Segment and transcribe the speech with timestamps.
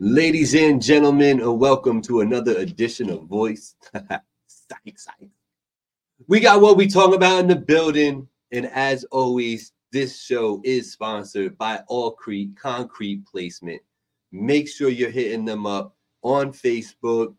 [0.00, 3.76] Ladies and gentlemen, and welcome to another edition of Voice.
[4.48, 5.30] psych, psych.
[6.26, 10.90] We got what we talk about in the building, and as always, this show is
[10.90, 13.80] sponsored by All Allcrete Concrete Placement.
[14.32, 17.32] Make sure you're hitting them up on Facebook.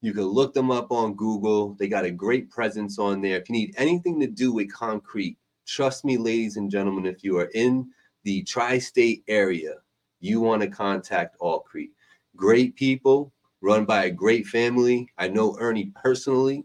[0.00, 1.74] You can look them up on Google.
[1.74, 3.36] They got a great presence on there.
[3.36, 5.36] If you need anything to do with concrete,
[5.66, 7.90] trust me, ladies and gentlemen, if you are in
[8.24, 9.74] the tri state area,
[10.20, 11.90] you want to contact All Allcrete.
[12.38, 15.08] Great people run by a great family.
[15.18, 16.64] I know Ernie personally.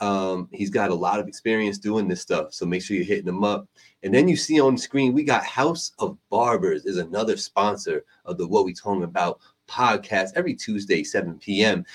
[0.00, 2.52] Um, he's got a lot of experience doing this stuff.
[2.52, 3.66] So make sure you're hitting him up.
[4.02, 8.36] And then you see on screen, we got House of Barbers is another sponsor of
[8.36, 11.86] the What We Talking About podcast every Tuesday, 7 p.m.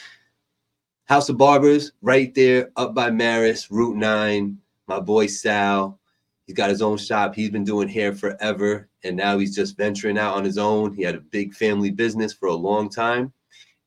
[1.06, 4.58] House of Barbers right there up by Marist, Route 9.
[4.88, 6.00] My boy Sal,
[6.48, 7.36] he's got his own shop.
[7.36, 8.90] He's been doing hair forever.
[9.04, 10.94] And now he's just venturing out on his own.
[10.94, 13.34] He had a big family business for a long time.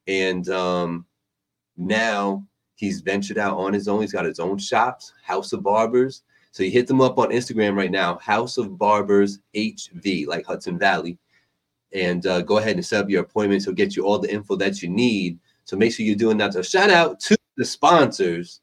[0.06, 1.06] And um,
[1.76, 4.02] now he's ventured out on his own.
[4.02, 6.22] He's got his own shops, House of Barbers.
[6.52, 10.78] So you hit them up on Instagram right now, House of Barbers HV, like Hudson
[10.78, 11.18] Valley.
[11.92, 13.64] And uh, go ahead and set up your appointments.
[13.64, 15.38] He'll get you all the info that you need.
[15.64, 16.52] So make sure you're doing that.
[16.52, 18.60] So shout out to the sponsors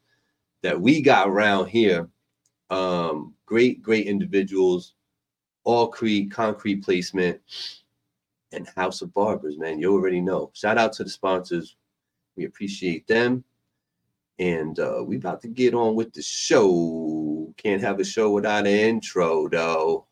[0.62, 2.08] that we got around here.
[2.70, 4.94] Um, great, great individuals,
[5.66, 7.40] Allcrete concrete placement,
[8.52, 9.78] and House of Barbers, man.
[9.78, 10.50] You already know.
[10.54, 11.76] Shout out to the sponsors.
[12.36, 13.44] We appreciate them.
[14.38, 17.52] And uh, we about to get on with the show.
[17.56, 20.06] Can't have a show without an intro, though.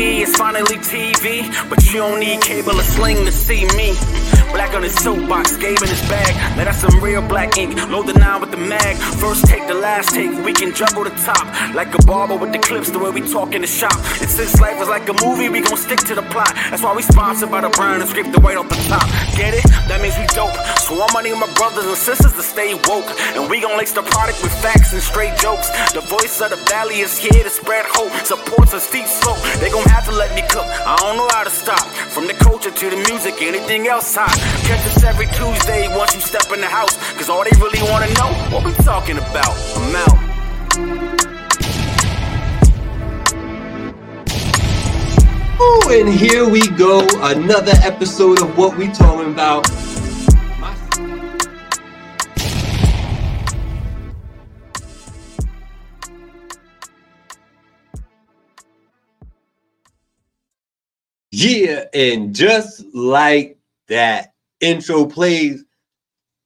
[0.00, 4.17] It's finally TV, but you don't need cable or sling to see me.
[4.52, 6.34] Black on his soapbox, Gabe in his bag.
[6.56, 8.96] Let out some real black ink, load the nine with the mag.
[9.20, 11.46] First take, the last take, we can juggle the top.
[11.74, 13.96] Like a barber with the clips, the way we talk in the shop.
[14.20, 16.52] And since life is like a movie, we gon' stick to the plot.
[16.70, 19.06] That's why we sponsored by the brand and scrape the weight off the top.
[19.36, 19.64] Get it?
[19.88, 20.56] That means we dope.
[20.80, 23.08] So I'ma need my brothers and sisters to stay woke.
[23.36, 25.68] And we gon' lace the product with facts and straight jokes.
[25.92, 28.12] The voice of the valley is here to spread hope.
[28.24, 29.38] Supports a steep slope.
[29.60, 30.66] They gon' have to let me cook.
[30.66, 31.84] I don't know how to stop.
[32.14, 34.37] From the culture to the music, anything else hot.
[34.66, 36.96] Catch us every Tuesday once you step in the house.
[37.14, 39.54] Cause all they really wanna know, what we talking about.
[39.76, 40.28] I'm out.
[45.60, 47.04] Ooh, and here we go.
[47.20, 49.68] Another episode of What We Talking About.
[61.32, 63.57] Yeah, and just like
[63.88, 65.64] that, intro plays,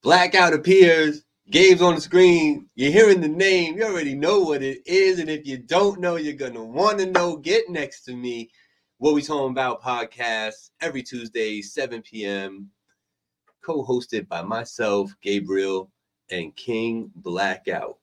[0.03, 4.81] blackout appears, Gabe's on the screen, you're hearing the name, you already know what it
[4.87, 5.19] is.
[5.19, 7.37] And if you don't know, you're gonna want to know.
[7.37, 8.51] Get next to me.
[8.99, 12.71] What We Talking About podcast every Tuesday, 7 p.m.
[13.63, 15.91] Co-hosted by myself, Gabriel,
[16.31, 17.99] and King Blackout,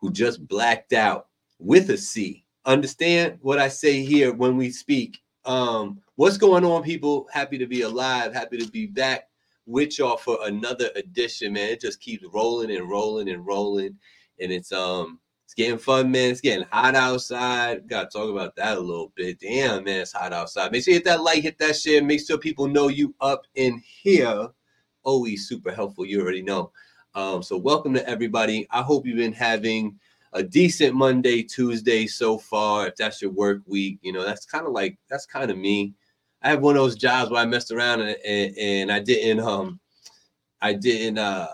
[0.00, 1.28] who just blacked out
[1.60, 2.44] with a C.
[2.66, 5.20] Understand what I say here when we speak.
[5.44, 7.26] Um, what's going on, people?
[7.32, 9.28] Happy to be alive, happy to be back
[9.64, 11.70] with y'all for another edition, man.
[11.70, 13.96] It just keeps rolling and rolling and rolling.
[14.38, 16.30] And it's um it's getting fun, man.
[16.30, 17.88] It's getting hot outside.
[17.88, 19.40] Gotta talk about that a little bit.
[19.40, 20.72] Damn, man, it's hot outside.
[20.72, 23.46] Make sure you hit that like, hit that share, make sure people know you up
[23.54, 24.48] in here.
[25.04, 26.04] Always super helpful.
[26.04, 26.70] You already know.
[27.14, 28.66] Um, so welcome to everybody.
[28.70, 29.98] I hope you've been having
[30.34, 32.88] a decent Monday, Tuesday so far.
[32.88, 35.94] If that's your work week, you know, that's kind of like that's kind of me.
[36.42, 39.40] I have one of those jobs where I messed around and, and, and I didn't
[39.40, 39.80] um
[40.60, 41.46] I didn't uh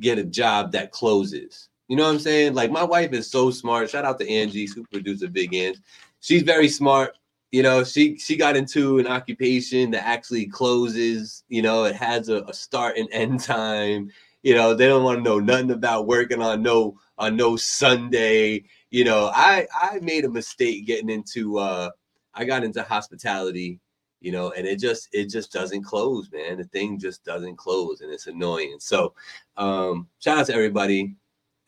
[0.00, 1.68] get a job that closes.
[1.88, 2.54] You know what I'm saying?
[2.54, 3.90] Like my wife is so smart.
[3.90, 5.78] Shout out to Angie, super producer Big Ange.
[6.20, 7.16] She's very smart.
[7.50, 11.44] You know, she she got into an occupation that actually closes.
[11.48, 14.10] You know, it has a, a start and end time.
[14.42, 18.64] You know, they don't want to know nothing about working on no on no Sunday.
[18.90, 21.90] You know, I I made a mistake getting into uh
[22.34, 23.78] I got into hospitality
[24.22, 26.56] you know and it just it just doesn't close man.
[26.58, 28.76] The thing just doesn't close and it's annoying.
[28.78, 29.14] So
[29.56, 31.16] um shout out to everybody.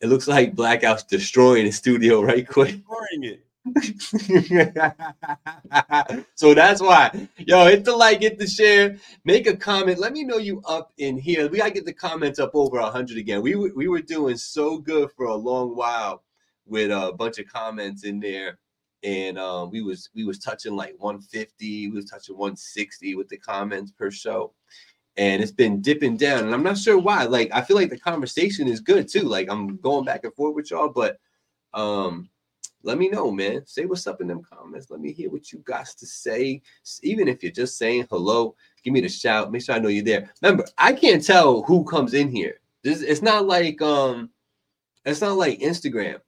[0.01, 2.75] It looks like blackout's destroying the studio right quick.
[2.75, 3.41] Ignoring it.
[6.35, 7.27] so that's why.
[7.37, 9.99] Yo hit the like hit the share make a comment.
[9.99, 11.49] Let me know you up in here.
[11.49, 13.41] We gotta get the comments up over 100 again.
[13.41, 16.23] We, we were doing so good for a long while
[16.65, 18.59] with a bunch of comments in there
[19.05, 23.37] and um, we was we was touching like 150 we was touching 160 with the
[23.37, 24.51] comments per show
[25.17, 26.45] and it's been dipping down.
[26.45, 27.23] And I'm not sure why.
[27.23, 29.21] Like, I feel like the conversation is good too.
[29.21, 31.19] Like, I'm going back and forth with y'all, but
[31.73, 32.29] um,
[32.83, 33.65] let me know, man.
[33.65, 34.89] Say what's up in them comments.
[34.89, 36.61] Let me hear what you got to say.
[37.01, 39.51] Even if you're just saying hello, give me the shout.
[39.51, 40.29] Make sure I know you're there.
[40.41, 42.59] Remember, I can't tell who comes in here.
[42.83, 44.29] This it's not like um,
[45.05, 46.19] it's not like Instagram.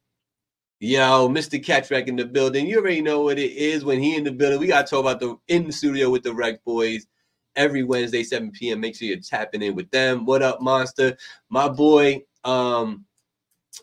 [0.79, 1.63] Yo, Mr.
[1.63, 2.67] Catchback in the building.
[2.67, 4.59] You already know what it is when he in the building.
[4.59, 7.07] We got to talk about the in the studio with the Rec Boys
[7.55, 8.79] every Wednesday, 7 p.m.
[8.79, 10.23] Make sure you're tapping in with them.
[10.23, 11.17] What up, Monster?
[11.49, 13.05] My boy, um,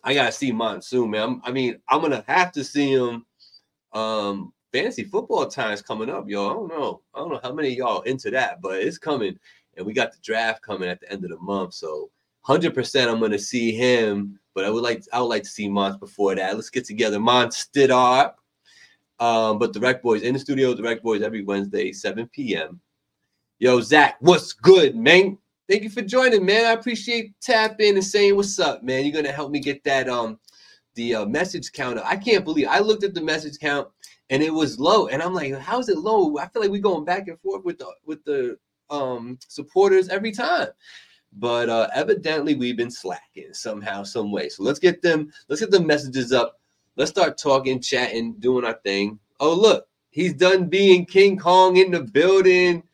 [0.04, 1.22] I gotta see Monsoon, man.
[1.22, 3.26] I'm, i mean, I'm gonna have to see him.
[3.92, 6.50] Um, fantasy football time's coming up, y'all.
[6.50, 7.02] I don't know.
[7.12, 9.36] I don't know how many y'all into that, but it's coming,
[9.76, 11.74] and we got the draft coming at the end of the month.
[11.74, 12.10] So,
[12.42, 14.38] hundred percent, I'm gonna see him.
[14.54, 16.54] But I would like, I would like to see Mons before that.
[16.54, 17.18] Let's get together.
[17.18, 18.38] Mons up.
[19.20, 22.80] Um, but the Rec Boys in the studio, the Rec Boys every Wednesday, 7 p.m.
[23.58, 25.38] Yo, Zach, what's good, man?
[25.68, 26.66] Thank you for joining, man.
[26.66, 29.04] I appreciate tapping and saying what's up, man.
[29.04, 30.38] You're gonna help me get that um
[30.94, 31.98] the uh, message count.
[32.04, 33.88] I can't believe I looked at the message count
[34.28, 36.36] and it was low, and I'm like, how is it low?
[36.38, 38.58] I feel like we're going back and forth with the with the
[38.90, 40.68] um supporters every time.
[41.36, 44.48] But uh evidently we've been slacking somehow, some way.
[44.48, 46.60] So let's get them, let's get the messages up.
[46.96, 49.18] Let's start talking, chatting, doing our thing.
[49.40, 52.84] Oh, look, he's done being King Kong in the building.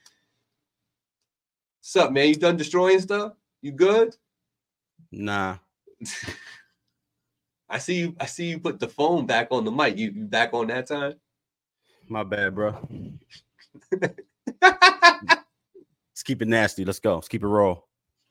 [1.81, 2.29] What's up, man?
[2.29, 3.35] You done destroying stuff?
[3.61, 4.17] You good?
[5.13, 5.57] Nah.
[7.69, 8.17] I see you.
[8.19, 9.97] I see you put the phone back on the mic.
[9.97, 11.15] You, you back on that time?
[12.09, 12.75] My bad, bro.
[14.63, 16.85] Let's keep it nasty.
[16.85, 17.15] Let's go.
[17.15, 17.77] Let's keep it raw.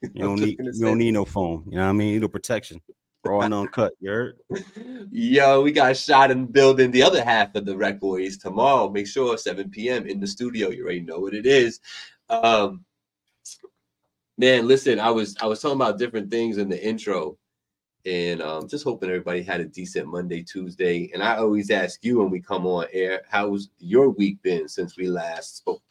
[0.14, 1.64] You don't need you don't need no phone.
[1.68, 2.14] You know what I mean?
[2.14, 2.82] You no protection.
[3.26, 3.94] Raw and uncut.
[4.00, 4.38] You heard?
[5.12, 8.90] Yo, we got shot in building the other half of the Rec Boys tomorrow.
[8.90, 10.08] Make sure 7 p.m.
[10.08, 10.70] in the studio.
[10.70, 11.82] You already know what it is.
[12.30, 12.86] Um,
[14.38, 17.38] man, listen, I was I was talking about different things in the intro,
[18.06, 21.12] and um, just hoping everybody had a decent Monday, Tuesday.
[21.14, 24.98] And I always ask you when we come on air, how's your week been since
[24.98, 25.84] we last spoke?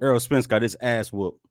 [0.00, 1.44] Errol Spence got his ass whooped.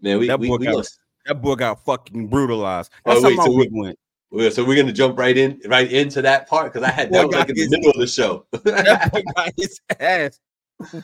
[0.00, 0.86] Man, we That boy we got-
[1.26, 2.90] That boy got fucking brutalized.
[3.04, 3.98] Oh, That's wait, how my so we, went.
[4.30, 7.18] Well, so we're gonna jump right in, right into that part because I had Boy
[7.18, 8.46] that was like in the middle of the show.
[8.64, 10.38] That boy got his ass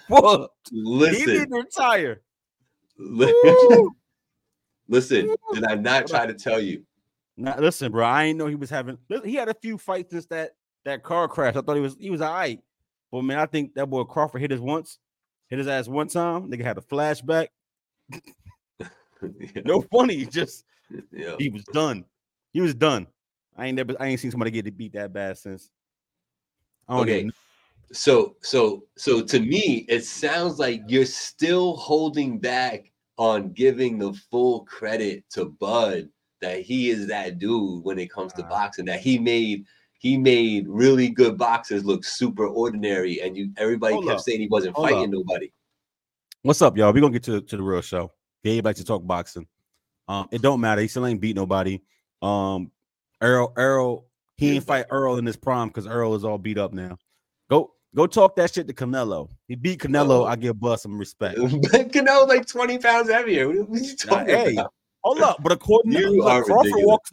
[0.09, 0.55] whooped.
[0.71, 2.23] He listen, need to retire.
[4.89, 5.35] listen.
[5.55, 6.85] Did I not try to tell you?
[7.37, 8.07] Nah, listen, bro.
[8.07, 8.99] I ain't know he was having.
[9.25, 10.53] He had a few fights since that
[10.85, 11.57] that car crash.
[11.57, 12.61] I thought he was he was all right,
[13.11, 14.99] but man, I think that boy Crawford hit his once,
[15.49, 16.51] hit his ass one time.
[16.51, 17.49] Nigga had a flashback.
[19.65, 20.65] No funny, just
[21.11, 21.37] yeah.
[21.39, 22.05] he was done.
[22.53, 23.07] He was done.
[23.57, 25.71] I ain't never I ain't seen somebody get to beat that bad since.
[26.91, 27.21] Okay.
[27.21, 27.33] even-
[27.93, 34.13] So so so to me, it sounds like you're still holding back on giving the
[34.31, 36.11] full credit to Bud
[36.43, 39.65] that he is that dude when it comes to Uh, boxing, that he made
[40.05, 44.25] he made really good boxers look super ordinary, and you everybody Hold kept up.
[44.25, 45.11] saying he wasn't Hold fighting up.
[45.11, 45.51] nobody.
[46.43, 46.93] What's up, y'all?
[46.93, 48.13] We're gonna get to, to the real show.
[48.45, 49.47] Gabe likes to talk boxing.
[50.07, 50.83] Um, it don't matter.
[50.83, 51.81] He still ain't beat nobody.
[52.21, 52.71] Um,
[53.23, 54.05] Earl, Earl,
[54.37, 56.99] he ain't fight Earl in his prime because Earl is all beat up now.
[57.49, 59.31] Go, go talk that shit to Canelo.
[59.49, 60.21] He beat Canelo.
[60.21, 60.25] Oh.
[60.27, 61.39] I give Bud some respect.
[61.41, 63.49] But Canelo's like 20 pounds heavier.
[63.49, 64.75] What are you talking hey, about?
[65.03, 65.43] hold up.
[65.43, 66.87] But according to You look, Crawford ridiculous.
[66.87, 67.11] walks,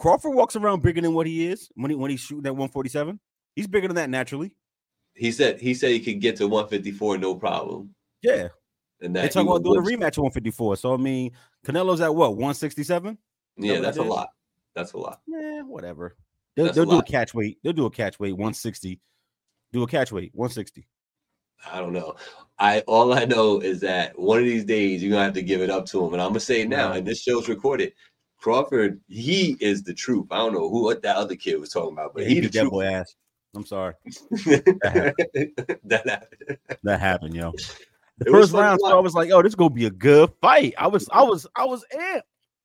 [0.00, 3.20] Crawford walks around bigger than what he is when he when he's shooting at 147.
[3.54, 4.54] He's bigger than that naturally.
[5.12, 7.94] He said he said he can get to 154 no problem.
[8.22, 8.48] Yeah,
[9.02, 10.76] And they that talking about doing a rematch at 154.
[10.76, 11.32] So I mean,
[11.66, 13.18] Canelo's at what 167.
[13.58, 14.30] Yeah, that's a lot.
[14.74, 15.20] That's a lot.
[15.26, 16.16] Yeah, whatever.
[16.56, 17.58] They'll, they'll do a catch weight.
[17.62, 18.98] They'll do a catch weight 160.
[19.72, 20.88] Do a catch weight 160.
[21.70, 22.16] I don't know.
[22.58, 25.60] I all I know is that one of these days you're gonna have to give
[25.60, 26.92] it up to him, and I'm gonna say it now.
[26.92, 27.92] And this show's recorded.
[28.40, 30.26] Crawford, he is the truth.
[30.30, 32.40] I don't know who what that other kid was talking about, but Yeah, he, he
[32.42, 32.84] the that truth.
[32.84, 33.14] ass.
[33.54, 33.94] I'm sorry.
[34.30, 36.58] that happened.
[36.84, 37.52] That happened, yo.
[38.18, 38.96] The It first round, so.
[38.96, 41.64] I was like, "Oh, this gonna be a good fight." I was, I was, I
[41.64, 42.22] was amped.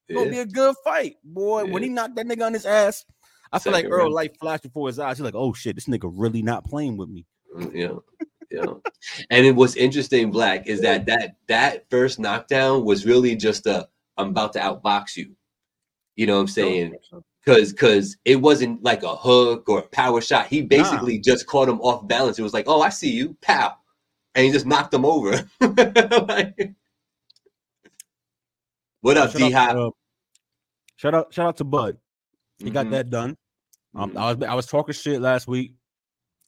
[0.08, 1.66] It's gonna be a good fight, boy.
[1.66, 3.06] When he knocked that nigga on his ass,
[3.52, 4.14] I feel like Earl round.
[4.14, 5.18] light flashed before his eyes.
[5.18, 7.26] He's like, "Oh shit, this nigga really not playing with me."
[7.58, 7.96] Mm, Yeah.
[8.52, 8.74] Yeah.
[9.32, 13.88] And it was interesting, Black, is that that that first knockdown was really just a
[14.18, 15.36] I'm about to outbox you.
[16.16, 16.96] You know what I'm saying?
[17.46, 20.48] Cause cause it wasn't like a hook or a power shot.
[20.48, 22.40] He basically just caught him off balance.
[22.40, 23.76] It was like, oh, I see you, pow.
[24.34, 25.48] And he just knocked him over.
[25.62, 26.74] Like-
[29.02, 29.78] what up, Shout D out, Hop?
[29.78, 29.90] uh,
[30.96, 31.98] shout out, shout out to Bud.
[32.58, 33.38] He got Mhm, that done.
[33.94, 34.18] Um, mhm.
[34.18, 35.74] I was I was talking shit last week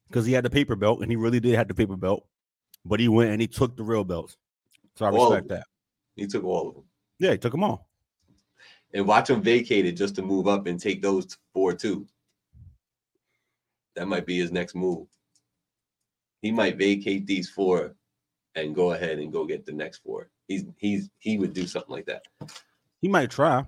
[0.08, 2.26] because he had the paper belt, and he really did have the paper belt.
[2.86, 4.38] but he went and he took the real belts.
[4.96, 5.68] So I All respect that.
[6.16, 6.84] He took all of them.
[7.20, 7.87] Yeah, he took them all.
[8.94, 12.08] And watch him vacate it just to move up and take those four too.
[13.96, 15.08] That might be his next move.
[16.42, 17.96] He might vacate these four
[18.56, 20.30] and go ahead and go get the next four.
[20.48, 22.24] He's he's he would do something like that.
[23.02, 23.66] He might try.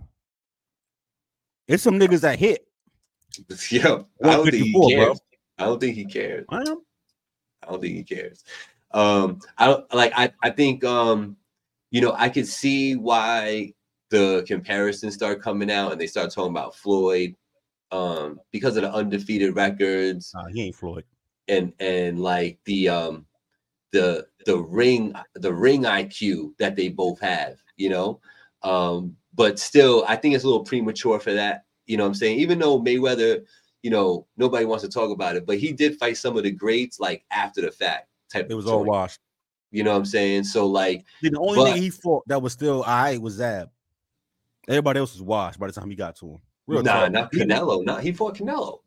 [1.68, 2.66] It's some niggas that hit.
[3.70, 5.06] Yo, I don't think he 154, bro.
[5.06, 5.22] cares.
[5.58, 6.46] I don't think he cares.
[6.50, 6.58] I.
[7.62, 8.44] I don't think he cares.
[8.92, 10.14] Um, I don't like.
[10.16, 11.38] I I think um,
[11.92, 13.74] you know, I could see why
[14.10, 17.36] the comparisons start coming out and they start talking about Floyd,
[17.92, 21.04] um, because of the undefeated records Nah, he ain't Floyd.
[21.48, 23.26] and and like the um,
[23.92, 27.58] the the ring the ring IQ that they both have.
[27.78, 28.20] You know,
[28.64, 31.64] um, but still, I think it's a little premature for that.
[31.88, 33.44] You know, what I'm saying even though Mayweather.
[33.82, 36.52] You know, nobody wants to talk about it, but he did fight some of the
[36.52, 38.48] greats like after the fact type.
[38.50, 39.22] It was of all washed.
[39.72, 40.44] You know what I'm saying?
[40.44, 43.70] So like, the only But- thing he fought that was still I was Zab.
[44.70, 46.38] Everybody else was washed by the time he got to him.
[46.68, 47.12] Real nah, talk.
[47.12, 47.84] not Canelo.
[47.84, 48.80] Nah, he fought Canelo.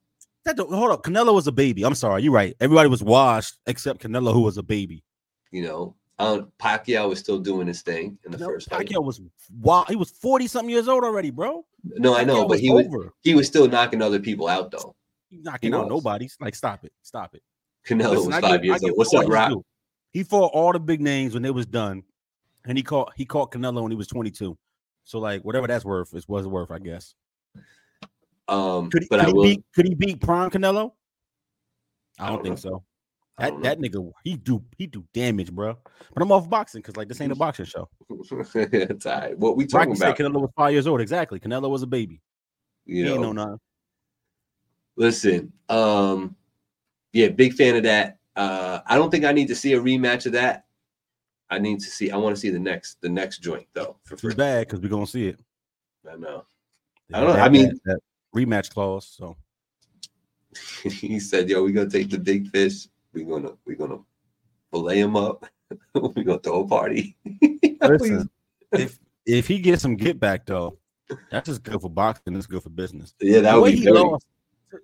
[0.44, 1.02] That don't- hold up.
[1.02, 1.84] Canelo was a baby.
[1.84, 2.22] I'm sorry.
[2.22, 2.54] You're right.
[2.60, 5.02] Everybody was washed except Canelo, who was a baby.
[5.50, 8.86] You know, um, Pacquiao was still doing his thing in the No, first fight.
[8.86, 9.20] Pacquiao was
[9.60, 9.84] wow.
[9.88, 11.64] He was 40 something years old already, bro.
[11.84, 13.12] No, I know, Pacquiao but he was over.
[13.22, 14.94] he was still knocking other people out though.
[15.30, 15.90] He's knocking he out was.
[15.90, 16.36] nobody's.
[16.40, 16.92] Like, stop it.
[17.02, 17.42] Stop it.
[17.86, 18.92] Canelo Listen, was I five I years old.
[18.96, 19.58] What's up, Rock?
[20.12, 22.04] He fought all the big names when they was done,
[22.66, 24.56] and he caught he caught Canelo when he was 22.
[25.04, 27.14] So like whatever that's worth is was worth, I guess.
[28.48, 29.42] Um, Could he, but could I he will.
[29.44, 30.92] beat could he beat Prime Canelo?
[32.18, 32.70] I I don't, don't think know.
[32.70, 32.84] so.
[33.38, 35.76] That that nigga he do he do damage, bro.
[36.12, 37.88] But I'm off boxing because like this ain't a boxing show.
[38.10, 39.38] it's all right.
[39.38, 40.32] What we talking Rocky talking said about?
[40.34, 41.00] Canelo was five years old.
[41.00, 41.40] Exactly.
[41.40, 42.20] Canelo was a baby.
[42.84, 43.60] You he ain't know, know nothing.
[44.96, 45.52] listen.
[45.68, 46.36] Um,
[47.12, 48.18] yeah, big fan of that.
[48.36, 50.66] Uh, I don't think I need to see a rematch of that.
[51.52, 52.10] I need to see.
[52.10, 53.96] I want to see the next the next joint though.
[54.04, 54.34] For free.
[54.34, 55.38] bad because we're gonna see it.
[56.10, 56.46] I know.
[57.10, 58.00] They I don't know, I mean- that, that
[58.34, 59.06] rematch clause.
[59.06, 59.36] So
[60.84, 62.88] he said, "Yo, we're gonna take the big fish.
[63.12, 63.98] We're gonna we're gonna
[64.70, 65.44] fillet him up.
[65.94, 67.16] we're gonna throw a party."
[67.82, 68.30] listen,
[68.72, 70.78] if if he gets some get back though,
[71.30, 72.34] that's just good for boxing.
[72.34, 73.14] It's good for business.
[73.20, 74.24] yeah, that the would way be he lost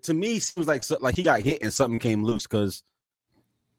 [0.02, 2.82] to- me seems like like he got hit and something came loose because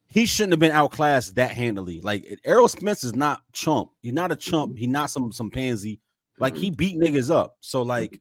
[0.09, 2.01] he shouldn't have been outclassed that handily.
[2.01, 3.91] Like Errol Spence is not chump.
[4.01, 4.77] He's not a chump.
[4.77, 5.99] He's not some some pansy.
[6.39, 6.61] Like Mm-hmm.
[6.63, 7.57] he beat niggas up.
[7.61, 8.19] So like.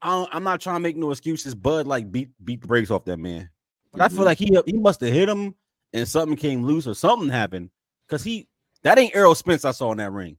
[0.00, 1.56] I, I'm not trying to make no excuses.
[1.56, 3.50] Bud like beat beat the brakes off that man,
[3.90, 4.26] but I feel Mhm.
[4.26, 5.56] like he he must have hit him
[5.92, 7.70] and something came loose or something happened
[8.06, 8.46] because he
[8.82, 10.36] that ain't Errol Spence I saw in that ring.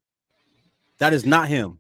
[1.00, 1.80] That is not him.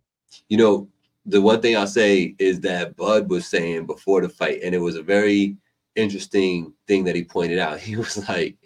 [0.49, 0.89] you know,
[1.25, 4.79] the one thing I'll say is that Bud was saying before the fight, and it
[4.79, 5.55] was a very
[5.95, 7.79] interesting thing that he pointed out.
[7.79, 8.57] He was like,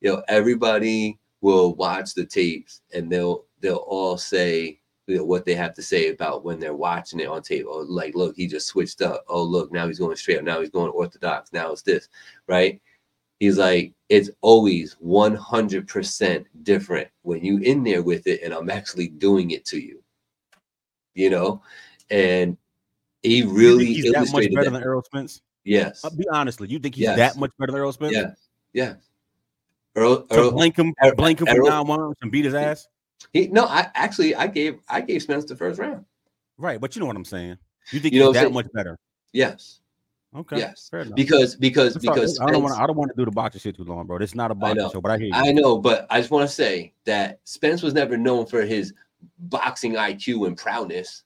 [0.00, 5.44] you know, everybody will watch the tapes and they'll they'll all say you know, what
[5.44, 7.66] they have to say about when they're watching it on tape.
[7.66, 9.24] Or like, look, he just switched up.
[9.28, 10.44] Oh, look, now he's going straight up.
[10.44, 11.52] Now he's going orthodox.
[11.52, 12.08] Now it's this,
[12.46, 12.80] right?
[13.40, 19.08] He's like, it's always 100% different when you in there with it and I'm actually
[19.08, 20.02] doing it to you.
[21.14, 21.62] You know?
[22.10, 22.56] And
[23.22, 24.70] he really he's that much better that.
[24.70, 25.42] than Errol Spence.
[25.64, 26.04] Yes.
[26.04, 27.16] Uh, be honestly, you think he's Yes.
[27.16, 28.12] that much better than Errol Spence?
[28.14, 28.34] Yeah.
[28.72, 28.94] Yeah.
[29.96, 32.54] Earl, To Earl, blink him, Er- blink him for Errol- nine rounds and beat his
[32.54, 32.88] ass.
[33.32, 36.04] he, no, I actually I gave I gave Spence the first round.
[36.58, 37.56] Right, but you know what I'm saying.
[37.92, 38.54] You think You know he's that saying?
[38.54, 38.98] much better?
[39.32, 39.80] Yes.
[40.36, 40.58] Okay.
[40.58, 40.90] Yes.
[41.14, 42.82] Because because because I don't want to.
[42.82, 44.16] I don't want to do the boxing shit too long, bro.
[44.16, 44.90] It's not a boxing know.
[44.90, 45.32] show, but I hear you.
[45.32, 48.92] I know, but I just want to say that Spence was never known for his
[49.38, 51.22] boxing IQ and prowess.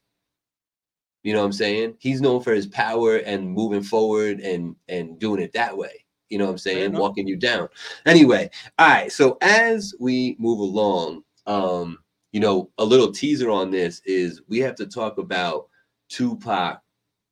[1.29, 1.97] You know what I'm saying?
[1.99, 6.07] He's known for his power and moving forward and and doing it that way.
[6.31, 6.95] You know what I'm saying?
[6.95, 7.69] Walking you down.
[8.07, 9.13] Anyway, all right.
[9.13, 11.99] So as we move along, um,
[12.33, 15.69] you know, a little teaser on this is we have to talk about
[16.09, 16.81] Tupac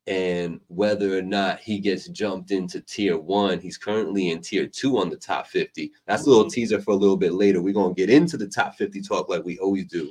[0.06, 3.60] and whether or not he gets jumped into tier one.
[3.60, 5.90] He's currently in tier two on the top 50.
[6.06, 7.62] That's a little teaser for a little bit later.
[7.62, 10.10] We're gonna get into the top 50 talk like we always do.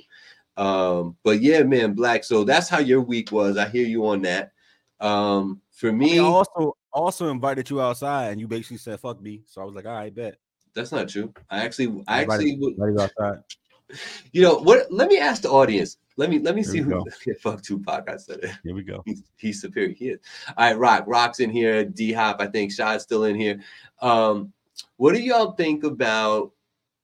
[0.58, 2.24] Um, but yeah, man, Black.
[2.24, 3.58] So that's how your week was.
[3.58, 4.52] I hear you on that.
[5.00, 9.44] Um, for I me, also also invited you outside, and you basically said "fuck me."
[9.46, 10.38] So I was like, "All right, bet."
[10.76, 11.34] that's not true.
[11.50, 12.60] I actually, I actually,
[13.00, 13.40] outside.
[14.32, 14.92] you know what?
[14.92, 15.98] Let me ask the audience.
[16.18, 16.92] Let me let me Here see who.
[16.92, 17.06] go.
[17.42, 18.10] Fuck Tupac.
[18.10, 18.52] I said it.
[18.64, 19.02] Here we go.
[19.06, 19.94] he's, he's superior.
[19.94, 20.20] He is.
[20.58, 21.06] All right, Rock.
[21.08, 21.84] Rock's in here.
[21.84, 23.62] D Hop, I think Shad's still in here.
[24.02, 24.54] Um,
[24.98, 26.52] what do y'all think about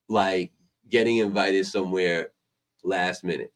[0.07, 0.51] like
[0.89, 2.31] getting invited somewhere
[2.83, 3.53] last minute?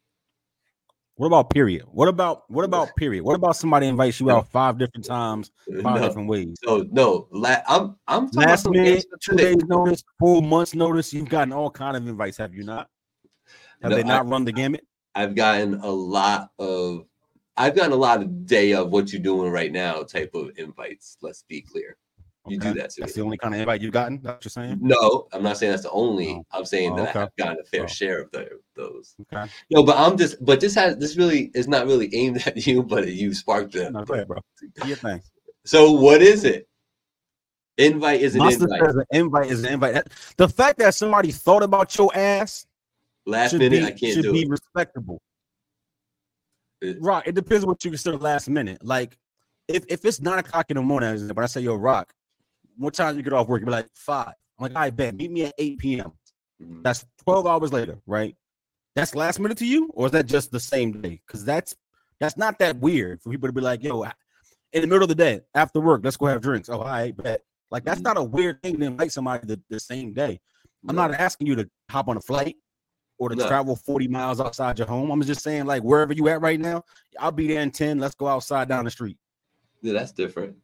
[1.16, 1.84] What about period?
[1.90, 3.24] What about what about period?
[3.24, 5.50] What about somebody invites you out five different times,
[5.82, 6.56] five No, different ways?
[6.64, 7.28] no, no.
[7.30, 11.12] La- I'm I'm talking Last about minute, two days notice, four months notice.
[11.14, 12.88] You've gotten all kind of invites, have you not?
[13.82, 14.82] Have No, they I- not run the gamut?
[15.14, 17.06] I've gotten a lot of
[17.56, 21.16] I've gotten a lot of day of what you're doing right now type of invites.
[21.22, 21.96] Let's be clear.
[22.48, 23.20] You do that to That's me.
[23.20, 24.20] the only kind of invite you've gotten.
[24.22, 24.78] That's what you're saying.
[24.80, 26.30] No, I'm not saying that's the only.
[26.34, 26.44] Oh.
[26.52, 27.20] I'm saying Oh, that okay.
[27.20, 27.86] I've gotten a fair Oh.
[27.86, 29.14] share of the, those.
[29.32, 29.50] Okay.
[29.70, 30.44] No, but I'm just.
[30.44, 33.90] But this has this really is not really aimed at you, but you sparked the.
[33.90, 34.38] No, go ahead, bro.
[34.60, 35.22] Do your thing.
[35.64, 36.68] So what is it?
[37.78, 38.80] Invite is an invite.
[38.80, 40.06] says an invite is an invite.
[40.38, 42.66] The fact that somebody thought about your ass
[43.26, 44.48] Last minute, be I can't should do be it.
[44.48, 45.20] respectable.
[46.80, 48.84] It- Rock, it depends what you consider last minute.
[48.84, 49.18] Like
[49.68, 52.12] if, if it's nine o'clock in the morning, but I say yo, Rock,
[52.76, 53.60] what time you get off work?
[53.60, 54.34] You be like five.
[54.58, 56.12] I'm like, I bet meet me at 8 p.m.
[56.62, 56.82] Mhm.
[56.82, 58.34] That's 12 hours later, right?
[58.94, 61.20] That's last minute to you, or is that just the same day?
[61.26, 61.74] Because that's
[62.18, 64.02] that's not that weird for people to be like, yo,
[64.72, 66.70] in the middle of the day after work, let's go have drinks.
[66.70, 67.42] Oh, I bet.
[67.70, 68.04] Like that's Mhm.
[68.04, 70.40] not a weird thing to invite somebody the, the same day.
[70.88, 71.06] I'm No.
[71.08, 72.56] not asking you to hop on a flight
[73.18, 73.46] or to No.
[73.46, 75.10] travel 40 miles outside your home.
[75.10, 76.84] I'm just saying, like, wherever you at right now,
[77.18, 77.98] I'll be there in 10.
[77.98, 79.18] Let's go outside down the street.
[79.82, 80.56] Yeah, that's different.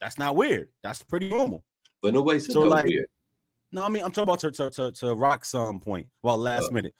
[0.00, 0.68] That's not weird.
[0.82, 1.64] That's pretty normal.
[2.02, 3.06] But nobody said So, was like, weird.
[3.72, 6.06] No, I mean, I'm talking about to to to, to rock some point.
[6.22, 6.74] Well, last Oh.
[6.74, 6.94] minute.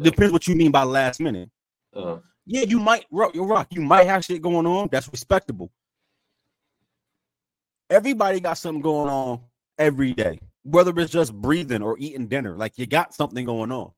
[0.00, 1.50] Depends what you mean by last minute.
[1.94, 3.68] Uh, Yeah, you might rock your rock.
[3.70, 4.88] You might have shit going on.
[4.92, 5.72] That's respectable.
[7.90, 9.40] Everybody got something going on
[9.78, 12.56] every day, whether it's just breathing or eating dinner.
[12.56, 13.90] Like you got something going on.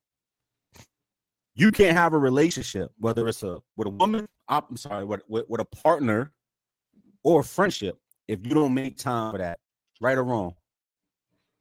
[1.54, 5.44] You can't have a relationship, whether it's a with a woman, I'm sorry, with, with,
[5.49, 6.32] with a partner
[7.23, 7.96] or a friendship,
[8.28, 9.59] if you don't make time for that,
[10.00, 10.54] right or wrong.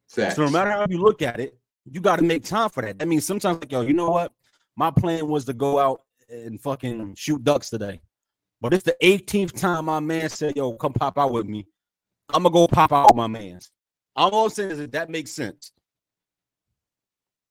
[0.07, 0.35] facts.
[0.35, 2.99] So no matter how you look at it, you got to make time for that.
[2.99, 4.31] That means sometimes like yo, you know what?
[4.75, 8.01] My plan was to go out and fucking shoot ducks today,
[8.61, 11.67] but it's the 18th time my man said, "Yo, come pop out with me."
[12.29, 13.69] I'm gonna go pop out with my man's.
[14.15, 15.71] All I'm saying is that that makes sense.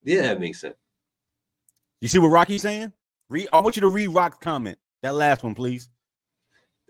[0.02, 0.76] yeah, that makes sense.
[2.00, 2.92] You see what Rocky's saying?
[3.28, 3.48] Read.
[3.52, 4.78] I want you to read Rock's comment.
[5.02, 5.88] That last one, please.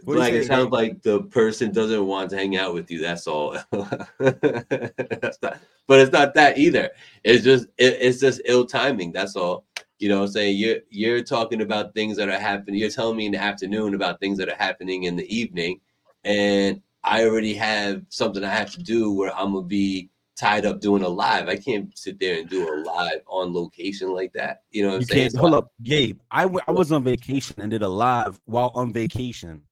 [0.05, 3.01] What like it sounds like the person doesn't want to hang out with you.
[3.01, 3.53] That's all.
[4.19, 6.91] that's not, but it's not that either.
[7.23, 9.13] It's just it, it's just ill timing.
[9.13, 9.65] That's all.
[9.99, 12.81] You know, what I'm saying you're you're talking about things that are happening.
[12.81, 15.81] You're telling me in the afternoon about things that are happening in the evening,
[16.25, 20.81] and I already have something I have to do where I'm gonna be tied up
[20.81, 21.49] doing a live.
[21.49, 24.63] I can't sit there and do a live on location like that.
[24.73, 25.23] You know what I'm You saying?
[25.23, 26.19] can't So hold up, Gabe.
[26.31, 29.63] I, w- I was on vacation and did a live while on vacation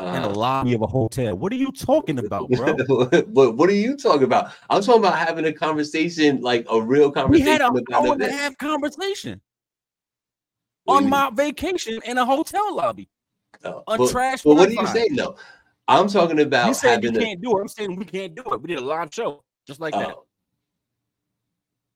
[0.00, 1.36] in uh, a lobby of a hotel.
[1.36, 2.74] What are you talking about, bro?
[3.28, 4.52] what what are you talking about?
[4.68, 7.46] I'm talking about having a conversation, like a real conversation.
[7.46, 9.40] We had a hour and a half conversation
[10.84, 11.10] What on mean?
[11.10, 13.08] my vacation in a hotel lobby
[13.64, 14.42] Oh, on but, trash.
[14.42, 15.36] but what are you saying though?
[15.88, 17.60] I'm talking about You said you having a can't do it.
[17.62, 18.60] I'm saying we can't do it.
[18.60, 20.10] We did a live show just like that.
[20.10, 20.26] oh.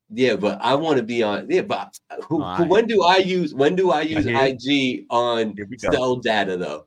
[0.08, 1.46] yeah, but I want to be on.
[1.50, 2.66] Yeah, but who, right.
[2.66, 5.90] when do I use when do I use IG on Here we go.
[5.90, 6.86] cell data though?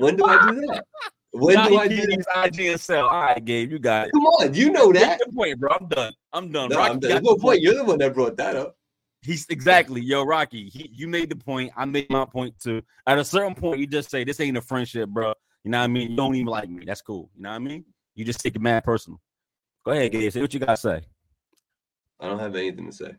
[0.00, 0.84] When do I do that?
[1.32, 2.46] When Now do I do can't that?
[2.52, 3.06] use IG and sell.
[3.06, 4.12] All right, Gabe, you got it.
[4.12, 5.20] Come on, you know that.
[5.24, 5.70] the point, bro.
[5.78, 6.12] I'm done.
[6.32, 6.70] I'm done.
[6.70, 7.40] No, Rocky I'm, there's no point.
[7.42, 7.60] point.
[7.60, 8.76] You're the one that brought that up.
[9.22, 10.70] He's exactly yo, Rocky.
[10.70, 11.70] He, you made the point.
[11.76, 12.82] I made my point too.
[13.06, 15.34] At a certain point, you just say this ain't a friendship, bro.
[15.62, 16.10] You know what I mean?
[16.12, 16.84] You don't even like me.
[16.86, 17.30] That's cool.
[17.36, 17.84] You know what I mean?
[18.14, 19.20] You just take it mad personal.
[19.84, 20.32] Go ahead, Gabe.
[20.32, 21.02] Say what you gotta say.
[22.18, 23.12] I don't have anything to say.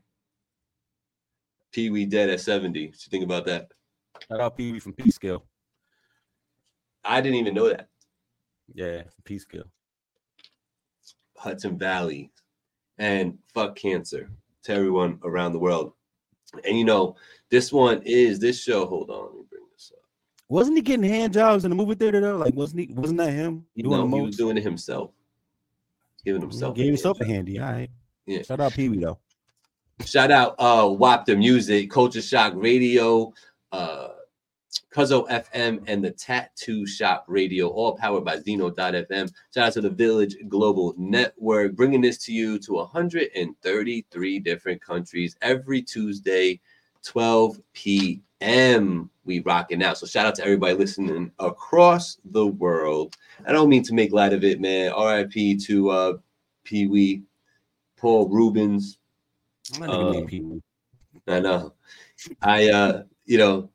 [1.71, 2.87] Pee Wee dead at 70.
[2.87, 3.67] What you think about that?
[4.27, 5.43] Shout out Pee Wee from Peekskill.
[7.03, 7.89] I didn't even know that.
[8.73, 9.63] Yeah, Peekskill.
[11.37, 12.31] Hudson Valley
[12.97, 14.29] and fuck cancer
[14.63, 15.93] to everyone around the world.
[16.67, 17.15] And you know,
[17.49, 18.85] this one is this show.
[18.85, 20.03] Hold on, let me bring this up.
[20.49, 22.37] Wasn't he getting hand jobs in the movie theater though?
[22.37, 22.93] Like, wasn't he?
[22.93, 23.65] Wasn't that him?
[23.73, 25.11] You know, he was doing it himself.
[26.23, 26.75] Giving He himself.
[26.75, 27.59] gave himself a hand handy.
[27.59, 27.89] All right.
[28.27, 28.43] Yeah.
[28.43, 29.17] Shout out Pee Wee though.
[30.05, 33.33] Shout out uh WAP the Music, Culture Shock Radio,
[33.71, 34.09] uh
[34.93, 39.31] Cuzzo FM, and the Tattoo Shop Radio, all powered by Zeno.fm.
[39.53, 45.37] Shout out to the Village Global Network, bringing this to you to 133 different countries
[45.41, 46.59] every Tuesday,
[47.05, 49.09] 12 p.m.
[49.23, 49.97] We rocking out.
[49.97, 53.15] So shout out to everybody listening across the world.
[53.47, 54.91] I don't mean to make light of it, man.
[54.91, 56.13] RIP to uh
[56.63, 57.23] Pee Wee,
[57.97, 58.97] Paul Reubens.
[59.75, 60.61] I'm not nigga named Pee Wee.
[61.27, 61.73] I know.
[62.41, 63.69] I uh, you know,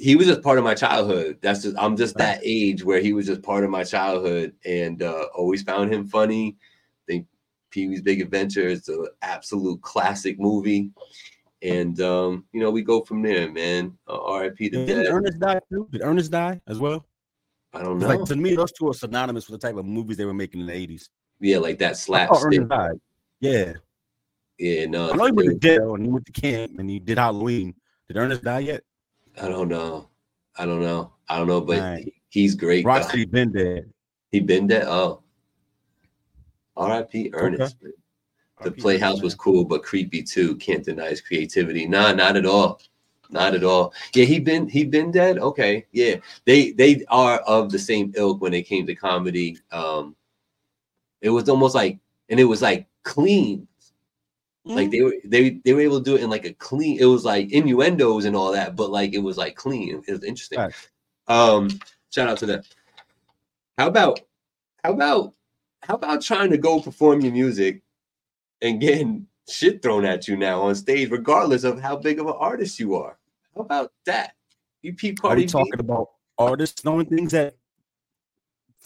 [0.00, 1.38] he was just part of my childhood.
[1.42, 5.02] That's just I'm just that age where he was just part of my childhood and
[5.02, 6.56] uh always found him funny.
[6.58, 7.26] I think
[7.70, 10.90] Pee Wee's Big Adventure is an absolute classic movie.
[11.62, 13.96] and um, you know we go from there, man.
[14.08, 14.70] Uh, R.I.P.
[14.70, 15.06] the Did.
[15.06, 15.86] Ernest die too?
[15.92, 17.04] Did Ernest die as well?
[17.74, 18.08] I don't know.
[18.08, 20.60] Like to me, those two are synonymous with the type of movies they were making
[20.62, 21.10] in the eighties.
[21.40, 22.66] yeah, like that slapstick.
[22.68, 22.98] Died.
[23.40, 23.74] Yeah,
[24.58, 26.98] Yeah, no, I know he went to jail and he went to camp and he
[26.98, 27.74] did Halloween.
[28.08, 28.82] Did Ernest die yet?
[29.40, 30.08] I don't know.
[30.56, 31.12] I don't know.
[31.28, 32.12] I don't know, but Right.
[32.28, 32.84] he's great.
[33.12, 33.90] He been dead.
[34.30, 34.84] He been dead.
[34.86, 35.22] Oh,
[36.76, 37.30] R.I.P.
[37.32, 37.76] Ernest.
[37.82, 37.92] man.
[38.62, 40.54] The Playhouse was cool, but creepy too.
[40.56, 41.86] Can't deny his creativity.
[41.86, 42.80] Nah, not at all.
[43.30, 43.94] Not at all.
[44.14, 45.38] Yeah, he been he been dead.
[45.38, 46.16] Okay, yeah.
[46.44, 49.56] They they are of the same ilk when it came to comedy.
[49.72, 50.14] Um,
[51.22, 51.98] it was almost like,
[52.28, 53.66] and it was like clean.
[54.64, 56.98] Like they were they they were able to do it in like a clean.
[57.00, 60.02] It was like innuendos and all that, but like it was like clean.
[60.06, 60.58] It was interesting.
[60.58, 60.88] Facts.
[61.28, 61.70] Um,
[62.10, 62.62] shout out to them.
[63.78, 64.20] How about
[64.84, 65.34] how about
[65.82, 67.82] how about trying to go perform your music
[68.60, 72.34] and getting shit thrown at you now on stage, regardless of how big of an
[72.38, 73.18] artist you are?
[73.54, 74.34] How about that?
[74.82, 75.52] You peep Are Cardi we B?
[75.52, 77.54] talking about artists knowing things that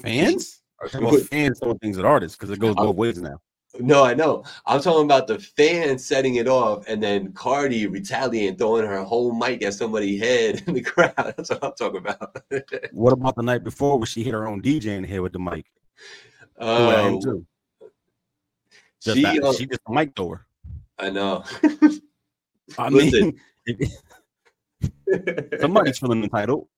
[0.00, 0.60] fans?
[0.80, 2.36] Or talking fans knowing things that artists?
[2.36, 3.40] Because it goes both ways now.
[3.80, 4.44] No, I know.
[4.66, 9.34] I'm talking about the fan setting it off and then Cardi retaliating, throwing her whole
[9.34, 11.12] mic at somebody's head in the crowd.
[11.16, 12.36] That's what I'm talking about.
[12.92, 15.32] What about the night before when she hit her own DJ in the head with
[15.32, 15.66] the mic?
[16.58, 17.42] Who at him Oh?
[19.02, 20.46] Just she, that- uh, she just a mic thrower.
[20.98, 21.42] I know.
[22.78, 23.38] I mean,
[25.60, 26.68] somebody's feeling entitled.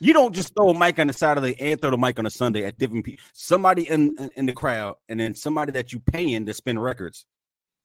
[0.00, 2.30] You don't just throw a mic on a Saturday and throw the mic on a
[2.30, 3.24] Sunday at different people.
[3.32, 7.24] Somebody in, in in the crowd, and then somebody that you paying to spin records.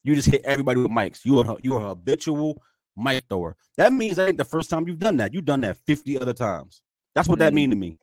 [0.04, 1.24] You just hit everybody with mics.
[1.24, 2.62] You are you are a habitual
[2.96, 3.56] mic thrower.
[3.76, 5.32] That means that ain't the first time you've done that.
[5.34, 6.82] You've done that 50 other times.
[7.14, 7.56] That's what that Mhm.
[7.56, 7.98] mean to me.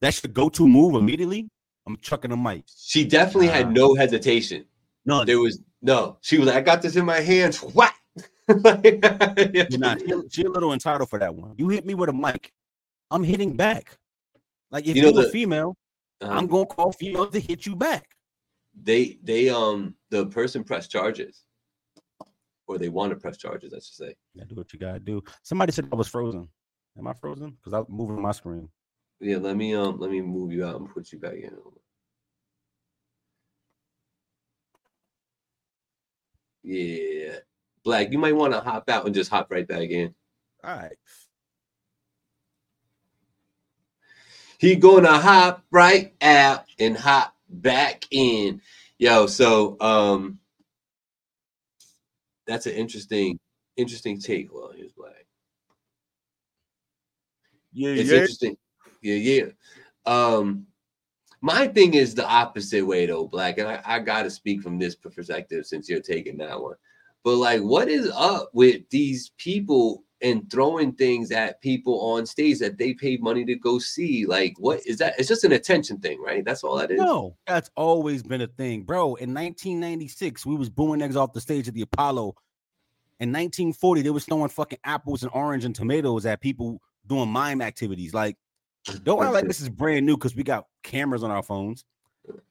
[0.00, 1.48] That's your go-to move immediately.
[1.86, 2.64] I'm chucking a mic.
[2.76, 3.52] she definitely Nah.
[3.54, 4.64] had no hesitation.
[5.06, 6.16] No, There was no.
[6.22, 7.58] She was like, I got this in my hands.
[7.74, 7.92] What?
[8.48, 9.04] Like,
[9.70, 10.00] You're not.
[10.00, 11.54] She, she a little entitled for that one.
[11.58, 12.52] You hit me with a mic,
[13.14, 13.96] I'm hitting back.
[14.70, 15.76] Like if You you know are a the- female,
[16.20, 18.06] Um, I'm gonna call females to hit you back.
[18.74, 21.44] they they um the person pressed charges,
[22.66, 23.72] or they want to press charges.
[23.72, 24.14] I should say.
[24.34, 25.22] Yeah, do what you gotta do.
[25.42, 26.48] Somebody said I was frozen.
[26.98, 27.50] Am I frozen?
[27.52, 28.68] Because I'm moving my screen.
[29.20, 31.56] Yeah, let me um let me move you out and put you back in.
[36.62, 37.36] Yeah,
[37.84, 40.14] Black, you might want to hop out and just hop right back in.
[40.64, 40.96] All right.
[44.64, 48.62] He gonna hop right out and hop back in.
[48.96, 50.38] Yo, so um
[52.46, 53.38] that's an interesting,
[53.76, 54.54] interesting take.
[54.54, 55.26] Well, here's Black.
[57.74, 58.56] Yeah, It's interesting.
[59.02, 59.44] Yeah, yeah.
[60.06, 60.66] Um,
[61.42, 64.94] my thing is the opposite way though, Black, and I, I gotta speak from this
[64.94, 66.76] perspective since you're taking that one.
[67.22, 72.58] But like, what is up with these people and throwing things at people on stage
[72.58, 74.24] that they paid money to go see?
[74.24, 75.14] Like, what is that?
[75.18, 76.42] It's just an attention thing, right?
[76.44, 76.98] That's all that is.
[76.98, 79.14] No, that's always been a thing, bro.
[79.16, 82.34] In 1996, we was booing eggs off the stage at the Apollo.
[83.20, 87.60] In 1940, they was throwing fucking apples and orange and tomatoes at people doing mime
[87.60, 88.14] activities.
[88.14, 88.36] Like,
[89.02, 91.84] don't act like this is brand new because we got cameras on our phones.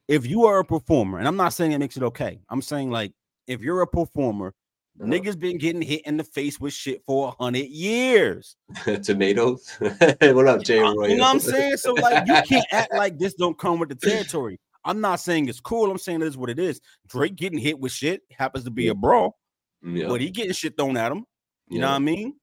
[0.07, 2.91] If you are a performer, and I'm not saying it makes it okay, I'm saying
[2.91, 3.13] like
[3.47, 4.53] if you're a performer,
[4.99, 8.55] Niggas been getting hit in the face with shit for a hundred years.
[9.03, 9.67] Tomatoes.
[9.79, 11.07] what up, Jay Uh, Roy?
[11.07, 11.77] You know what I'm saying?
[11.77, 14.59] So like you can't act like this don't come with the territory.
[14.85, 15.89] I'm not saying it's cool.
[15.89, 16.79] I'm saying it is what it is.
[17.07, 19.37] Drake getting hit with shit happens to be a brawl,
[19.81, 21.25] Yeah, but he getting shit thrown at him.
[21.69, 22.35] You know what I mean?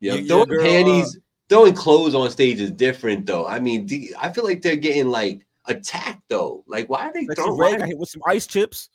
[0.00, 1.18] Yeah, your throwing girl, uh, panties,
[1.48, 3.46] throwing clothes on stage is different, though.
[3.46, 6.64] I mean, the- I feel like they're getting like attacked, though.
[6.68, 7.84] Like, why are they throwing?
[7.84, 8.88] Hit with some ice chips.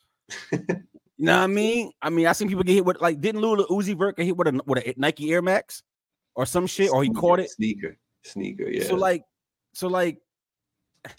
[1.23, 1.91] You know what I mean?
[2.01, 4.35] I mean, I seen people get hit with like didn't Lil Uzi Vert get hit
[4.35, 5.81] with a with a Nike Air Max
[6.35, 7.49] or some shit, or he caught it.
[7.49, 8.69] Sneaker, sneaker.
[8.69, 8.83] Yeah.
[8.83, 9.23] So like,
[9.71, 10.17] so like,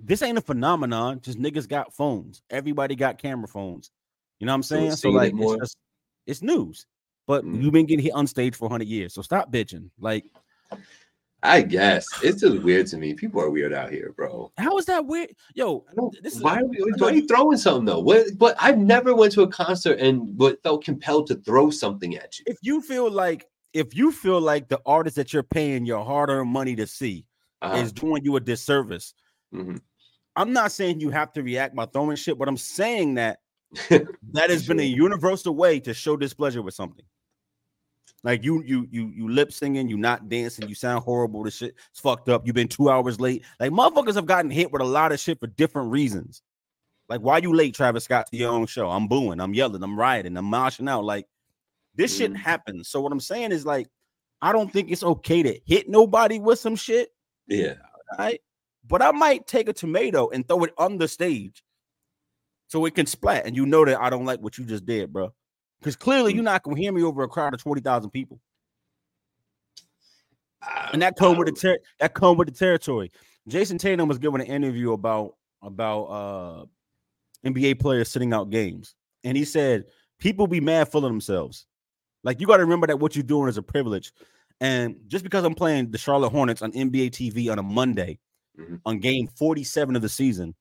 [0.00, 1.20] this ain't a phenomenon.
[1.20, 2.42] Just niggas got phones.
[2.50, 3.92] Everybody got camera phones.
[4.40, 4.90] You know what I'm saying?
[4.90, 5.76] So seen it like, it's just
[6.26, 6.84] it's news.
[7.28, 7.62] But Mm.
[7.62, 9.88] you've been getting hit on stage for 100 years, so stop bitching.
[10.00, 10.24] Like,
[11.42, 13.14] I guess it's just weird to me.
[13.14, 14.50] People are weird out here, bro.
[14.58, 15.30] how is that weird?
[15.54, 15.84] Yo,
[16.20, 18.00] this is why are, we, why are you throwing something though?
[18.00, 18.26] What?
[18.36, 22.38] But I've never went to a concert and but felt compelled to throw something at
[22.38, 22.44] you.
[22.48, 26.50] if you feel like if you feel like the artist that you're paying your hard-earned
[26.50, 27.24] money to see
[27.62, 27.76] Uh-huh.
[27.76, 29.14] is doing you a disservice,
[29.54, 29.80] Mhm.
[30.36, 33.38] I'm not saying you have to react by throwing shit, but I'm saying that
[33.90, 37.04] that has been a universal way to show displeasure with something.
[38.24, 41.42] Like you, you, you, you lip singing, you not dancing, you sound horrible.
[41.44, 42.46] The shit it's fucked up.
[42.46, 43.44] You've been two hours late.
[43.60, 46.42] Like motherfuckers have gotten hit with a lot of shit for different reasons.
[47.08, 48.90] Like why you late, Travis Scott, to your own show?
[48.90, 51.04] I'm booing, I'm yelling, I'm rioting, I'm marching out.
[51.04, 51.26] Like
[51.94, 52.36] This shit Mhm.
[52.36, 52.88] happens.
[52.88, 53.88] So what I'm saying is like,
[54.40, 57.08] I don't think it's okay to hit nobody with some shit,
[57.48, 57.74] Yeah.
[58.18, 58.40] right?
[58.86, 61.64] But I might take a tomato and throw it on the stage
[62.68, 65.12] so it can splat, and you know that I don't like what you just did,
[65.12, 65.32] bro.
[65.80, 68.40] Because clearly you're not gonna hear me over a crowd of twenty thousand people,
[70.62, 73.10] I- and that come I with the ter- that come with the territory.
[73.48, 76.66] Jayson Tatum was giving an interview about about uh
[77.44, 79.84] NBA players sitting out games, and he said
[80.18, 81.66] people be mad full of themselves.
[82.24, 84.12] Like you got to remember that what you're doing is a privilege,
[84.60, 88.18] and just because I'm playing the Charlotte Hornets on NBA TV on a Monday
[88.58, 88.80] Mhm.
[88.84, 90.56] on game 47 of the season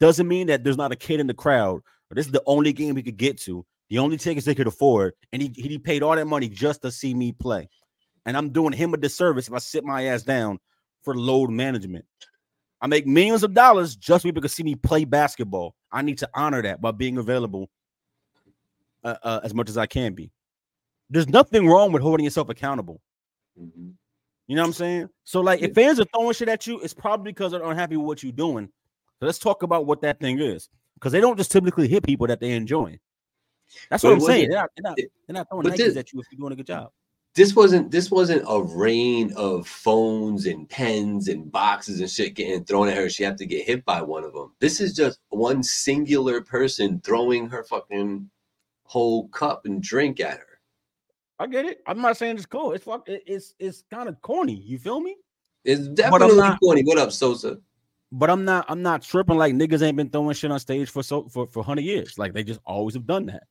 [0.00, 1.80] doesn't mean that there's not a kid in the crowd.
[2.10, 4.66] Or this is the only game he could get to, the only tickets they could
[4.66, 7.68] afford, and he he paid all that money just to see me play.
[8.26, 10.58] And I'm doing him a disservice if I sit my ass down
[11.02, 12.04] for load management.
[12.80, 15.74] I make millions of dollars just so people can see me play basketball.
[15.90, 17.70] I need to honor that by being available
[19.02, 20.30] uh, uh, as much as I can be.
[21.10, 23.00] There's nothing wrong with holding yourself accountable.
[23.58, 23.94] Mhm.
[24.46, 25.08] You know what I'm saying?
[25.24, 28.06] So, like, if fans are throwing shit at you, it's probably because they're unhappy with
[28.06, 28.66] what you're doing.
[29.20, 32.26] So let's talk about what that thing is, because they don't just typically hit people
[32.28, 32.98] that they enjoy.
[33.90, 34.50] That's what I'm saying.
[34.50, 36.56] They're not, they're not, they're not throwing Nikes this- at you if you're doing a
[36.56, 36.90] good job.
[37.34, 42.64] This wasn't this wasn't a rain of phones and pens and boxes and shit getting
[42.64, 43.08] thrown at her.
[43.08, 44.54] She had to get hit by one of them.
[44.58, 48.28] This is just one singular person throwing her fucking
[48.84, 50.58] whole cup and drink at her.
[51.38, 51.80] I get it.
[51.86, 52.72] I'm not saying it's cool.
[52.72, 53.08] It's fuck.
[53.08, 54.56] it- It's it's kind of corny.
[54.56, 55.14] You feel me?
[55.64, 56.82] It's definitely not- corny.
[56.82, 57.58] What up, Sosa?
[58.10, 58.64] But I'm not.
[58.68, 61.62] I'm not tripping like niggas ain't been throwing shit on stage for so for for
[61.62, 62.18] hundred years.
[62.18, 63.44] Like they just always have done that.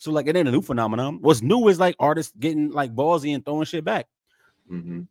[0.00, 1.18] So like it ain't a new phenomenon.
[1.22, 4.08] What's new is like artists getting like ballsy and throwing shit back.
[4.68, 5.02] hmm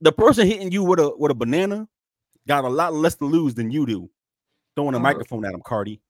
[0.00, 1.88] the person hitting you with a with a banana
[2.48, 4.10] got a lot less to lose than you do
[4.76, 5.04] throwing a Uh-huh.
[5.04, 6.00] microphone at him, Cardi.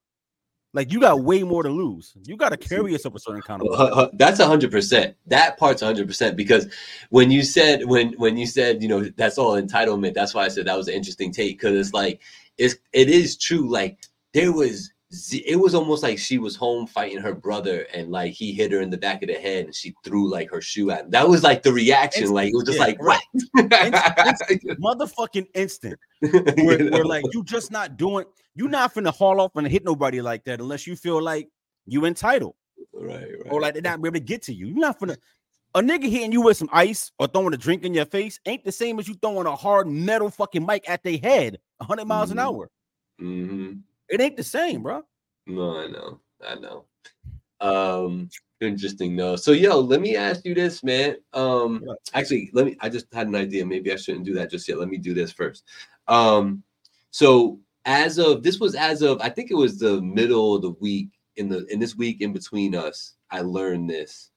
[0.74, 2.14] Like you got way more to lose.
[2.24, 4.10] You got to carry yourself a certain kind of way.
[4.14, 5.16] That's a hundred percent.
[5.26, 6.68] That part's a hundred percent because
[7.10, 10.14] when you said when when you said you know that's all entitlement.
[10.14, 12.20] That's why I said that was an interesting take because it's like
[12.58, 13.70] it's it is true.
[13.70, 13.98] Like
[14.34, 18.52] there was it was almost like she was home fighting her brother and like he
[18.52, 21.04] hit her in the back of the head and she threw like her shoe at
[21.04, 21.10] him.
[21.10, 22.22] That was like the reaction.
[22.22, 23.20] Instant, like it was just yeah, like right.
[23.52, 23.66] what?
[24.80, 25.98] Motherfucking instant.
[26.20, 30.20] Where, where like you just not doing, you not finna haul off and hit nobody
[30.20, 31.48] like that unless you feel like
[31.86, 32.54] you entitled
[32.92, 33.52] right, right.
[33.52, 34.66] or like they're not able to get to you.
[34.66, 35.16] You're not finna
[35.76, 38.64] a nigga hitting you with some ice or throwing a drink in your face ain't
[38.64, 42.30] the same as you throwing a hard metal fucking mic at their head 100 miles
[42.30, 42.40] an Mhm.
[42.40, 42.70] hour.
[43.18, 43.72] hmm
[44.08, 45.02] It ain't the same, bro.
[45.46, 46.20] No, I know.
[46.46, 46.84] I know.
[47.60, 48.28] Um
[48.60, 49.36] interesting though.
[49.36, 51.16] So yo, let me ask you this, man.
[51.32, 53.64] Um actually let me I just had an idea.
[53.64, 54.78] Maybe I shouldn't do that just yet.
[54.78, 55.64] Let me do this first.
[56.08, 56.62] Um
[57.10, 60.70] so as of this was as of I think it was the middle of the
[60.70, 64.30] week in the in this week in between us, I learned this.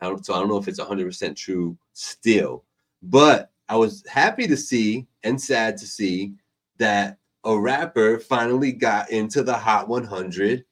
[0.00, 2.64] I don't so I don't know if it's 100% true still,
[3.02, 6.34] but I was happy to see and sad to see
[6.78, 10.64] that a rapper finally got into the Hot 100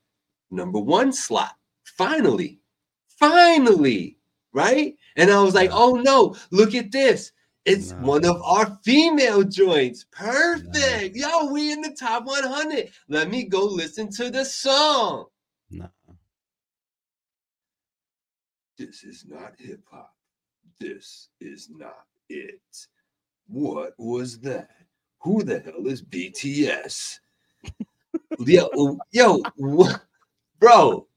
[0.50, 1.56] number one slot.
[1.84, 2.60] Finally,
[3.08, 4.18] finally,
[4.52, 4.94] right?
[5.16, 5.76] And I was like, Yeah.
[5.78, 7.32] oh no, look at this.
[7.64, 8.02] It's Nah.
[8.02, 10.04] one of our female joints.
[10.12, 11.16] Perfect.
[11.16, 12.90] Yo, we in the top 100.
[13.08, 15.26] Let me go listen to the song.
[15.70, 15.88] Nah.
[18.76, 20.14] This is not hip hop.
[20.80, 22.60] This is not it.
[23.46, 24.70] What was that?
[25.24, 27.18] Who the hell is BTS?
[28.40, 29.42] yo, yo,
[30.58, 31.08] bro,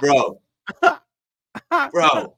[0.00, 0.40] bro,
[1.92, 2.36] bro.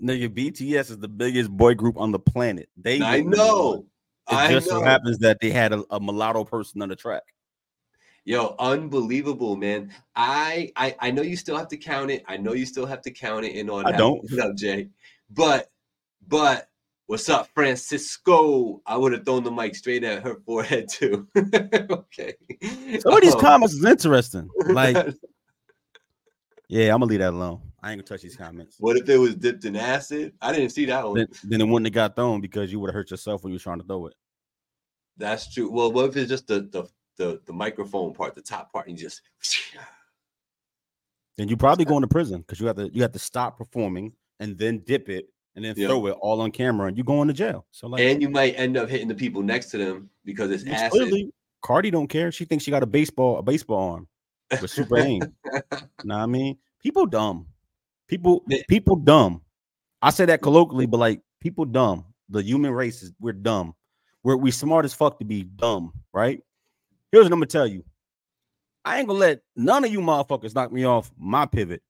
[0.00, 2.68] Nigga, BTS is the biggest boy group on the planet.
[2.76, 3.84] They I know.
[4.30, 4.78] It I just know.
[4.78, 7.24] so happens that they had a, a mulatto person on the track.
[8.24, 9.92] Yo, unbelievable, man.
[10.14, 12.22] I, I I know you still have to count it.
[12.28, 14.24] I know you still have to count it and all I don't.
[14.40, 14.90] Up, Jay?
[15.28, 15.72] But
[16.28, 16.68] but
[17.06, 18.80] what's up, Francisco?
[18.86, 21.28] I would have thrown the mic straight at her forehead too.
[21.36, 22.34] okay.
[23.00, 24.48] Some of these Um, comments is interesting.
[24.66, 24.96] Like,
[26.68, 27.60] yeah, I'm gonna leave that alone.
[27.82, 28.76] I ain't gonna touch these comments.
[28.78, 30.32] what if it was dipped in acid?
[30.40, 31.16] I didn't see that one.
[31.18, 33.56] Then, then it wouldn't have got thrown because you would have hurt yourself when you
[33.56, 34.14] were trying to throw it.
[35.16, 35.70] That's true.
[35.70, 36.84] Well, what if it's just the the
[37.16, 39.20] the, the microphone part, the top part, and you just
[41.36, 44.12] Then you probably going to prison because you have to you have to stop performing
[44.40, 45.88] and then dip it and then Yeah.
[45.88, 47.66] throw it all on camera and you going to jail.
[47.70, 50.64] So like, and you might end up hitting the people next to them because it's
[50.66, 50.90] acid.
[50.90, 52.30] clearly Cardi don't care.
[52.32, 54.08] She thinks she got a baseball a baseball arm
[54.60, 55.22] with super aim.
[56.04, 56.58] Know what I mean?
[56.82, 57.46] People dumb.
[58.08, 59.40] People people dumb.
[60.02, 62.04] I say that colloquially, but like people dumb.
[62.28, 63.74] The human race is we're dumb.
[64.22, 66.40] We're we smart as fuck to be dumb, right?
[67.12, 67.84] Here's what I'm gonna tell you.
[68.84, 71.82] I ain't gonna let none of you motherfuckers knock me off my pivot.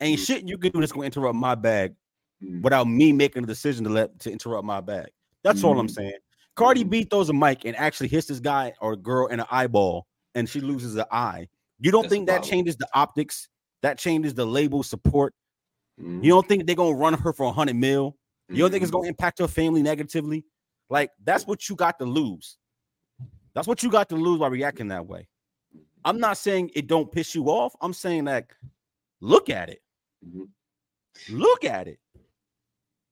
[0.00, 0.26] Ain't Mhm.
[0.26, 1.94] shit you can do that's gonna interrupt my bag
[2.42, 2.62] Mhm.
[2.62, 5.08] without me making a decision to let to interrupt my bag.
[5.42, 5.94] That's all I'm Mhm.
[5.94, 6.18] saying.
[6.54, 6.90] Cardi Mhm.
[6.90, 10.48] B throws a mic and actually hits this guy or girl in an eyeball, and
[10.48, 11.48] she loses an eye.
[11.80, 13.48] You don't That's think that changes the optics?
[13.82, 15.34] That changes the label support.
[16.00, 16.24] Mhm.
[16.24, 18.16] You don't think they're gonna run her for a hundred mil?
[18.48, 20.44] You don't think it's gonna impact her family negatively?
[20.90, 22.56] Like that's what you got to lose.
[23.54, 25.28] That's what you got to lose by reacting that way.
[26.04, 27.74] I'm not saying it don't piss you off.
[27.80, 28.46] I'm saying that
[29.20, 29.82] look at it.
[31.28, 31.98] Look at it.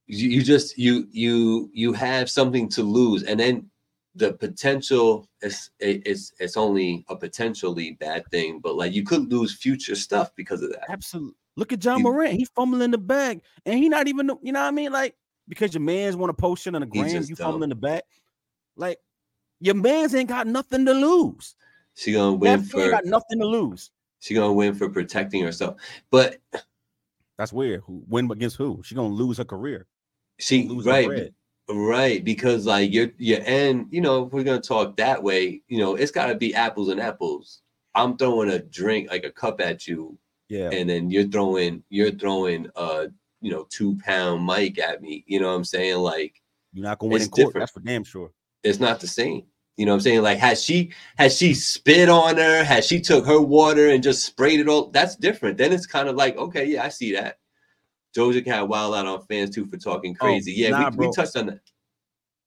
[0.06, 3.68] You, you just you you you have something to lose and then
[4.14, 9.54] the potential is it's it's only a potentially bad thing but like you could lose
[9.54, 11.34] future stuff because of that Absolutely.
[11.56, 12.34] Look at Ja Morant.
[12.34, 14.92] He's fumbling the bag, and he not even you know what I mean.
[14.92, 15.14] Like
[15.48, 17.52] because your man's want to post shit on the gram, you dumb.
[17.52, 18.02] fumbling the bag.
[18.76, 18.98] Like
[19.60, 21.56] your man's ain't got nothing to lose.
[21.94, 23.90] she gonna win fan for got nothing to lose.
[24.18, 26.36] she gonna win for protecting herself but
[27.38, 27.82] That's weird.
[27.86, 28.82] Who win against who?
[28.84, 29.86] She gonna lose her career.
[30.38, 31.34] She right bread.
[31.70, 35.78] right because like you're you're and you know if we're gonna talk that way you
[35.78, 37.62] know it's got to be apples and apples
[37.94, 40.18] i'm throwing a drink like a cup at you
[40.48, 40.70] Yeah.
[40.70, 43.08] and then you're throwing you're throwing a
[43.40, 46.34] you know two pound mic at me you know what i'm saying like
[46.72, 47.36] You're not gonna win in court.
[47.46, 47.62] different.
[47.62, 48.30] That's for damn sure.
[48.62, 49.44] it's not the same
[49.76, 53.00] you know what i'm saying like has she has she spit on her has she
[53.00, 56.36] took her water and just sprayed it all that's different then it's kind of like
[56.36, 57.38] okay yeah i see that
[58.16, 60.52] Doja Cat wild out on fans too for talking crazy.
[60.52, 61.60] yeah, nah, we, we touched on that.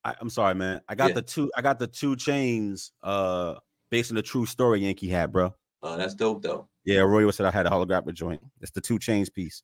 [0.03, 0.81] I, I'm sorry, man.
[0.87, 1.15] I got Yeah.
[1.15, 1.51] the two.
[1.55, 2.91] I got the two chains.
[3.03, 3.55] Uh,
[3.91, 5.53] based on the true story Yankee had, bro.
[5.81, 6.67] Oh, that's dope though.
[6.85, 8.41] Yeah, Roy said I had a holographic joint.
[8.61, 9.63] It's the two chains piece.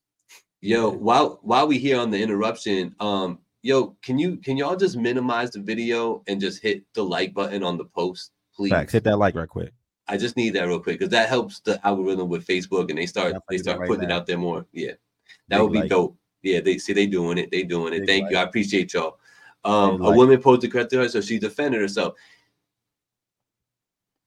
[0.62, 4.98] Yo, while while we here on the interruption, um, yo, can you can y'all just
[4.98, 8.72] minimize the video and just hit the like button on the post, please?
[8.72, 8.94] Facts.
[8.94, 9.72] Hit that like right quick.
[10.08, 13.06] I just need that real quick because that helps the algorithm with Facebook and they
[13.08, 14.66] start they start right putting it out there more.
[14.72, 14.94] Yeah,
[15.50, 15.90] that Big would be like.
[15.90, 16.18] dope.
[16.44, 17.50] Yeah, they see they doing it.
[17.52, 18.00] They doing it.
[18.02, 18.38] Big Thank you.
[18.38, 19.18] I appreciate y'all.
[19.64, 20.18] Um, a like.
[20.18, 22.14] woman posed a threat to her, so she defended herself.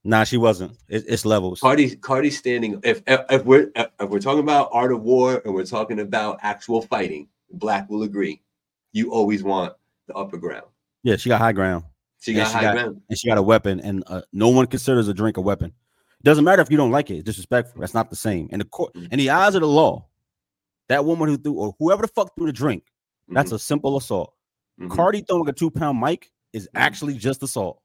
[0.03, 0.73] Nah, she wasn't.
[0.87, 1.59] It, it's levels.
[1.59, 2.79] Cardi Cardi standing.
[2.83, 6.39] If if if we're if we're talking about art of war and we're talking about
[6.41, 8.41] actual fighting, Black will agree.
[8.93, 9.73] You always want
[10.07, 10.65] the upper ground.
[11.03, 11.83] Yeah, she got high ground,
[12.19, 13.01] She got she high got- ground.
[13.09, 15.73] and she got a weapon, and uh, no one considers a drink a weapon.
[16.23, 17.15] Doesn't matter if you don't like it.
[17.17, 17.79] It's disrespectful.
[17.79, 18.49] That's not the same.
[18.51, 19.11] And the court, Mhm.
[19.13, 20.05] in the eyes of the law,
[20.89, 22.83] that woman who threw or whoever the fuck threw the drink,
[23.29, 24.33] that's Mhm, a simple assault.
[24.79, 26.69] mhm, Cardi throwing a two pound mic is Mhm.
[26.75, 27.81] actually just assault.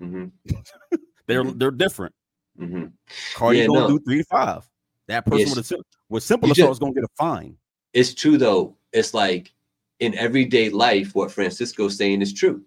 [0.00, 0.30] mhm,
[1.26, 1.58] They're Mhm.
[1.58, 2.14] they're different.
[2.58, 2.92] mhm.
[3.34, 3.88] Cardi Yeah, gonna no.
[3.88, 4.68] do three to five.
[5.08, 5.56] That person Yes.
[5.56, 7.56] with a with simple You assault just- is gonna get a fine.
[7.92, 8.76] It's true though.
[8.92, 9.52] It's like
[10.00, 12.64] in everyday life, what Francisco's saying is true.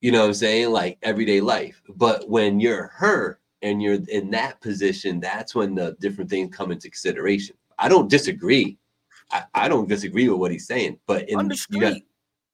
[0.00, 0.70] You know what I'm saying?
[0.70, 1.82] Like everyday life.
[1.96, 6.70] But when you're her and you're in that position, that's when the different things come
[6.72, 7.56] into consideration.
[7.78, 8.78] I don't disagree.
[9.30, 11.94] I, I don't disagree with what he's saying, but in On the you got-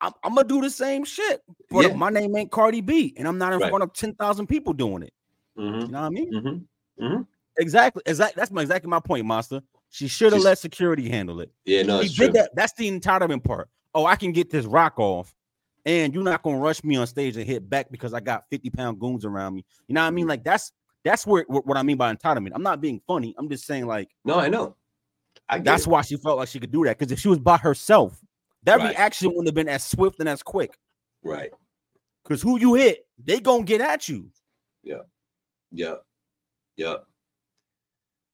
[0.01, 1.41] I'm, I'm gonna do the same shit.
[1.71, 1.95] But Yeah.
[1.95, 3.71] my name ain't Cardi B, and I'm not in Right.
[3.71, 5.13] front of ten thousand people doing it.
[5.57, 6.67] Mhm, You know what I mean?
[7.01, 7.27] mhm.
[7.59, 8.03] Exactly.
[8.07, 8.41] Exactly.
[8.41, 9.63] That's my exactly my point, Master.
[9.91, 11.53] She should have let security handle it.
[11.65, 12.33] Yeah, no, He did true.
[12.33, 12.51] that.
[12.57, 13.69] That's the entitlement part.
[13.95, 15.33] Oh, I can get this rock off,
[15.87, 18.71] and you're not gonna rush me on stage and hit back because I got 50
[18.71, 19.65] pound goons around me.
[19.87, 20.15] You know what I Mm-hmm.
[20.17, 20.27] mean?
[20.27, 20.73] Like that's
[21.05, 22.51] that's where what I mean by entitlement.
[22.55, 23.35] I'm not being funny.
[23.39, 24.75] I'm just saying like No, I know.
[25.63, 25.89] That's it.
[25.91, 26.99] why she felt like she could do that.
[26.99, 28.19] Because if she was by herself,
[28.65, 28.91] that Right.
[28.91, 30.79] reaction wouldn't have been as swift and as quick.
[31.23, 31.51] right.
[32.23, 34.31] Because who you hit, they gonna get at you.
[34.83, 35.03] Yeah.
[35.71, 35.97] Yeah.
[36.77, 36.97] Yeah.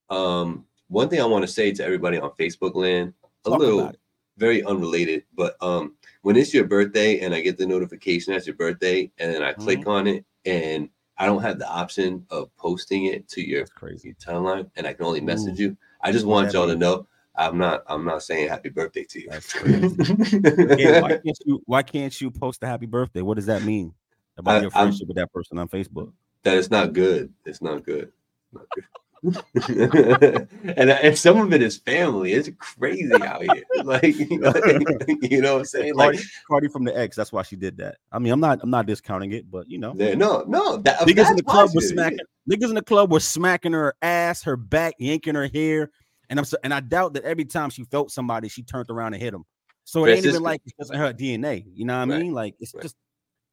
[0.09, 3.15] Um, one thing I want to say to everybody on Facebook land,
[3.47, 3.93] a Talk little
[4.37, 8.57] very unrelated, but um when it's your birthday and I get the notification that's your
[8.57, 9.89] birthday and then I click Mm-hmm.
[9.91, 14.09] on it and I don't have the option of posting it to your, crazy.
[14.09, 15.65] your timeline and I can only message Ooh.
[15.65, 15.77] you.
[16.03, 19.29] I just want y'all to know I'm not I'm not saying happy birthday to you.
[19.31, 19.55] That's
[20.79, 23.23] Yeah, why can't you why can't you post a happy birthday?
[23.23, 23.95] What does that mean
[24.37, 26.13] about I- your I'm- friendship with that person on Facebook?
[26.43, 27.33] that it's not good.
[27.45, 28.13] It's not good.
[28.53, 28.85] Not good.
[29.69, 32.33] and uh, and some of it is family.
[32.33, 33.65] It's crazy out here.
[33.83, 34.53] Like, you know,
[35.23, 35.95] you know what I'm saying?
[35.95, 37.17] Like, Cardi, from the X.
[37.17, 37.97] That's why she did that.
[38.13, 40.77] I mean, I'm not I'm not discounting it, but you know, there- no, no.
[40.79, 42.19] That, niggas in the club were smacking.
[42.51, 45.91] Niggas in the club were smacking her ass, her back, yanking her hair,
[46.29, 49.15] and I'm so, and I doubt that every time she felt somebody, she turned around
[49.15, 49.45] and hit them.
[49.85, 51.65] So it ain't even like it's just her DNA.
[51.75, 52.33] You know what I Right, mean?
[52.33, 52.83] Like it's right.
[52.83, 52.97] just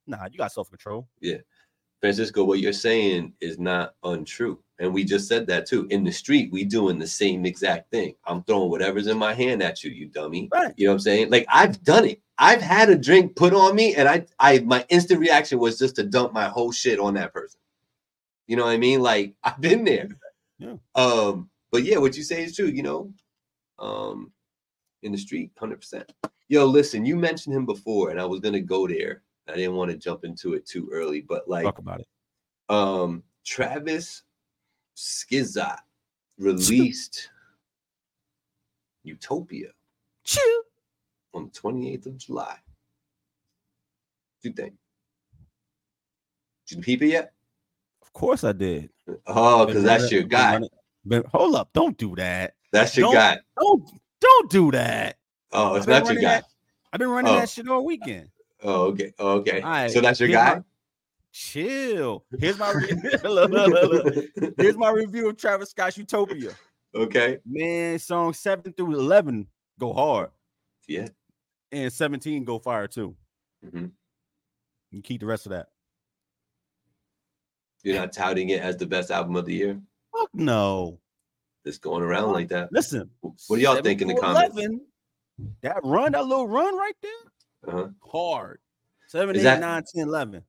[0.06, 0.28] nah.
[0.30, 1.08] You got self control.
[2.00, 4.60] Francisco, what you're saying is not untrue.
[4.80, 5.88] And we just said that too.
[5.90, 8.14] In the street, we doing the same exact thing.
[8.26, 10.50] I'm throwing whatever's in my hand at you, you dummy.
[10.52, 10.74] Right.
[10.78, 11.32] You know what I'm saying?
[11.32, 12.22] Like I've done it.
[12.38, 15.96] I've had a drink put on me, and I, I, my instant reaction was just
[15.96, 17.60] to dump my whole shit on that person.
[18.46, 19.02] You know what I mean?
[19.02, 20.10] Like I've been there.
[20.60, 20.76] Yeah.
[20.94, 22.68] Um, but yeah, what you say is true.
[22.68, 23.14] You know,
[23.80, 24.32] um,
[25.02, 26.12] in the street, hundred percent.
[26.50, 29.24] Yo, listen, you mentioned him before, and I was gonna go there.
[29.50, 32.08] I didn't want to jump into it too early, but like, Talk about it.
[32.70, 34.24] um, Travis
[34.96, 35.80] Scott
[36.38, 37.30] released
[39.04, 39.70] Utopia
[40.24, 40.64] Chew.
[41.34, 42.44] on the 28th of July.
[42.44, 44.74] What do you think?
[46.68, 47.34] Did you peep it yet?
[48.02, 48.90] Of course I did.
[49.26, 50.60] Oh, because that's your guy.
[51.08, 51.70] been- hold up!
[51.74, 52.56] Don't do that.
[52.74, 53.40] That's your Don't- guy.
[53.58, 53.90] Don't
[54.20, 55.18] don't do that.
[55.54, 56.22] Oh, it's not your guy.
[56.42, 56.46] that-
[56.92, 57.38] I've been running Oh.
[57.40, 58.30] that shit all weekend.
[58.64, 59.14] Oh, okay.
[59.20, 59.62] Oh, okay.
[59.62, 60.56] All right, so that's your here's guy?
[60.56, 60.64] my-
[61.32, 62.26] Chill.
[62.40, 62.88] Here's my re-
[63.24, 64.06] look, look, look,
[64.38, 64.54] look.
[64.58, 66.52] here's my review of Travis Scott's Utopia.
[66.96, 67.38] okay.
[67.46, 69.46] Man, song seven through eleven
[69.80, 70.32] go hard,
[70.88, 71.10] Yeah.
[71.72, 73.16] and seventeen go fire too.
[73.64, 73.92] Mhm.
[74.92, 75.68] You keep the rest of that.
[77.84, 79.80] You're not touting it as the best album of the year.
[80.18, 81.00] Fuck no.
[81.66, 82.72] It's going around like that.
[82.72, 84.56] Listen, What do y'all think in the comments?
[84.58, 84.82] 11,
[85.62, 87.12] that run, that little run right there,
[87.68, 87.88] Uh-huh.
[88.06, 88.60] hard.
[89.08, 90.44] Seven, Is eight, that- nine, 10, 11.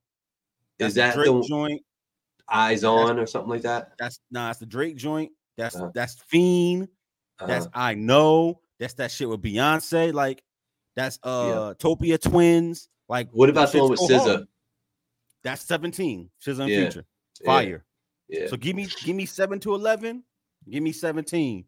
[0.78, 1.82] That's Is that the the joint?
[2.48, 3.92] eyes on or something like that?
[3.98, 5.32] That's nah, it's the Drake joint.
[5.56, 5.90] That's Uh-huh.
[5.94, 6.88] that's Fiend.
[7.44, 7.78] That's Uh-huh.
[7.80, 8.60] I know.
[8.78, 10.12] That's that shit with Beyonce.
[10.12, 10.42] Like
[10.94, 12.88] that's uh Topia Twins.
[13.08, 14.18] Like What about the one with SZA?
[14.18, 14.48] hard.
[15.42, 16.30] That's 17.
[16.40, 16.80] SZA and Yeah.
[16.82, 17.06] Future.
[17.44, 17.84] Fire.
[18.28, 18.46] Yeah.
[18.48, 20.22] So give me give me seven to eleven.
[20.68, 21.64] Give me 17.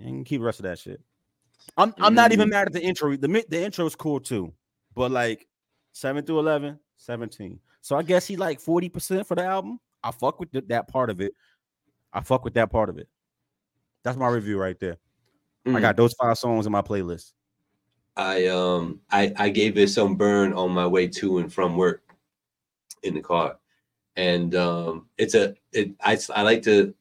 [0.00, 1.00] And keep the rest of that shit.
[1.76, 2.52] I'm I'm not even Mm.
[2.52, 3.16] mad at the intro.
[3.16, 4.52] The the intro is cool too.
[4.94, 5.46] But like
[5.92, 7.58] 7 through 11, 17.
[7.80, 9.80] So I guess he like 40% for the album.
[10.02, 11.34] I fuck with th- that part of it.
[12.12, 13.08] I fuck with that part of it.
[14.04, 14.96] That's my review right there.
[15.66, 15.80] I Mm.
[15.80, 17.32] got those five songs in my playlist.
[18.16, 22.02] I um I I gave it some burn on my way to and from work
[23.04, 23.58] in the car,
[24.16, 26.94] and um it's a it I I like to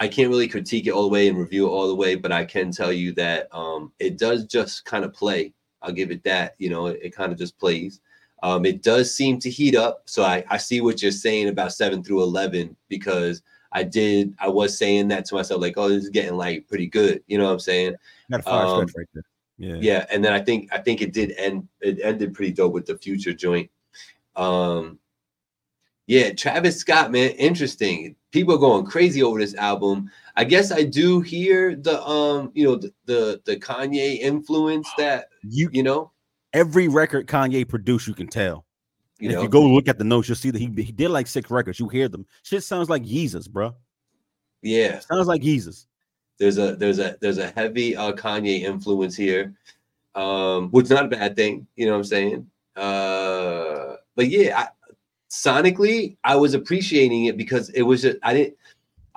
[0.00, 2.32] I can't really critique it all the way and review it all the way, but
[2.32, 5.52] I can tell you that um it does just kind of play.
[5.84, 6.54] I'll give it that.
[6.58, 8.00] You know, it, it kind of just plays.
[8.42, 10.02] Um, it does seem to heat up.
[10.06, 14.48] So I I see what you're saying about seven through eleven because I did I
[14.48, 17.22] was saying that to myself like oh this is getting like pretty good.
[17.26, 17.94] You know what I'm saying?
[18.30, 19.22] Got a fire Um, right there.
[19.56, 19.76] Yeah.
[19.80, 22.86] yeah and then i think i think it did end it ended pretty dope with
[22.86, 23.70] the future joint
[24.34, 24.98] um
[26.06, 30.82] yeah travis scott man interesting people are going crazy over this album i guess i
[30.82, 36.10] do hear the um you know the the, the kanye influence that You you know
[36.52, 38.64] every record Kanye produced, you can tell.
[39.18, 41.10] you know if you go look at the notes, you'll see that he, he did
[41.10, 41.80] like six records.
[41.80, 42.24] You hear them.
[42.42, 43.74] Shit sounds like Jesus, bro.
[44.62, 45.86] yeah Sounds like Jesus.
[46.38, 49.54] there's a there's a there's a heavy uh kanye influence here
[50.14, 54.58] um which is not a bad thing you know what i'm saying uh but yeah
[54.60, 54.68] I,
[55.34, 58.56] sonically i was appreciating it because it was just i didn't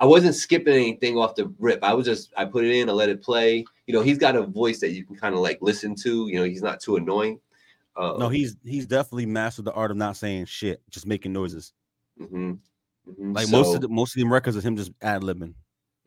[0.00, 2.92] i wasn't skipping anything off the rip i was just i put it in i
[2.92, 5.58] let it play you know he's got a voice that you can kind of like
[5.60, 7.38] listen to you know he's not too annoying
[7.96, 11.72] uh, No, he's he's definitely mastered the art of not saying shit, just making noises.
[12.20, 12.58] mhm,
[13.08, 13.34] mhm.
[13.34, 15.54] Like most of the most of the records of him just ad libbing.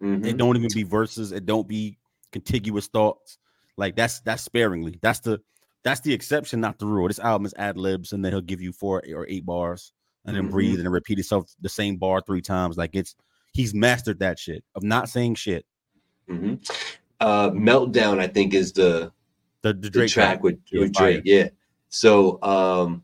[0.02, 0.26] mhm.
[0.26, 1.34] It don't even be verses.
[1.34, 1.98] It don't be
[2.32, 3.38] contiguous thoughts.
[3.76, 5.00] Like that's that's sparingly.
[5.02, 5.42] That's the
[5.84, 7.08] that's the exception, not the rule.
[7.10, 9.92] This album is ad libs, and then he'll give you four or eight bars,
[10.26, 10.52] and then Mhm.
[10.52, 12.78] breathe and then repeat itself the same bar three times.
[12.78, 13.16] Like it's
[13.54, 15.66] he's mastered that shit of not saying shit.
[16.30, 16.60] Mhm.
[17.20, 19.12] uh meltdown i think is the
[19.62, 20.94] The, the the Drake track with, with.
[20.94, 21.22] Drake.
[21.26, 21.50] Yeah.
[21.90, 23.04] So um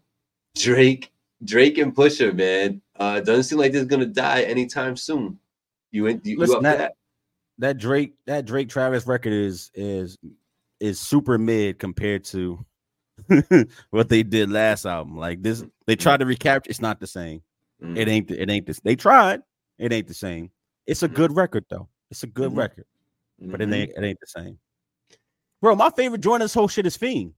[0.56, 1.12] Drake,
[1.44, 2.82] Drake and Pusha, man.
[2.96, 5.40] Uh doesn't seem like this is gonna die anytime soon.
[5.92, 6.94] You you, you Listen, that- that?
[7.60, 10.18] that Drake that Drake Travis record is is
[10.80, 12.64] is super mid compared to
[13.90, 15.18] what they did last album.
[15.18, 16.70] Like this, they tried to recapture.
[16.70, 17.42] It's not the same.
[17.84, 17.98] Mm.
[17.98, 18.32] It ain't.
[18.32, 18.80] It ain't this.
[18.80, 19.42] They tried.
[19.78, 20.52] It ain't the same.
[20.86, 21.88] It's a good record though.
[22.10, 22.58] It's a good Mhm.
[22.58, 22.86] record,
[23.40, 23.74] but it Mhm.
[23.74, 23.92] ain't.
[23.92, 24.60] It ain't the same.
[25.62, 27.34] Bro, my favorite joint this whole shit is Fiend.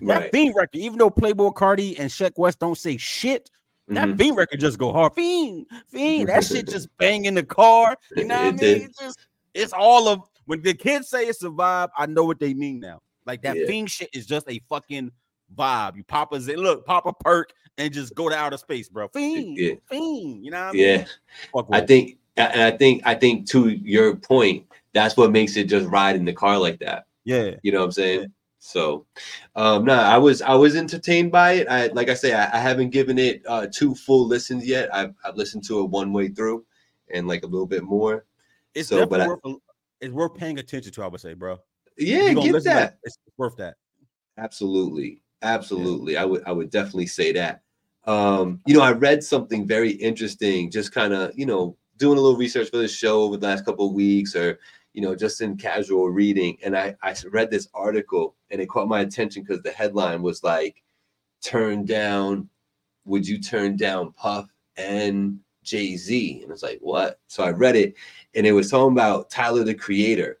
[0.00, 0.32] That right.
[0.32, 3.50] Fiend record, even though Playboi Carti and Sheck Wes don't say shit,
[3.88, 4.18] that Mhm.
[4.18, 5.14] Fiend record just go hard.
[5.14, 7.96] Fiend, Fiend, that shit just bang in the car.
[8.16, 8.82] You know what I mean?
[8.82, 9.18] It's just
[9.54, 12.80] it's all of when the kids say it's a vibe, I know what they mean
[12.80, 13.00] now.
[13.28, 13.66] Like that Yeah.
[13.66, 15.12] Fiend shit is just a fucking
[15.54, 15.96] vibe.
[15.96, 19.06] You pop a zit, look, pop a perk and just go to outer space, bro.
[19.08, 19.74] Fiend, Yeah.
[19.88, 20.82] Fiend, you know what I mean?
[20.82, 21.04] Yeah.
[21.52, 25.64] Fuck I think and I think I think to your point, that's what makes it
[25.64, 27.06] just ride in the car like that.
[27.24, 27.54] yeah.
[27.62, 28.32] You know what I'm saying?
[28.60, 29.06] So
[29.54, 31.68] um no, I was I was entertained by it.
[31.68, 34.92] I like I say, I, I haven't given it uh two full listens yet.
[34.94, 36.64] I've I've listened to it one way through
[37.12, 38.24] and like a little bit more.
[38.74, 39.40] It's So, but I- worth
[40.00, 41.58] it's worth paying attention to, I would say, bro.
[41.98, 42.98] Yeah, get that.
[43.02, 43.74] It's worth that.
[44.36, 45.20] Absolutely.
[45.42, 46.16] Absolutely.
[46.16, 47.62] I would I would definitely say that.
[48.06, 52.20] Um, you know, I read something very interesting, just kind of, you know, doing a
[52.20, 54.58] little research for the show over the last couple of weeks or
[54.94, 58.88] you know, just in casual reading, and I I read this article and it caught
[58.88, 60.82] my attention because the headline was like,
[61.42, 62.48] "Turn down,
[63.04, 67.20] would you turn down Puff and Jay Z?" And it's like, what?
[67.28, 67.94] So I read it,
[68.34, 70.40] and it was talking about Tyler the Creator,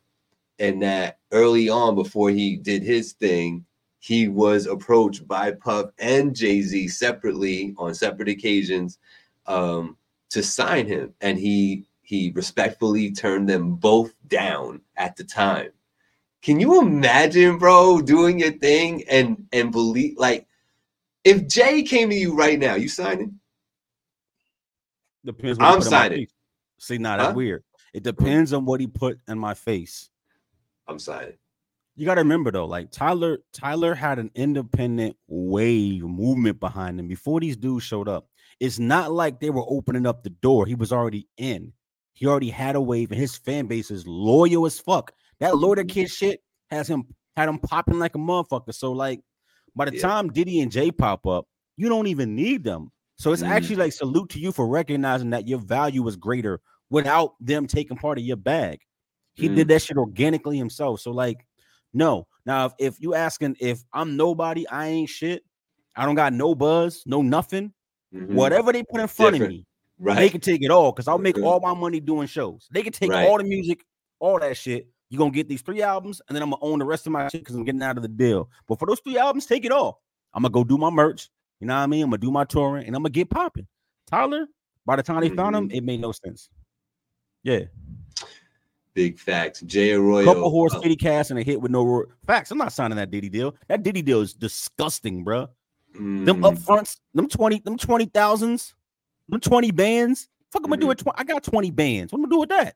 [0.58, 3.64] and that early on before he did his thing,
[4.00, 8.98] he was approached by Puff and Jay Z separately on separate occasions
[9.46, 9.96] um,
[10.30, 15.70] to sign him, and he he respectfully turned them both down at the time.
[16.40, 20.46] Can you imagine, bro, doing your thing and and believe like
[21.24, 23.38] if Jay came to you right now, you signing?
[25.24, 25.58] Depends.
[25.58, 26.28] what I'm signing.
[26.78, 27.34] See, now that's Huh?
[27.34, 27.64] weird.
[27.92, 30.10] It depends on what he put in my face.
[30.88, 31.34] I'm signing.
[31.96, 37.08] You got to remember though, like Tyler, Tyler had an independent wave movement behind him
[37.08, 38.28] before these dudes showed up.
[38.60, 41.72] It's not like they were opening up the door; he was already in.
[42.14, 45.12] He already had a wave, and his fan base is loyal as fuck.
[45.40, 47.04] That Lord of Kid shit has him
[47.36, 48.74] had him popping like a motherfucker.
[48.74, 49.20] So like,
[49.76, 50.02] by the Yeah.
[50.02, 52.90] time Diddy and Jay pop up, you don't even need them.
[53.18, 53.48] So it's Mm.
[53.48, 56.60] actually like salute to you for recognizing that your value is greater
[56.90, 58.80] without them taking part of your bag.
[59.38, 59.54] He Mm.
[59.56, 61.00] did that shit organically himself.
[61.00, 61.46] So like,
[61.94, 62.26] no.
[62.44, 65.44] Now if, if you asking if I'm nobody, I ain't shit.
[65.96, 67.72] I don't got no buzz, no nothing.
[68.14, 68.34] Mhm.
[68.34, 69.52] Whatever they put in front Different.
[69.52, 69.66] of me,
[69.98, 70.16] Right.
[70.16, 71.44] they can take it all because I'll make Mhm.
[71.44, 72.68] all my money doing shows.
[72.72, 73.28] They can take Right.
[73.28, 73.84] all the music,
[74.18, 74.88] all that shit.
[75.10, 77.28] You're gonna get these three albums, and then I'm gonna own the rest of my
[77.28, 78.50] shit because I'm getting out of the deal.
[78.66, 80.02] But for those three albums, take it all.
[80.34, 81.30] I'm gonna go do my merch.
[81.60, 82.02] You know what I mean?
[82.04, 83.66] I'm gonna do my touring and I'm gonna get popping.
[84.06, 84.46] Tyler,
[84.84, 85.74] by the time they found him, Mhm.
[85.74, 86.48] it made no sense.
[87.42, 87.64] Yeah,
[88.98, 89.60] Big facts.
[89.60, 90.24] Jay Arroyo.
[90.24, 92.50] couple horse uh, kitty cast and a hit with no ro- facts.
[92.50, 93.54] I'm not signing that Diddy deal.
[93.68, 95.48] That Diddy deal is disgusting, bruh.
[95.94, 98.74] Them mm, up fronts, them 20, them 20 thousands,
[99.28, 100.28] them 20 bands.
[100.50, 100.92] Fuck, I'm gonna do Mhm.
[100.92, 100.98] it.
[100.98, 102.12] Tw- I got 20 bands.
[102.12, 102.74] What am I gonna do with that?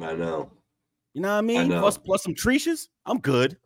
[0.00, 0.50] I know.
[1.12, 1.68] You know what I mean?
[1.68, 1.80] know.
[1.80, 3.58] Plus, plus some treaches, I'm good.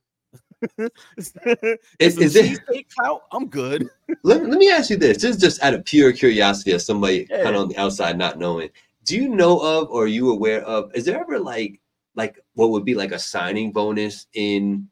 [1.17, 1.33] Is,
[2.01, 2.61] is, is it?
[2.97, 3.23] clout?
[3.31, 3.89] I'm good.
[4.25, 5.19] Let, let me ask you this.
[5.23, 7.45] This is just out of pure curiosity as somebody Yeah.
[7.45, 8.71] kind of on the outside not knowing.
[9.05, 10.95] Do you know of or are you aware of?
[10.95, 11.81] Is there ever like
[12.15, 14.89] like what would be like a signing bonus in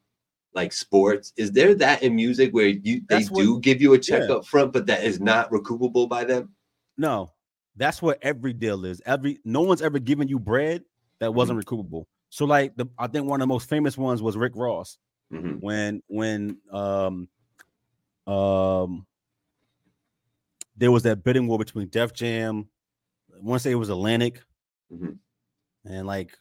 [0.54, 1.32] like sports?
[1.36, 4.36] Is there that in music where you they what- do give you a check yeah.
[4.36, 6.54] up front, but that is not recoupable by them?
[6.98, 7.32] No,
[7.76, 9.00] that's what every deal is.
[9.06, 10.82] Every no one's ever given you bread
[11.18, 12.06] that wasn't recoupable.
[12.30, 14.98] So, like the I think one of the most famous ones was Rick Ross
[15.32, 15.60] Mhm.
[15.60, 17.28] when when um
[18.26, 19.06] um
[20.76, 22.68] there was that bidding war between Def Jam,
[23.34, 24.42] I want to say it was Atlantic,
[24.92, 25.18] Mhm.
[25.84, 26.36] and like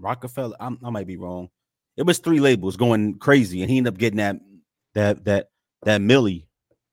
[0.00, 0.56] Roc-A-Fella.
[0.60, 1.48] I'm, I might be wrong.
[1.96, 4.36] It was three labels going crazy, and he ended up getting that
[4.94, 5.50] that that
[5.82, 6.46] that Millie.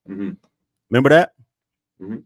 [0.07, 0.37] Mhm.
[0.89, 1.33] Remember that?
[2.01, 2.23] Mhm.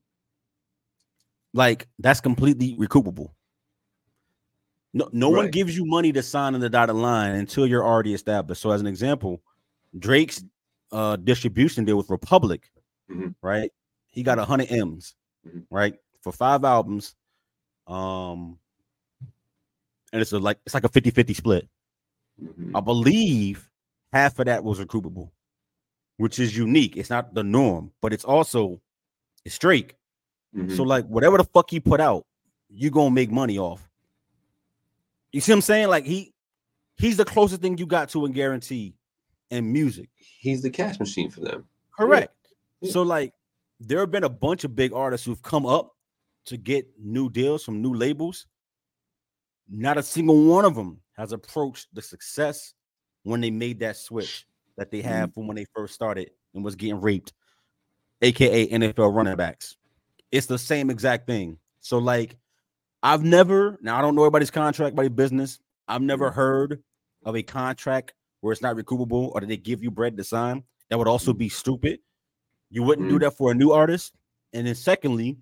[1.54, 3.32] Like that's completely recoupable.
[4.94, 8.14] No, no one gives you money to sign in the dotted line until you're already
[8.14, 8.62] established.
[8.62, 9.42] So, as an example,
[9.98, 10.44] Drake's
[10.92, 12.70] uh, distribution deal with Republic,
[13.10, 13.34] Mhm.
[13.42, 13.72] right?
[14.10, 15.16] He got a hundred M's,
[15.48, 15.66] Mhm.
[15.70, 17.16] right, for five albums.
[17.88, 18.60] Um,
[20.12, 21.70] and it's a, like it's like a 50-50 split.
[22.42, 22.72] Mhm.
[22.76, 23.70] I believe
[24.12, 25.32] half of that was recoupable,
[26.18, 26.98] which is unique.
[26.98, 28.82] It's not the norm, but it's also
[29.46, 29.96] it's Drake.
[30.56, 30.76] Mhm.
[30.76, 32.26] So like whatever the fuck he put out,
[32.70, 33.88] you gonna make money off.
[35.32, 35.88] You see what I'm saying?
[35.88, 36.34] Like he
[36.98, 38.96] he's the closest thing you got to a guarantee
[39.50, 40.10] in music.
[40.16, 41.66] He's the cash machine for them.
[41.98, 42.36] Correct.
[42.82, 42.92] Yeah.
[42.92, 43.34] So like
[43.80, 45.96] there have been a bunch of big artists who've come up
[46.46, 48.48] to get new deals from new labels.
[49.72, 52.74] Not a single one of them has approached the success
[53.24, 54.46] when they made that switch
[54.78, 57.34] that they had from when they first started and was getting raped,
[58.22, 59.78] aka NFL running backs.
[60.32, 61.58] It's the same exact thing.
[61.80, 62.38] So like
[63.04, 65.60] I've never now I don't know everybody's contract, everybody's business.
[65.88, 66.82] I've never heard
[67.26, 70.64] of a contract where it's not recoupable or that they give you bread to sign.
[70.90, 72.00] That would also be stupid.
[72.70, 73.22] You wouldn't do Mhm.
[73.22, 74.14] that for a new artist.
[74.54, 75.38] And then secondly,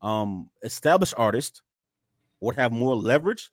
[0.00, 1.62] um, established artists
[2.40, 3.50] would have more leverage.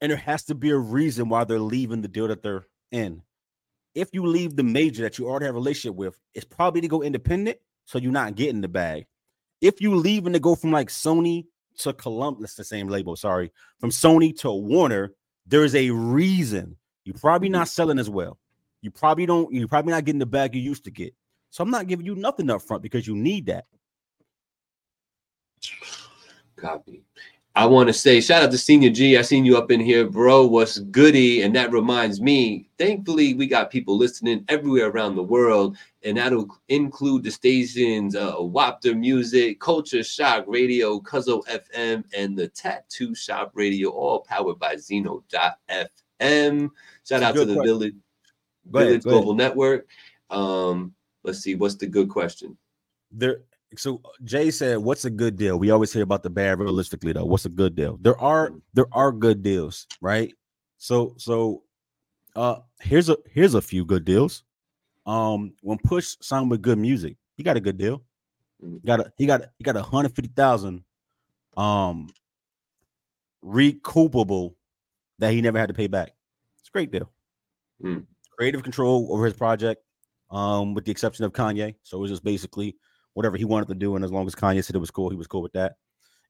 [0.00, 3.22] And there has to be a reason why they're leaving the deal that they're in.
[3.94, 6.88] If you leave the major that you already have a relationship with, it's probably to
[6.88, 9.06] go independent, so you're not getting the bag.
[9.60, 11.46] If you leave and to go from like Sony
[11.78, 15.14] to Columbia, it's the same label, sorry, from Sony to Warner,
[15.46, 17.58] there's a reason you're probably mm-hmm.
[17.58, 18.38] not selling as well.
[18.82, 21.14] You probably don't, you're probably not getting the bag you used to get.
[21.50, 23.66] So I'm not giving you nothing up front because you need that.
[26.56, 27.02] Copy.
[27.56, 29.16] I want to say shout out to Senior G.
[29.16, 30.44] I seen you up in here, bro.
[30.44, 31.42] What's goody?
[31.42, 36.48] And that reminds me, thankfully, we got people listening everywhere around the world, and that'll
[36.68, 43.52] include the stations uh, Wapter Music, Culture Shock Radio, Cuzzo FM, and the Tattoo Shop
[43.54, 46.70] Radio, all powered by Zeno.fm.
[47.08, 47.64] Shout out to the question.
[47.64, 47.94] Village,
[48.66, 49.02] Village ahead.
[49.04, 49.86] Global Network.
[50.28, 50.92] Um,
[51.22, 52.56] let's see, what's the good question?
[53.14, 53.38] there
[53.76, 56.58] so Jay said, "What's a good deal?" We always hear about the bad.
[56.58, 57.98] Realistically, though, what's a good deal?
[58.00, 60.32] There are there are good deals, right?
[60.78, 61.62] So so,
[62.36, 64.42] uh, here's a here's a few good deals.
[65.06, 68.02] Um, when Push signed with Good Music, he got a good deal.
[68.60, 70.84] He got a he got a, he got a hundred fifty thousand,
[71.56, 72.08] um,
[73.44, 74.54] recoupable
[75.18, 76.12] that he never had to pay back.
[76.58, 77.10] It's a great deal.
[77.82, 78.06] Mm.
[78.36, 79.84] Creative control over his project,
[80.30, 81.74] um, with the exception of Kanye.
[81.82, 82.76] So it was just basically
[83.14, 85.16] whatever he wanted to do, and as long as Kanye said it was cool, he
[85.16, 85.74] was cool with that.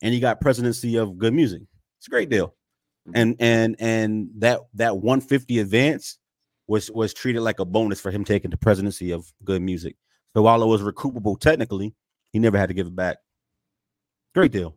[0.03, 1.62] And he got presidency of good music.
[1.99, 2.55] It's a great deal.
[3.09, 3.12] Mhm.
[3.16, 6.18] And and and that that 150 advance
[6.68, 9.97] was was treated like a bonus for him taking the presidency of good music.
[10.35, 11.95] So while it was recoupable technically,
[12.32, 13.18] he never had to give it back.
[14.35, 14.76] Great deal.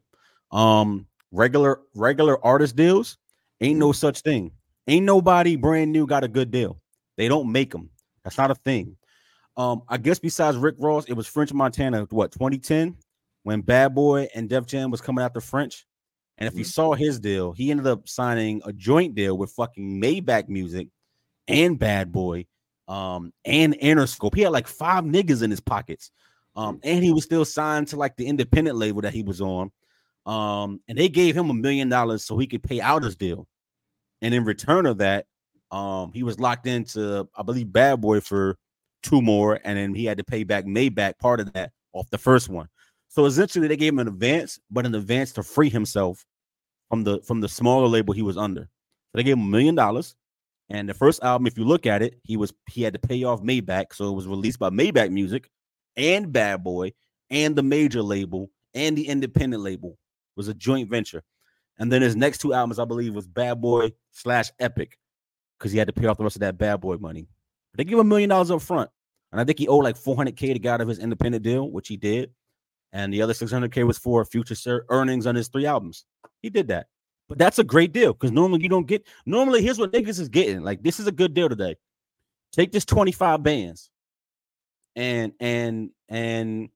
[0.52, 3.18] Um, regular regular artist deals
[3.62, 4.52] ain't no such thing.
[4.88, 6.80] Ain't nobody brand new got a good deal.
[7.18, 7.90] They don't make them.
[8.24, 8.96] That's not a thing.
[9.58, 12.06] Um, I guess besides Rick Ross, it was French Montana.
[12.12, 12.96] What 2010
[13.44, 15.86] when Bad Boy and Def Jam was coming after French.
[16.38, 16.72] And if you Mhm.
[16.72, 20.90] saw his deal, he ended up signing a joint deal with fucking Maybach Music
[21.48, 22.46] and Bad Boy,
[22.88, 24.36] um, and Interscope.
[24.36, 26.12] He had like five niggas in his pockets.
[26.56, 29.72] Um, and he was still signed to like the independent label that he was on.
[30.26, 33.48] Um, and they gave him a million dollars so he could pay out his deal.
[34.22, 35.26] And in return of that,
[35.72, 38.58] um, he was locked into, I believe, Bad Boy for
[39.04, 42.18] two more, and then he had to pay back Maybach part of that off the
[42.18, 42.68] first one.
[43.10, 46.26] So essentially, they gave him an advance, but an advance to free himself
[46.90, 48.62] from the from the smaller label he was under.
[48.62, 48.68] So
[49.14, 50.16] they gave him a million dollars.
[50.70, 53.24] And the first album, if you look at it, he was he had to pay
[53.24, 55.50] off Maybach, so it was released by Maybach Music
[55.96, 56.92] and Bad Boy
[57.30, 61.24] and the major label and the independent label It was a joint venture.
[61.80, 64.98] And then his next two albums, I believe, was Bad Boy slash Epic,
[65.58, 67.28] because he had to pay off the rest of that Bad Boy money.
[67.76, 68.90] They give a million dollars up front,
[69.32, 71.88] and I think he owed like 400k to get out of his independent deal, which
[71.88, 72.32] he did.
[72.94, 76.06] And the other 600k was for future ser- earnings on his three albums.
[76.42, 76.88] He did that,
[77.28, 79.06] but that's a great deal because normally you don't get.
[79.26, 80.62] Normally, here's what niggas is getting.
[80.62, 81.76] Like this is a good deal today.
[82.54, 83.90] Take this 25 bands,
[84.96, 86.70] and and and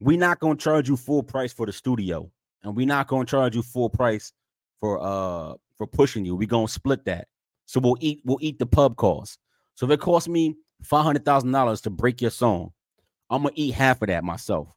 [0.00, 2.30] we not gonna charge you full price for the studio,
[2.62, 4.32] and we not gonna charge you full price
[4.80, 6.36] for uh for pushing you.
[6.36, 7.28] We gonna split that.
[7.66, 9.38] So we'll eat we'll eat the pub costs.
[9.74, 12.72] So if it costs me five hundred thousand dollars to break your song,
[13.30, 14.68] I'm gonna eat half of that myself,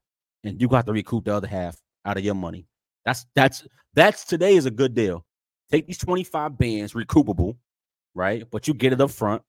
[0.43, 2.67] and you got to recoup the other half out of your money.
[3.05, 5.25] That's that's that's today is a good deal.
[5.71, 7.57] Take these 25 bands, recoupable,
[8.15, 8.43] right?
[8.49, 9.41] But you get it up front,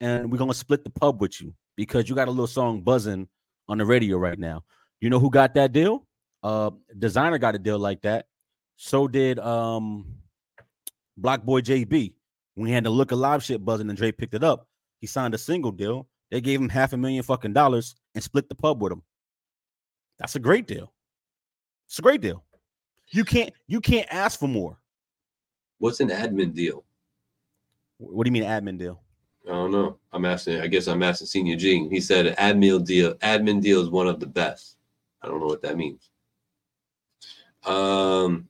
[0.00, 3.28] and we're gonna split the pub with you because you got a little song buzzing
[3.68, 4.64] on the radio right now.
[5.00, 6.06] You know who got that deal?
[6.42, 8.26] Uh Desiigner got a deal like that.
[8.76, 10.06] So did um
[11.20, 12.12] BlocBoy JB.
[12.56, 14.66] He had the look alive shit buzzing and Dre picked it up,
[15.00, 16.08] he signed a single deal.
[16.30, 19.02] They gave him half a million fucking dollars and split the pub with him.
[20.18, 20.92] That's a great deal.
[21.86, 22.42] It's a great deal.
[23.10, 24.76] You can't you can't ask for more.
[25.78, 26.84] What's an admin deal?
[27.98, 29.00] What do you mean admin deal?
[29.46, 29.98] I don't know.
[30.12, 30.60] I'm asking.
[30.60, 31.88] I guess I'm asking Senior G.
[31.88, 33.14] He said admin deal.
[33.16, 34.76] Admin deal is one of the best.
[35.22, 36.10] I don't know what that means.
[37.64, 38.48] Um,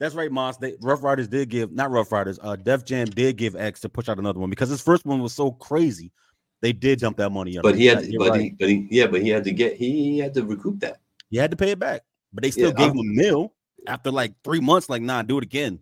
[0.00, 0.56] That's right, Moss.
[0.58, 2.38] They Ruff Ryders did give not Ruff Ryders.
[2.42, 5.20] Uh, Def Jam did give X to push out another one because his first one
[5.20, 6.12] was so crazy.
[6.60, 8.40] They did jump that money but he had, to, but right.
[8.40, 10.98] he, but he, yeah, but he had to get, he had to recoup that.
[11.30, 13.54] He had to pay it back, but they still Yeah, gave I'm- him a mill
[13.86, 14.88] after like three months.
[14.88, 15.78] Like, nah, do it again.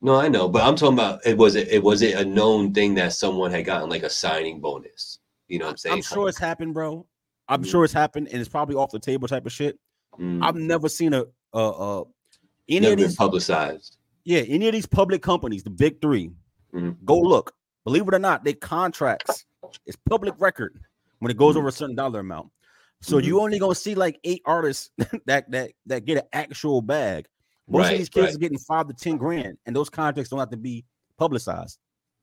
[0.00, 1.36] No, I know, but I'm talking about it.
[1.36, 4.60] Was it, it was it a known thing that someone had gotten like a signing
[4.60, 5.18] bonus?
[5.48, 5.96] You know what I'm saying?
[5.96, 7.06] I'm sure it's happened, bro.
[7.48, 7.70] I'm Mhm.
[7.70, 9.78] sure it's happened, and it's probably off the table type of shit.
[10.20, 12.04] Mm, I've never seen a uh uh
[12.68, 13.96] any never of these publicized.
[14.24, 16.30] yeah any of these public companies, the big 3
[16.74, 16.96] Mhm.
[17.04, 17.54] Go look.
[17.84, 19.44] Believe it or not, they contracts.
[19.86, 20.80] It's public record
[21.18, 21.58] when it goes Mhm.
[21.58, 22.50] over a certain dollar amount.
[23.02, 24.90] So you only gonna see like eight artists
[25.26, 27.26] that that that get an actual bag.
[27.68, 28.34] Most Right, of these kids right.
[28.34, 30.84] are getting five to ten grand, and those contracts don't have to be
[31.18, 31.78] publicized.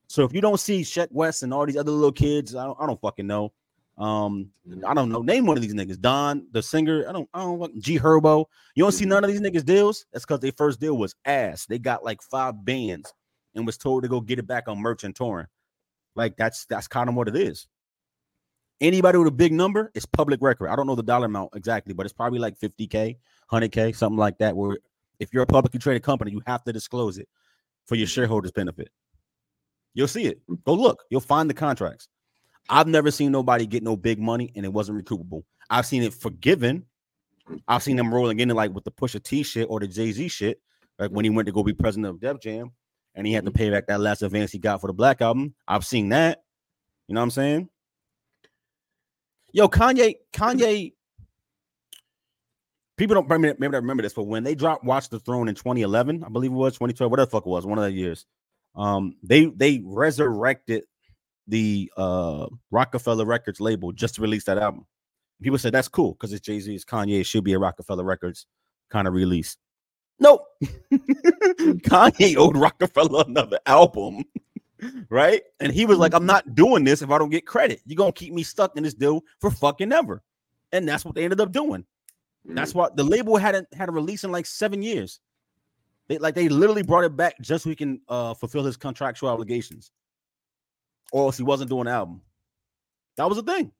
[0.08, 2.78] So if you don't see Sheck Wes and all these other little kids, I don't,
[2.80, 3.52] I don't fucking know.
[4.00, 4.50] Um,
[4.88, 5.22] I don't know.
[5.22, 6.00] Name one of these niggas.
[6.00, 7.06] Don, the singer.
[7.08, 7.30] I don't.
[7.34, 7.60] I don't.
[7.60, 8.45] fuck- G Herbo.
[8.76, 9.10] You don't see Mhm.
[9.10, 10.06] none of these niggas deals.
[10.14, 11.66] That's because their first deal was ass.
[11.66, 13.14] They got like five bands
[13.56, 15.47] and was told to go get it back on merch and touring.
[16.16, 17.68] Like that's that's kind of what it is.
[18.82, 20.70] Anybody with a big number, it's public record.
[20.70, 23.18] I don't know the dollar amount exactly, but it's probably like 50k,
[23.52, 24.56] 100k, something like that.
[24.56, 24.78] Where
[25.20, 27.28] If you're a publicly traded company, you have to disclose it
[27.86, 28.89] for your shareholders' benefit.
[29.93, 30.39] You'll see it.
[30.64, 31.04] Go look.
[31.10, 32.08] You'll find the contracts.
[32.70, 35.43] I've never seen nobody get no big money and it wasn't recoupable.
[35.70, 36.86] I've seen it forgiven.
[37.67, 40.28] I've seen them rolling in like with the Pusha T shit or the Jay Z
[40.28, 40.61] shit,
[40.99, 42.72] like when he went to go be president of Def Jam
[43.15, 45.55] and he had to pay back that last advance he got for the Black album.
[45.67, 46.43] I've seen that.
[47.07, 47.70] You know what I'm saying?
[49.51, 50.93] Yo, Kanye, Kanye.
[52.97, 55.55] People don't maybe, maybe I remember this, but when they dropped Watch the Throne in
[55.55, 58.26] 2011, I believe it was 2012, whatever the fuck it was, one of the years.
[58.76, 60.84] Um, they they resurrected
[61.50, 64.86] the uh Roc-A-Fella Records label just to release that album.
[65.41, 68.04] People said that's cool because it's Jay Z, it's Kanye, it should be a Roc-A-Fella
[68.04, 68.45] Records
[68.89, 69.58] kind of release.
[70.20, 70.45] Nope,
[70.93, 74.24] Kanye owed Roc-A-Fella another album,
[75.10, 75.41] right?
[75.62, 77.82] And he was like, "I'm not doing this if I don't get credit.
[77.86, 80.22] You're gonna keep me stuck in this deal for fucking ever."
[80.74, 81.86] And that's what they ended up doing.
[82.45, 85.20] That's why the label hadn't had a release in like seven years.
[86.08, 89.30] They like they literally brought it back just so he can uh fulfill his contractual
[89.30, 89.91] obligations,
[91.12, 92.22] or else he wasn't doing an album.
[93.18, 93.72] That was the thing.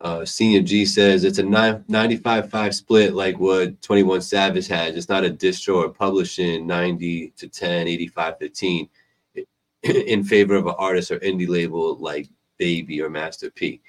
[0.00, 4.96] Uh, Senior G says it's a 95-5 split like what 21 Savage had.
[4.96, 8.88] It's not a distro or publishing 90 to 10, 85 15
[9.82, 13.82] in favor of an artist or indie label like Baby or Master P.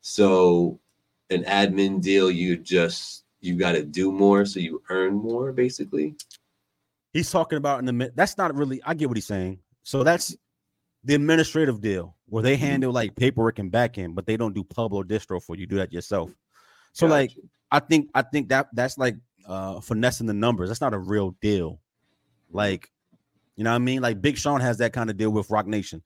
[0.00, 0.80] So
[1.28, 6.14] an admin deal, you just you got to do more so you earn more basically.
[7.12, 8.16] He's talking about in the mid.
[8.16, 8.80] That's not really.
[8.84, 9.58] I get what he's saying.
[9.82, 10.34] So that's
[11.04, 14.64] the administrative deal where they handle like paperwork and back end, but they don't do
[14.64, 15.66] pub or distro for you.
[15.66, 16.30] Do that yourself.
[16.92, 17.18] So Gotcha.
[17.18, 17.32] like,
[17.70, 20.68] I think I think that that's like uh finessing the numbers.
[20.68, 21.80] That's not a real deal.
[22.50, 22.90] Like,
[23.56, 24.02] you know what I mean?
[24.02, 26.02] Like Big Sean has that kind of deal with Roc Nation.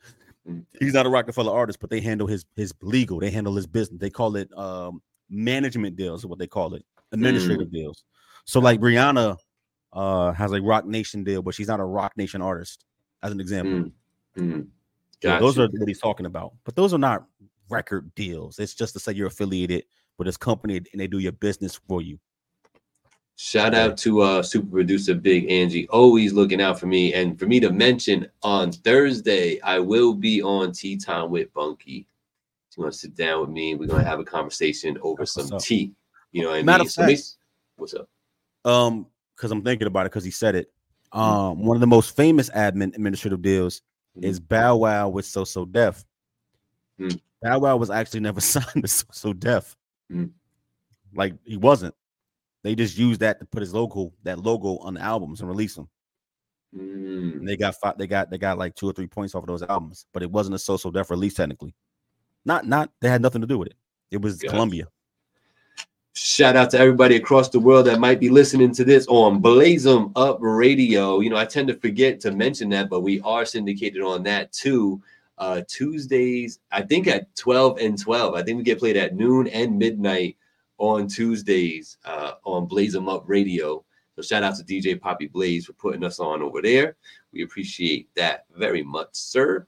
[0.48, 0.64] Mm.
[0.78, 3.18] He's not a Roc-A-Fella artist, but they handle his his legal.
[3.18, 4.00] They handle his business.
[4.00, 8.04] They call it um management deals, is what they call it, administrative deals.
[8.44, 9.36] So like Rihanna
[9.92, 12.84] uh has a Roc Nation deal, but she's not a Roc Nation artist,
[13.22, 13.90] as an example.
[13.90, 13.92] Mm,
[14.38, 14.68] mm.
[15.22, 16.52] Yeah, those are what he's talking about.
[16.64, 17.26] But those are not
[17.68, 18.58] record deals.
[18.58, 19.84] It's just to say you're affiliated
[20.18, 22.18] with this company and they do your business for you.
[23.38, 27.12] Shout out to uh super producer Big Angie, always looking out for me.
[27.12, 32.06] And for me to mention on Thursday, I will be on Tea Time with Bunky.
[32.68, 33.74] He's gonna sit down with me.
[33.74, 35.92] We're gonna have a conversation over That's some tea.
[36.32, 36.86] You know what I Matter mean?
[36.88, 37.20] of fact- make-
[37.76, 38.08] what's up?
[38.64, 39.06] Um,
[39.36, 40.72] because I'm thinking about it because he said it.
[41.12, 41.20] Mm-hmm.
[41.20, 43.82] Um, one of the most famous admin administrative deals.
[44.22, 46.04] Is Bow Wow with So So Def.
[47.00, 47.20] Mm.
[47.42, 49.76] Bow Wow was actually never signed to So So Def.
[50.12, 50.30] Mm.
[51.14, 51.94] Like he wasn't.
[52.62, 55.74] They just used that to put his logo, that logo on the albums and release
[55.76, 55.88] them.
[56.76, 59.42] Mm, And they got five, they got they got like two or three points off
[59.42, 61.74] of those albums, but it wasn't a So So Def release technically.
[62.44, 63.76] Not not they had nothing to do with it.
[64.10, 64.52] It was Gotcha.
[64.52, 64.88] Columbia.
[66.16, 69.86] Shout out to everybody across the world that might be listening to this on Blaze
[69.86, 71.20] 'em Up Radio.
[71.20, 74.50] You know, I tend to forget to mention that, but we are syndicated on that
[74.50, 75.02] too.
[75.36, 78.34] Uh, Tuesdays, I think at 12 and 12.
[78.34, 80.38] I think we get played at noon and midnight
[80.78, 83.84] on Tuesdays uh, on Blaze 'em Up Radio.
[84.14, 86.96] So shout out to DJ Poppy Blaze for putting us on over there.
[87.34, 89.66] We appreciate that very much, sir.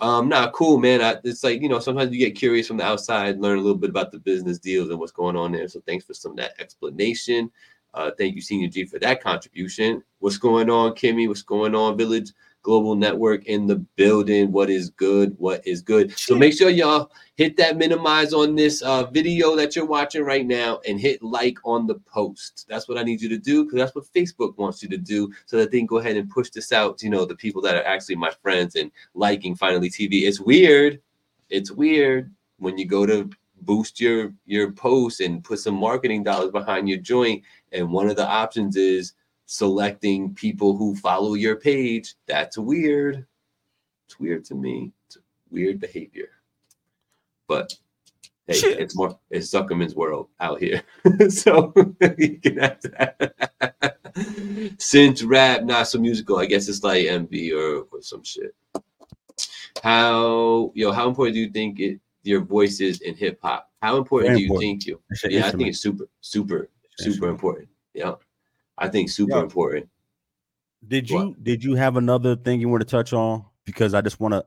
[0.00, 1.02] Um, nah, cool, man.
[1.02, 3.76] I, it's like you know, sometimes you get curious from the outside, learn a little
[3.76, 5.68] bit about the business deals and what's going on there.
[5.68, 7.50] So thanks for some of that explanation.
[7.92, 10.02] Uh, thank you, Senior G, for that contribution.
[10.20, 11.28] What's going on, Kimmy?
[11.28, 12.32] What's going on, Village
[12.62, 14.52] Global Network in the building?
[14.52, 15.34] What is good?
[15.38, 16.16] What is good?
[16.18, 20.46] So make sure y'all hit that minimize on this uh, video that you're watching right
[20.46, 22.66] now and hit like on the post.
[22.68, 25.32] That's what I need you to do because that's what Facebook wants you to do
[25.46, 27.76] so that they can go ahead and push this out you know the people that
[27.76, 30.22] are actually my friends and liking finally TV.
[30.22, 31.00] It's weird.
[31.48, 33.30] It's weird when you go to
[33.62, 37.42] boost your your post and put some marketing dollars behind your joint
[37.72, 39.12] and one of the options is
[39.50, 42.14] selecting people who follow your page.
[42.28, 43.26] That's weird.
[44.06, 44.92] It's weird to me.
[45.06, 45.18] It's
[45.50, 46.28] weird behavior.
[47.48, 47.74] But
[48.46, 48.78] hey, Shit.
[48.78, 50.82] it's more it's Zuckerman's world out here.
[51.28, 51.72] so
[52.16, 54.76] you can have that.
[54.78, 56.38] Cinch rap, not so musical.
[56.38, 58.54] I guess it's like MV or, or some shit.
[59.82, 63.68] How yo, how important do you think it your voice is in hip hop?
[63.82, 64.70] How important Very do you important.
[64.70, 65.00] think you?
[65.10, 67.32] It's your Yeah, I think it's super, super, super instrument.
[67.32, 67.68] important.
[67.94, 68.14] Yeah.
[68.80, 69.42] I think super Yeah.
[69.42, 69.88] important.
[70.88, 71.44] Did you What?
[71.44, 73.44] did you have another thing you want to touch on?
[73.64, 74.44] Because I just want to.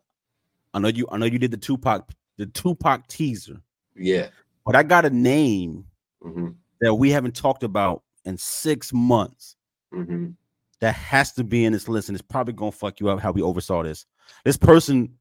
[0.73, 1.07] I know you.
[1.11, 3.61] I know you did the Tupac the Tupac teaser,
[3.95, 4.29] Yeah.
[4.65, 5.85] but I got a name
[6.21, 6.49] hmm
[6.81, 9.55] that we haven't talked about in six months
[9.93, 10.31] hmm
[10.79, 13.31] that has to be in this list, and it's probably gonna fuck you up how
[13.31, 14.05] we oversaw this.
[14.43, 15.13] This person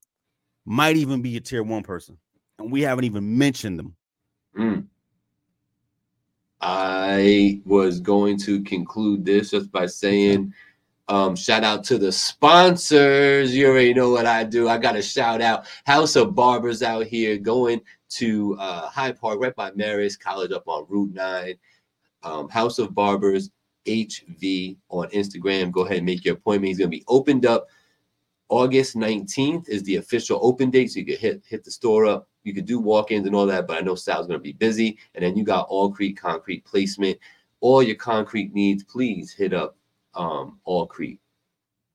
[0.65, 2.17] might even be a tier one person,
[2.59, 3.95] and we haven't even mentioned them.
[4.59, 4.87] Mm.
[6.63, 10.55] I was going to conclude this just by saying,
[11.09, 13.55] um, shout out to the sponsors.
[13.55, 14.69] You already know what I do.
[14.69, 19.41] I got to shout out House of Barbers out here going to uh, Hyde Park,
[19.41, 21.55] right by Marist College up on Route 9.
[22.23, 23.51] Um, House of Barbers
[23.87, 25.73] HV on Instagram.
[25.73, 26.69] Go ahead and make your appointment.
[26.69, 27.67] He's going to be opened up
[28.53, 30.93] August 19th is the official open date.
[30.93, 32.29] So you can hit hit the store up.
[32.45, 34.99] You could do walk-ins and all that, but I know Sal's gonna be busy.
[35.15, 37.19] And then you got All Creek concrete placement.
[37.61, 39.77] All your concrete needs, please hit up
[40.15, 41.19] um Creek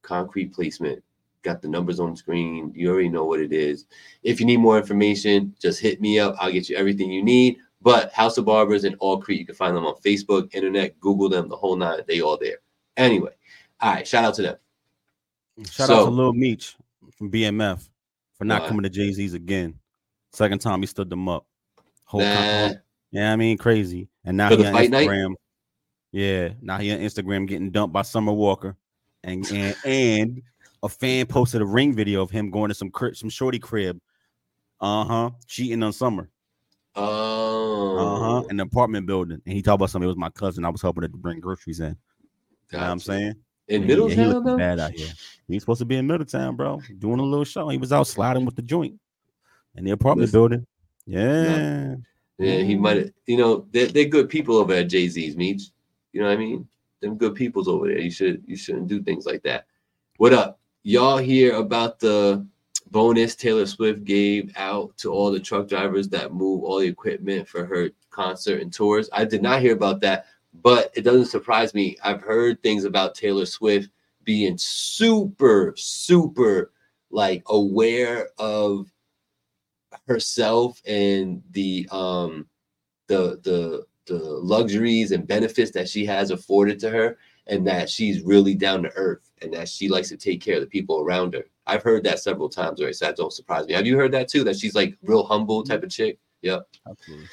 [0.02, 1.04] concrete placement.
[1.44, 2.72] Got the numbers on the screen.
[2.76, 3.86] You already know what it is.
[4.24, 6.36] If you need more information, just hit me up.
[6.40, 7.58] I'll get you everything you need.
[7.82, 11.30] But House of Barbers and All Creek, you can find them on Facebook, internet, Google
[11.30, 12.00] them, the whole nine.
[12.08, 12.58] They all there.
[12.98, 13.32] Anyway,
[13.80, 14.08] all right.
[14.08, 14.56] Shout out to them.
[15.70, 16.76] Shout So- out to Lil Meech
[17.18, 17.88] from BMF
[18.34, 18.68] for not Why?
[18.70, 19.76] coming to Jay Z's again.
[20.34, 21.46] Second time he stood them up.
[22.06, 22.74] Whole Nah.
[23.12, 24.08] yeah, I mean crazy.
[24.26, 25.08] And now For he on fight night?
[25.08, 25.34] Instagram.
[26.12, 28.76] Yeah, now he on Instagram getting dumped by Summer Walker,
[29.24, 30.42] and and and
[30.84, 34.00] a fan posted a ring video of him going to some cri- some shorty crib.
[34.80, 35.30] Uh huh.
[35.48, 36.30] Cheating on Summer.
[36.96, 38.48] Oh, Uh huh.
[38.50, 40.06] In the apartment building, and he talked about something.
[40.06, 40.66] It was my cousin.
[40.66, 41.96] I was helping to bring groceries in.
[42.72, 43.36] You know what I'm saying?
[43.68, 44.58] In Yeah, he- he Middletown, though?
[44.58, 45.10] bad out here.
[45.48, 47.70] He's supposed to be in Middletown, bro, doing a little show.
[47.70, 49.00] He was out sliding with the joint
[49.78, 50.40] in the apartment Listen.
[50.40, 50.68] building.
[51.06, 51.96] Yeah,
[52.38, 53.12] Yeah, he might have.
[53.28, 55.64] You know, they're, they're good people over at Jay Z's, Meech.
[56.12, 56.68] You know what I mean?
[57.02, 58.00] Them good peoples over there.
[58.00, 59.68] You should you shouldn't do things like that.
[60.18, 60.60] What up?
[60.84, 62.46] Y'all hear about the
[62.92, 67.48] bonus Taylor Swift gave out to all the truck drivers that move all the equipment
[67.48, 69.10] for her concert and tours?
[69.14, 70.26] I did not hear about that,
[70.64, 71.98] but it doesn't surprise me.
[72.04, 73.90] I've heard things about Taylor Swift
[74.24, 76.72] being super, super
[77.12, 78.92] like aware of
[80.08, 82.48] herself and the um
[83.08, 88.22] the the the luxuries and benefits that she has afforded to her and that she's
[88.22, 91.34] really down to earth and that she likes to take care of the people around
[91.34, 91.44] her.
[91.66, 93.74] I've heard that several times already, so that don't surprise me.
[93.74, 94.44] Have you heard that too?
[94.44, 96.20] That she's like real humble type of chick?
[96.42, 96.68] Yep.
[96.90, 97.28] absolutely.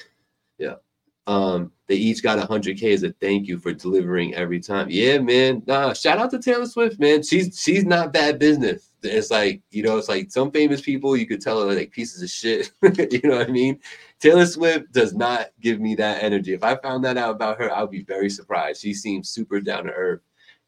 [1.27, 4.89] Um, they each got a hundred K as a thank you for delivering every time.
[4.91, 5.62] Yeah, man.
[5.66, 7.22] Nah, shout out to Taylor Swift, man.
[7.22, 8.91] She's she's not bad business.
[9.05, 12.22] It's like, you know, it's like some famous people you could tell are like pieces
[12.22, 12.70] of shit.
[13.12, 13.80] you know what I mean?
[14.20, 16.52] Taylor Swift does not give me that energy.
[16.55, 18.80] If I found that out about her, I would be very surprised.
[18.82, 20.22] She seems super down to earth.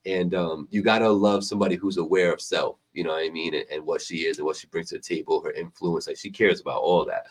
[0.05, 3.55] And um, you gotta love somebody who's aware of self, you know what I mean,
[3.55, 6.07] and, and what she is and what she brings to the table, her influence.
[6.07, 7.27] Like she cares about all that.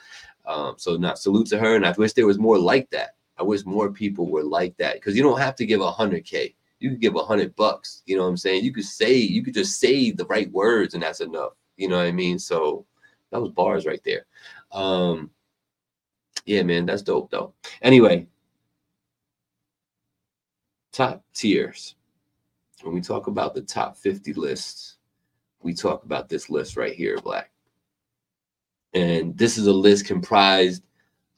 [0.46, 3.12] Um, so not salute to her, and I wish there was more like that.
[3.38, 6.26] I wish more people were like that because you don't have to give a hundred
[6.26, 6.56] k.
[6.86, 8.04] You could give a hundred bucks.
[8.06, 8.64] You know what I'm saying?
[8.64, 11.54] You could say you could just say the right words, and that's enough.
[11.78, 12.38] You know what I mean?
[12.38, 12.86] So
[13.32, 14.28] that was bars right there.
[14.72, 15.32] Um,
[16.46, 17.56] yeah, man, that's dope though.
[17.82, 18.28] Anyway,
[20.94, 21.96] top tiers.
[22.84, 24.98] When we talk about the top 50 lists,
[25.64, 27.50] we talk about this list right here, Black.
[28.94, 30.84] And this is a list comprised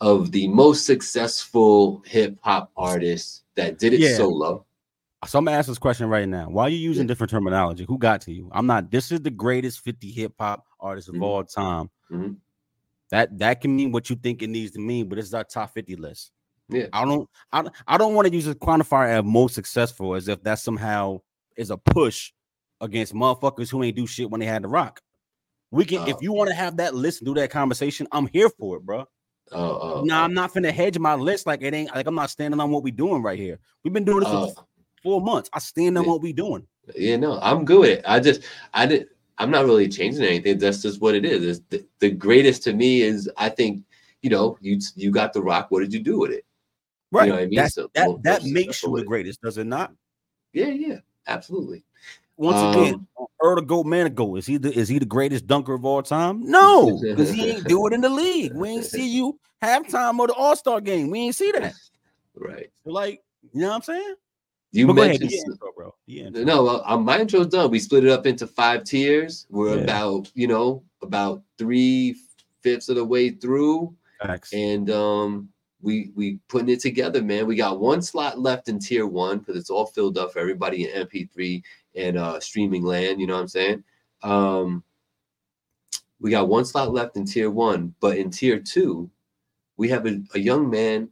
[0.02, 4.18] of the most successful hip hop artists that did it Yeah.
[4.18, 4.67] solo.
[5.26, 6.48] So I'm gonna ask this question right now.
[6.50, 7.86] Why are you using different terminology?
[7.88, 8.50] Who got to you?
[8.52, 8.92] I'm not.
[8.92, 11.24] This is the greatest 50 hip hop artists of Mhm.
[11.24, 11.90] all time.
[12.12, 12.38] Mhm.
[13.10, 15.44] That that can mean what you think it needs to mean, but this is our
[15.44, 16.32] top 50 list.
[16.70, 16.88] Yeah.
[16.94, 17.28] I don't.
[17.52, 21.22] I, I don't want to use a quantifier as most successful as if that somehow
[21.56, 22.32] is a push
[22.82, 25.02] against motherfuckers who ain't do shit when they had the rock.
[25.72, 26.06] We can, Oh.
[26.08, 28.86] if you want to have that list and do that conversation, I'm here for it,
[28.86, 29.06] bro.
[29.52, 32.16] Oh, oh, Nah, oh, I'm not finna hedge my list like it ain't like I'm
[32.16, 33.60] not standing on what we doing right here.
[33.84, 34.50] We've been doing this oh.
[34.50, 34.67] for
[35.04, 35.50] four months.
[35.54, 36.10] I stand on Yeah.
[36.12, 36.68] what we're doing.
[36.96, 38.06] Yeah, no, I'm good with it.
[38.08, 38.42] I just,
[38.74, 39.08] I did.
[39.40, 40.58] I'm not really changing anything.
[40.58, 41.46] That's just what it is.
[41.46, 43.84] It's the, the greatest to me is I think,
[44.22, 45.68] you know, you you got the rock.
[45.70, 46.44] What did you do with it?
[47.12, 47.30] Right.
[47.30, 47.56] know what I mean?
[47.56, 49.94] That's- So, that most- that makes you the greatest, does it not?
[50.54, 51.84] Yeah, yeah, absolutely.
[52.38, 53.08] Once Um, again,
[53.42, 56.42] Earl the Goat Manigault, is he the is he the greatest dunker of all time?
[56.50, 58.54] No, because he ain't do it in the league.
[58.56, 61.10] We ain't see you halftime of the All Star game.
[61.12, 61.74] We ain't see that.
[62.40, 62.70] Right.
[62.86, 63.24] Like,
[63.54, 64.16] you know what I'm saying?
[64.72, 65.96] You But go ahead, mentioned intro, bro.
[66.08, 66.44] Intro.
[66.44, 66.84] no.
[66.86, 67.72] Uh, my intro's done.
[67.72, 69.48] We split it up into five tiers.
[69.50, 69.84] We're Yeah.
[69.84, 72.16] about, you know, about three
[72.62, 73.96] fifths of the way through.
[74.22, 74.52] Facts.
[74.52, 75.48] and um
[75.80, 79.56] we we putting it together man we got one slot left in tier one because
[79.56, 81.62] it's all filled up for everybody in mp3
[81.96, 83.84] and uh streaming land you know what i'm saying
[84.24, 84.84] um
[86.20, 89.08] we got one slot left in tier one but in tier two
[89.78, 91.08] we have a, a young man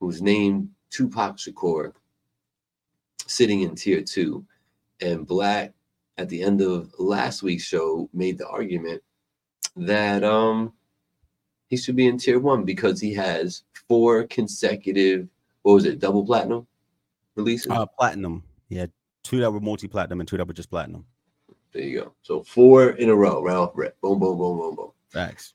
[0.00, 1.92] who's named tupac shakur
[3.26, 4.44] sitting in tier two
[5.00, 5.72] and black
[6.18, 9.02] at the end of last week's show made the argument
[9.76, 10.72] that um
[11.68, 15.28] he should be in tier one because he has four consecutive
[15.62, 15.98] what was it?
[15.98, 16.66] Double platinum
[17.36, 17.72] releases.
[17.72, 18.42] Uh, platinum.
[18.70, 21.06] Had two that were multi-platinum and two that were just platinum.
[21.72, 22.12] there you go.
[22.22, 23.98] So four in a row, right off rip.
[24.00, 24.90] Boom, boom, boom, boom, boom.
[25.08, 25.54] Facts.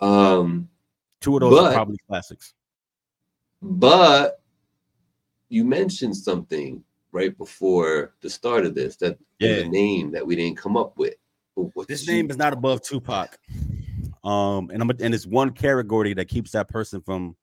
[0.00, 0.68] Um,
[1.20, 2.52] Two of those But- are probably classics.
[3.62, 4.42] but
[5.48, 6.84] you mentioned something
[7.16, 9.56] right before the start of this that Yeah.
[9.64, 11.14] a name that we didn't come up with.
[11.88, 13.38] This you- name is not above Tupac.
[14.22, 17.34] Um, and I'm and it's one category that keeps that person from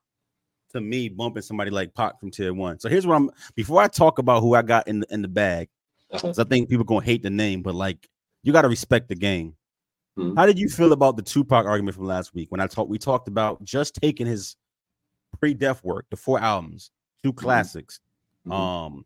[0.74, 2.80] to me bumping somebody like Pac from tier one.
[2.80, 5.28] So here's what I'm before I talk about who I got in the in the
[5.28, 5.69] bag,
[6.11, 6.21] Uh-huh.
[6.21, 8.07] 'cause I think people gonna hate the name, but like
[8.43, 9.55] you gotta respect the game.
[10.17, 10.36] Mhm.
[10.38, 12.99] How did you feel about the Tupac argument from last week when I talked we
[12.99, 14.55] talked about just taking his
[15.39, 16.91] pre-death work, the four albums,
[17.24, 17.99] 2 classics,
[18.45, 18.53] Mhm.
[18.53, 19.05] um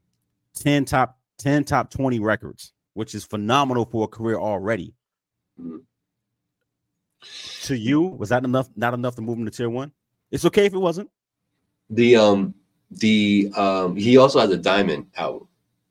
[0.60, 4.94] 10 top 10 top 20 records, which is phenomenal for a career already.
[7.64, 8.70] To you, was that enough?
[8.76, 9.92] Not enough to move him to tier one?
[10.32, 11.10] It's okay if it wasn't.
[11.90, 12.54] the um
[12.92, 15.48] the um he also has a diamond album.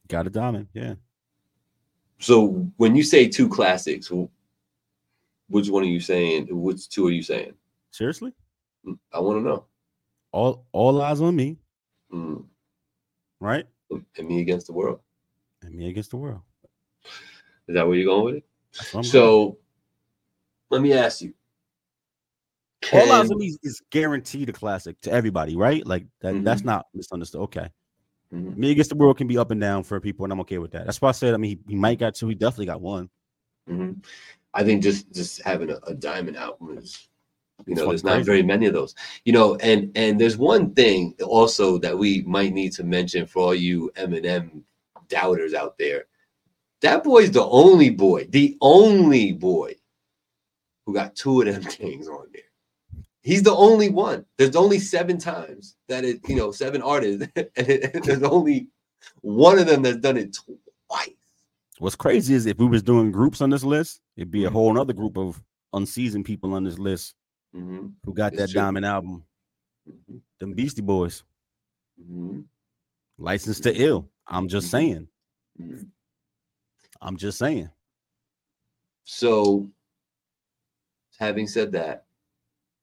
[0.08, 0.94] Got a diamond, yeah.
[2.18, 4.10] So when you say two classics,
[5.48, 6.46] which one are you saying?
[6.50, 7.54] Which two are you saying?
[7.90, 8.32] Seriously?
[9.12, 9.64] I want to know.
[10.32, 11.56] All all eyes on me,
[12.12, 12.44] Mm.
[13.40, 13.66] right?
[13.90, 15.00] And me against the world.
[15.62, 16.40] And me against the world.
[17.68, 18.44] Is that where you're going with it?
[18.74, 19.10] That's what I'm going.
[19.12, 19.58] So
[20.70, 21.34] let me ask you.
[22.92, 25.84] all eyes on me is- guaranteed a classic to everybody, right?
[25.86, 26.44] Like that.
[26.44, 26.68] That's Mm-hmm.
[26.68, 27.40] not misunderstood.
[27.42, 27.68] Okay.
[28.32, 28.56] Mhm.
[28.56, 30.72] Me against the world can be up and down for people, and I'm okay with
[30.72, 30.84] that.
[30.84, 31.32] That's why I said.
[31.34, 32.28] I mean, he, he might got two.
[32.28, 33.08] He definitely got one.
[33.68, 34.04] Mhm.
[34.52, 37.08] I think just just having a, a diamond album is,
[37.66, 38.94] you know, there's not very many of those.
[39.24, 43.42] You know, and and there's one thing also that we might need to mention for
[43.42, 44.62] all you Eminem
[45.08, 46.04] doubters out there.
[46.82, 49.74] That boy's the only boy, the only boy
[50.84, 52.42] who got two of them things on there.
[53.22, 54.24] He's the only one.
[54.38, 58.68] There's only seven times that it, you know, seven artists, and it, there's only
[59.22, 60.36] one of them that's done it
[60.88, 61.10] twice.
[61.78, 64.52] What's crazy is if we was doing groups on this list, it'd be a Mhm.
[64.52, 65.42] whole other group of
[65.72, 67.14] unseasoned people on this list
[67.54, 68.60] Mhm, who got It's that true.
[68.60, 69.24] diamond album.
[69.88, 71.22] mhm, Them Beastie Boys,
[72.00, 72.44] mhm,
[73.18, 74.10] licensed to ill.
[74.26, 74.70] I'm just Mhm.
[74.70, 75.08] saying.
[75.60, 75.90] mhm.
[77.00, 77.70] I'm just saying.
[79.04, 79.70] So,
[81.18, 82.06] having said that,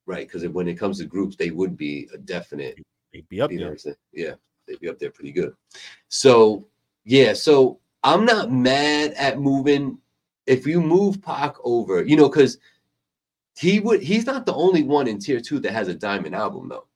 [0.05, 0.25] right?
[0.27, 2.79] Because when it comes to groups, they would be a definite.
[3.11, 3.77] They'd be up You there.
[4.11, 4.35] Yeah,
[4.65, 5.55] they'd be up there pretty good.
[6.07, 6.67] So,
[7.03, 7.33] yeah.
[7.33, 9.99] So I'm not mad at moving.
[10.45, 12.57] If you move Pac over, you know, because
[13.57, 14.01] he would.
[14.01, 16.87] He's not the only one in tier two that has a diamond album though,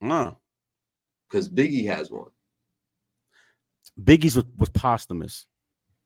[0.00, 0.34] Nah.
[1.28, 2.30] because Biggie has one.
[4.02, 5.46] Biggie's was, was posthumous.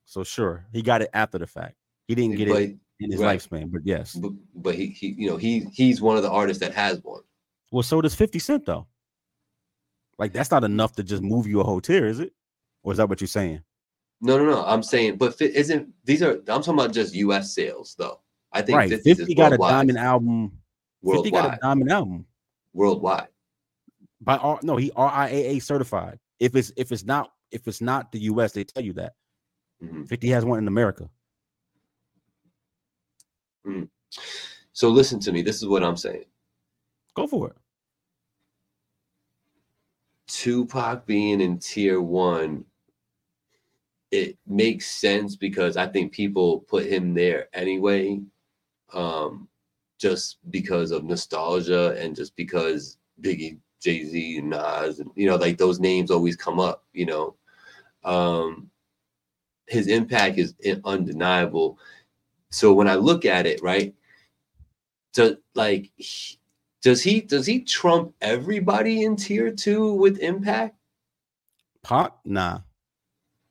[0.05, 1.77] So sure, he got it after the fact.
[2.07, 3.39] He didn't get but, it in his right.
[3.39, 4.15] lifespan, but yes.
[4.15, 7.23] but but he he you know he he's one of the artists that has one.
[7.71, 8.87] Well, so does 50 Cent though.
[10.19, 12.33] Like that's not enough to just move you a whole tier, is it?
[12.83, 13.63] Or is that what you're saying?
[14.21, 14.65] No, no, no.
[14.65, 16.35] I'm saying, but isn't these are?
[16.35, 17.55] I'm talking about just U.S.
[17.55, 18.21] sales, though.
[18.55, 18.89] I think Right.
[18.89, 20.53] 50 50 got a diamond album.
[21.05, 22.27] 50 got a Worldwide, diamond album.
[22.73, 23.29] worldwide.
[24.21, 26.19] By R no, he RIAA certified.
[26.39, 29.15] If it's if it's not if it's not the US, they tell you that.
[29.83, 30.09] Mhm.
[30.09, 31.11] 50 has one in America.
[34.73, 35.43] So listen to me.
[35.43, 36.25] This is what I'm saying.
[37.15, 37.57] Go for it.
[40.27, 42.65] Tupac being in tier one,
[44.11, 48.21] it makes sense because I think people put him there anyway,
[48.95, 49.49] um,
[49.99, 55.59] just because of nostalgia and just because Biggie, Jay Z, Nas, and you know, like
[55.59, 56.85] those names always come up.
[56.93, 57.37] You know,
[58.05, 58.71] um,
[59.69, 61.79] his impact is undeniable.
[62.51, 63.95] So when I look at it, right,
[65.15, 65.91] to like.
[65.97, 66.39] he-
[66.83, 70.77] does he does he trump everybody in tier two with impact?
[71.83, 72.59] Pac, nah.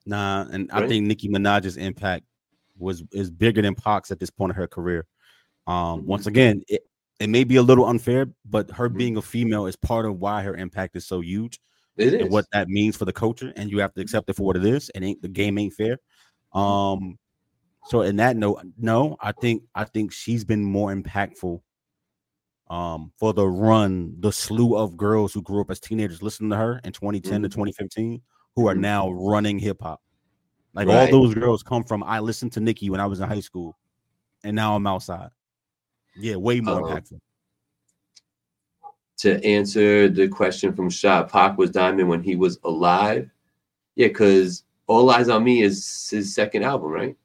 [0.06, 0.46] Nah.
[0.52, 2.26] And I think Nicki Minaj's impact
[2.78, 5.08] was is bigger than Pac's at this point of her career.
[5.68, 6.28] Um, once Mhm.
[6.28, 6.82] again, it,
[7.20, 8.98] it may be a little unfair, but her Mhm.
[8.98, 11.60] being a female is part of why her impact is so huge.
[11.96, 12.22] It is.
[12.22, 14.56] and what that means for the culture, and you have to accept it for what
[14.56, 14.90] it is.
[14.90, 16.00] And ain't the game ain't fair.
[16.52, 17.20] Um,
[17.86, 21.62] so in that note, no, I think I think she's been more impactful.
[22.70, 26.56] Um, for the run, the slew of girls who grew up as teenagers listening to
[26.56, 27.52] her in 2010 to Mhm.
[27.52, 28.22] 2015,
[28.56, 30.02] who are now running hip hop.
[30.74, 33.40] Like all those girls come from I listened to Nicki when I was in high
[33.42, 33.78] school,
[34.44, 35.30] and now I'm outside.
[36.16, 36.96] Yeah, way more Uh-huh.
[37.00, 37.20] impactful.
[39.18, 43.30] to answer the question from Shot, Pac was Diamond when he was alive.
[43.96, 47.16] Yeah, because All Eyes on Me is his second album, right?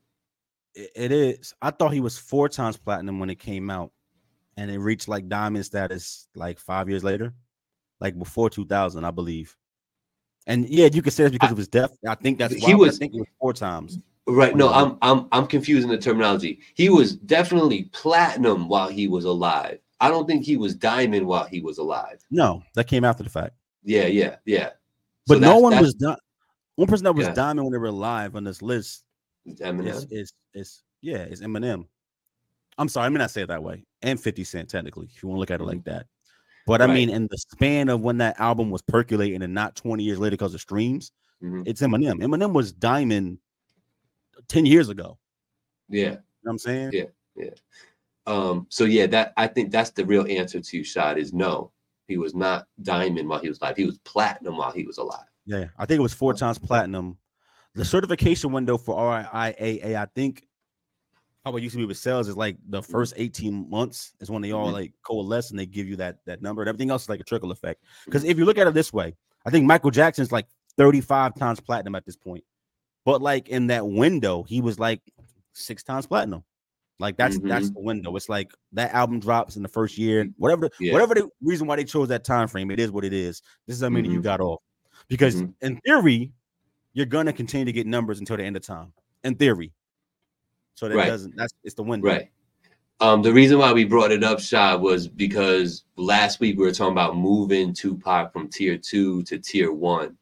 [0.74, 1.54] It- is.
[1.60, 3.90] I thought he was four times platinum when it came out,
[4.56, 7.34] and it reached like diamond status like five years later.
[8.00, 9.56] like before 2000, I believe.
[10.46, 11.98] And yeah, you could say it's because I- of his death.
[12.06, 13.98] I think that's He why, but was- I think it was four times.
[14.28, 14.54] Right.
[14.54, 14.68] No.
[14.72, 16.60] I'm I'm I'm confusing the terminology.
[16.74, 19.78] He was definitely platinum while he was alive.
[20.00, 22.18] I don't think he was diamond while he was alive.
[22.30, 23.54] No, that came after the fact.
[23.82, 24.70] Yeah, yeah, yeah.
[25.26, 26.16] But So no that's- one that's was done.
[26.76, 27.34] One person that was Yeah.
[27.34, 29.04] diamond when they were alive on this list
[29.48, 29.88] Eminem.
[29.88, 31.86] is is is yeah, is Eminem.
[32.76, 33.84] I'm sorry, I mean not say it that way.
[34.02, 36.06] And 50 Cent, technically, if you want to look at it like that.
[36.66, 40.04] But I mean, in the span of when that album was percolating and not 20
[40.04, 41.10] years later because of streams,
[41.42, 41.62] Mhm.
[41.66, 42.20] it's Eminem.
[42.22, 43.38] Eminem was diamond
[44.48, 45.18] 10 years ago.
[45.88, 45.98] Yeah.
[46.00, 46.90] You know what I'm saying?
[46.92, 47.04] Yeah.
[47.34, 47.50] Yeah.
[48.26, 51.72] Um, so yeah, that I think that's the real answer to shot is no,
[52.06, 53.76] he was not diamond while he was alive.
[53.76, 55.24] He was platinum while he was alive.
[55.46, 57.16] Yeah, I think it was four times platinum.
[57.74, 60.46] The certification window for RIAA, I think,
[61.44, 64.42] how it used to be with sales is like the first 18 months is when
[64.42, 64.72] they all Mhm.
[64.74, 66.60] like coalesce and they give you that that number.
[66.60, 67.82] And everything else is like a trickle effect.
[68.04, 69.16] Because if you look at it this way,
[69.46, 72.44] I think Michael Jackson's like 35 times platinum at this point.
[73.08, 75.00] But like in that window, he was like
[75.54, 76.44] six times platinum.
[76.98, 78.14] Like that's that's the window.
[78.16, 80.92] It's like that album drops in the first year, whatever the, Yeah.
[80.92, 83.40] whatever the reason why they chose that time frame, it is what it is.
[83.66, 84.24] This is how many you Mhm.
[84.24, 84.60] got off.
[85.08, 85.54] Because Mhm.
[85.62, 86.32] in theory,
[86.92, 88.92] you're gonna continue to get numbers until the end of time.
[89.24, 89.72] In theory.
[90.74, 91.06] So that Right.
[91.06, 92.08] doesn't that's it's the window.
[92.08, 92.30] Right.
[93.00, 96.72] Um, the reason why we brought it up, Shy, was because last week we were
[96.72, 100.18] talking about moving Tupac from tier two to tier one.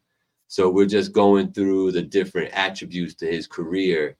[0.47, 4.17] So we're just going through the different attributes to his career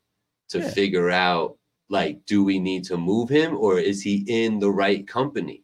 [0.50, 0.70] to Yeah.
[0.70, 1.58] figure out
[1.90, 5.64] like, do we need to move him or is he in the right company?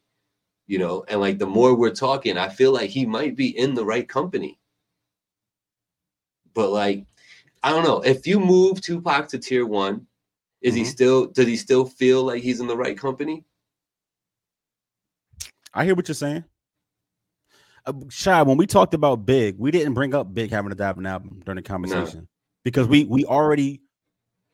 [0.68, 3.74] You know, and like the more we're talking, I feel like he might be in
[3.74, 4.59] the right company.
[6.53, 7.05] But like,
[7.61, 8.01] I don't know.
[8.01, 10.07] If you move Tupac to tier one,
[10.61, 10.88] is he Mhm.
[10.88, 13.43] still does he still feel like he's in the right company?
[15.74, 16.45] I hear what you're saying.
[17.86, 21.08] Uh, Shy, when we talked about Big, we didn't bring up Big having a diamond
[21.08, 22.28] album during the conversation
[22.64, 23.82] because we we already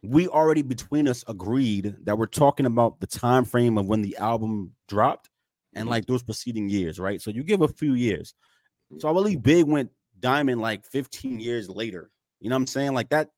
[0.02, 4.16] we already between us agreed that we're talking about the time frame of when the
[4.18, 5.30] album dropped
[5.76, 5.92] and Mhm.
[5.92, 7.22] like those preceding years, right?
[7.22, 8.34] So you give a few years.
[8.98, 12.10] So I believe Big went diamond like 15 years later.
[12.40, 12.94] You know what I'm saying?
[12.94, 13.30] Like that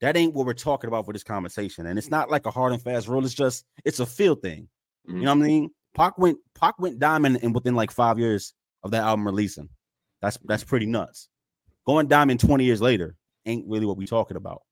[0.00, 1.86] that ain't what we're talking about for this conversation.
[1.86, 3.24] And it's not like a hard and fast rule.
[3.24, 4.68] It's just it's a feel thing.
[5.06, 5.70] You know what I mean?
[5.94, 9.68] Pac went Pac went diamond and within like five years of that album releasing.
[10.22, 11.28] That's that's pretty nuts.
[11.86, 13.16] Going diamond 20 years later
[13.46, 14.62] ain't really what we talking about.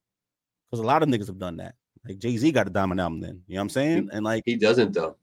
[0.70, 1.74] Because a lot of niggas have done that.
[2.06, 3.42] Like Jay-Z got a diamond album then.
[3.46, 4.10] You know what I'm saying?
[4.12, 5.00] And like, He doesn't though.
[5.00, 5.14] You know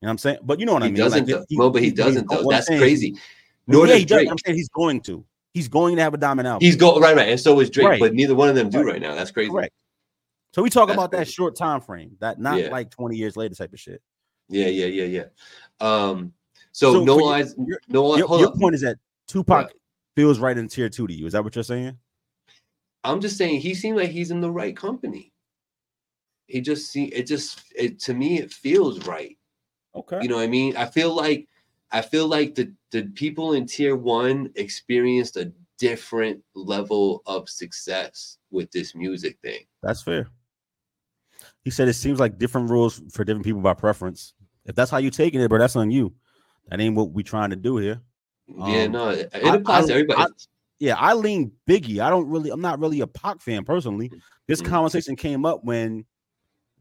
[0.00, 0.38] what I'm saying?
[0.42, 0.98] But you know what I He mean?
[1.00, 1.44] doesn't like, though.
[1.50, 2.44] no, but he doesn't though.
[2.48, 3.10] That's crazy.
[3.14, 3.20] yeah,
[3.66, 4.16] Nor he does does.
[4.16, 4.30] Drake.
[4.30, 5.24] I'm saying he's going to.
[5.54, 6.64] He's going to have a diamond album.
[6.64, 8.00] He's go right, right, and so is Drake, Right.
[8.00, 8.92] but neither one of them do Right.
[8.94, 9.14] right now.
[9.14, 9.50] That's crazy.
[9.50, 9.72] correct.
[10.54, 12.68] So we talk That's about that short time frame, that not Yeah.
[12.70, 14.00] like 20 years later type of shit.
[14.48, 15.24] Yeah, yeah, yeah, yeah.
[15.80, 16.32] Um,
[16.78, 19.72] so, So no eyes, your- no Your, your point is that Tupac
[20.14, 21.26] feels right in tier two to you.
[21.26, 21.98] Is that what you're saying?
[23.02, 25.32] I'm just saying he seems like he's in the right company.
[26.46, 29.36] He just see it just it to me it feels right.
[29.96, 30.20] Okay.
[30.22, 30.76] You know what I mean?
[30.76, 31.48] I feel like
[31.90, 38.38] I feel like the the people in tier one experienced a different level of success
[38.52, 39.64] with this music thing.
[39.82, 40.28] That's fair.
[41.64, 44.32] He said it seems like different rules for different people by preference.
[44.64, 46.14] If that's how you're taking it, bro, that's on you.
[46.68, 48.00] That ain't what we trying to do here.
[48.46, 50.22] yeah, Um, no, it, it I- applies I- to everybody.
[50.22, 50.26] I-
[50.80, 51.98] Yeah, I lean Biggie.
[51.98, 54.12] I don't really, I'm not really a Pac fan personally.
[54.46, 54.66] This Mhm.
[54.66, 56.04] conversation came up when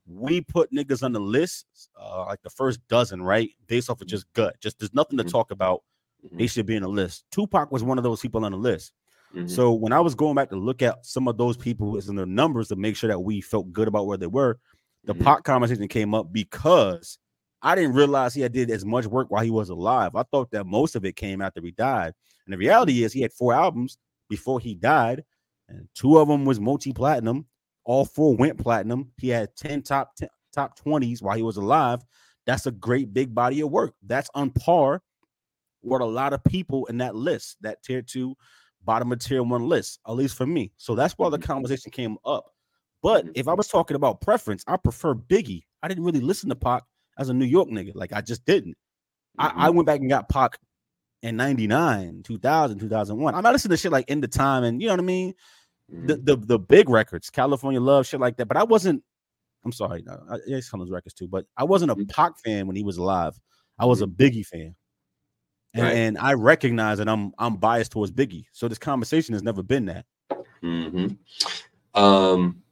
[0.05, 1.65] we put niggas on the list,
[1.99, 3.49] uh, like the first dozen, right?
[3.65, 4.55] Based off of just gut.
[4.61, 5.31] Just there's nothing to Mhm.
[5.31, 5.83] talk about.
[6.23, 6.37] Mhm.
[6.37, 7.25] They should be in the list.
[7.31, 8.93] Tupac was one of those people on the list.
[9.35, 9.49] Mhm.
[9.49, 12.25] So when I was going back to look at some of those people in their
[12.27, 14.59] numbers to make sure that we felt good about where they were,
[15.05, 15.23] the Mhm.
[15.23, 17.17] Pac conversation came up because
[17.67, 20.15] I didn't realize he had did as much work while he was alive.
[20.15, 22.13] I thought that most of it came after he died.
[22.45, 23.97] And the reality is he had four albums
[24.29, 25.25] before he died,
[25.67, 27.45] and two of them was multi-platinum.
[27.83, 29.11] All four went platinum.
[29.17, 31.99] He had 10 top 10, top 20s while he was alive.
[32.45, 33.95] That's a great big body of work.
[34.01, 35.01] That's on par
[35.81, 38.37] with a lot of people in that list, that tier two,
[38.85, 40.71] bottom of tier one list, at least for me.
[40.77, 41.43] So that's why the Mhm.
[41.43, 42.45] conversation came up.
[43.03, 43.31] But Mhm.
[43.35, 45.65] if I was talking about preference, I prefer Biggie.
[45.83, 46.83] I didn't really listen to Pac
[47.17, 47.93] as a New York nigga.
[47.95, 48.75] Like I just didn't.
[49.37, 49.75] I, I Mhm.
[49.75, 50.57] went back and got Pac
[51.23, 53.35] in 99, 2000, 2001.
[53.35, 55.33] I'm not listening to shit like In the Time and you know what I mean?
[55.89, 56.25] The, Mhm.
[56.25, 58.47] the the big records, California Love, shit like that.
[58.47, 59.03] But I wasn't,
[59.63, 62.09] I'm sorry, no, I, yeah, some of those records too, but I wasn't a Mhm.
[62.09, 63.39] Pac fan when he was alive.
[63.79, 64.75] I was a Biggie fan.
[65.73, 65.95] And, Right.
[65.95, 68.45] and I recognize that I'm I'm biased towards Biggie.
[68.51, 70.05] So this conversation has never been that.
[70.63, 71.17] Mhm.
[71.93, 72.63] Um,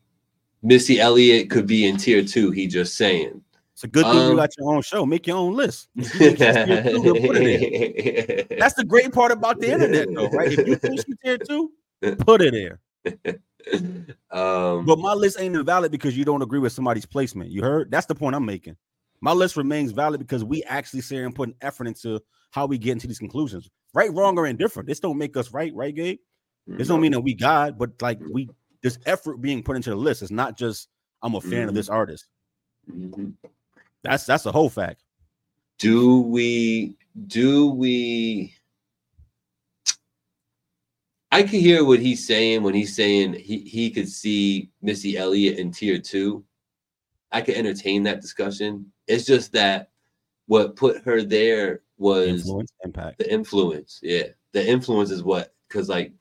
[0.63, 2.51] Missy Elliott could be in tier two.
[2.51, 3.43] He just saying.
[3.75, 5.05] It's a good thing Um, you got your own show.
[5.05, 5.89] Make your own list.
[5.95, 8.57] You think she's tier two, then put it there.
[8.57, 10.49] That's the great part about the internet, though, right?
[10.49, 11.71] If you think she's tier too,
[12.19, 12.79] put it there.
[14.31, 17.51] um, But my list ain't invalid because you don't agree with somebody's placement.
[17.51, 17.91] You heard?
[17.91, 18.77] That's the point I'm making.
[19.19, 22.21] My list remains valid because we actually sit here and put an effort into
[22.51, 23.69] how we get into these conclusions.
[23.93, 24.87] Right, wrong, or indifferent.
[24.87, 26.19] This don't make us right, right, Gabe?
[26.67, 28.49] This don't mean that we God, but like we
[28.81, 30.21] this effort being put into the list.
[30.21, 30.87] is not just
[31.21, 32.27] I'm a fan of this artist.
[32.89, 33.33] Mhm.
[34.05, 35.01] That's that's a whole fact.
[35.79, 36.95] do we
[37.27, 38.53] do we
[41.31, 45.57] I could hear what he's saying when he's saying he, he could see Missy Elliott
[45.59, 46.45] in tier two.
[47.31, 48.91] I could entertain that discussion.
[49.07, 49.89] It's just that
[50.47, 53.17] what put her there was Influence, impact.
[53.17, 53.99] the influence.
[54.01, 54.27] Yeah.
[54.53, 56.13] The influence is what because like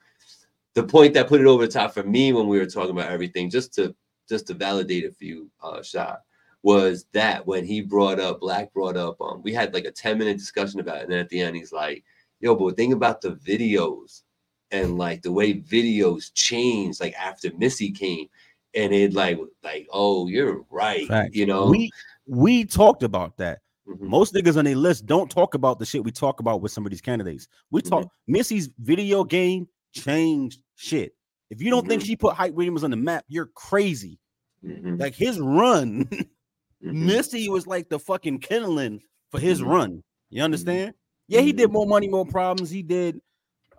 [0.75, 3.13] the point that put it over the top for me when we were talking about
[3.13, 3.95] everything, just to
[4.29, 6.23] just to validate a few uh shot,
[6.65, 10.19] was that when he brought up Black brought up um we had like a 10
[10.19, 12.03] minute discussion about it, and then at the end he's like,
[12.41, 14.23] yo, but think about the videos
[14.71, 18.27] and like the way videos changed like after Missy came.
[18.75, 21.07] And it like like, oh, you're right.
[21.07, 21.37] Facts.
[21.37, 21.91] You know, We
[22.27, 23.61] we talked about that.
[23.87, 24.01] Mhm.
[24.01, 26.87] Most niggas on their list don't talk about the shit we talk about with some
[26.87, 27.47] of these candidates.
[27.71, 27.91] We Mm-hmm.
[27.91, 31.15] talk Missy's video game changed shit.
[31.51, 32.07] If you don't think Mhm.
[32.07, 34.19] she put Hype Williams on the map, you're crazy.
[34.65, 34.99] Mhm.
[34.99, 36.09] Like his run,
[36.83, 36.95] Mhm.
[37.07, 39.67] Missy was like the fucking kindling for his Mhm.
[39.69, 40.03] run.
[40.31, 40.95] You understand?
[41.29, 41.57] Yeah, he Mm-hmm.
[41.59, 42.71] did more money, more problems.
[42.71, 43.21] He did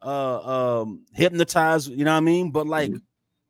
[0.02, 2.52] uh um hypnotize, you know what I mean?
[2.52, 3.02] But like Mhm.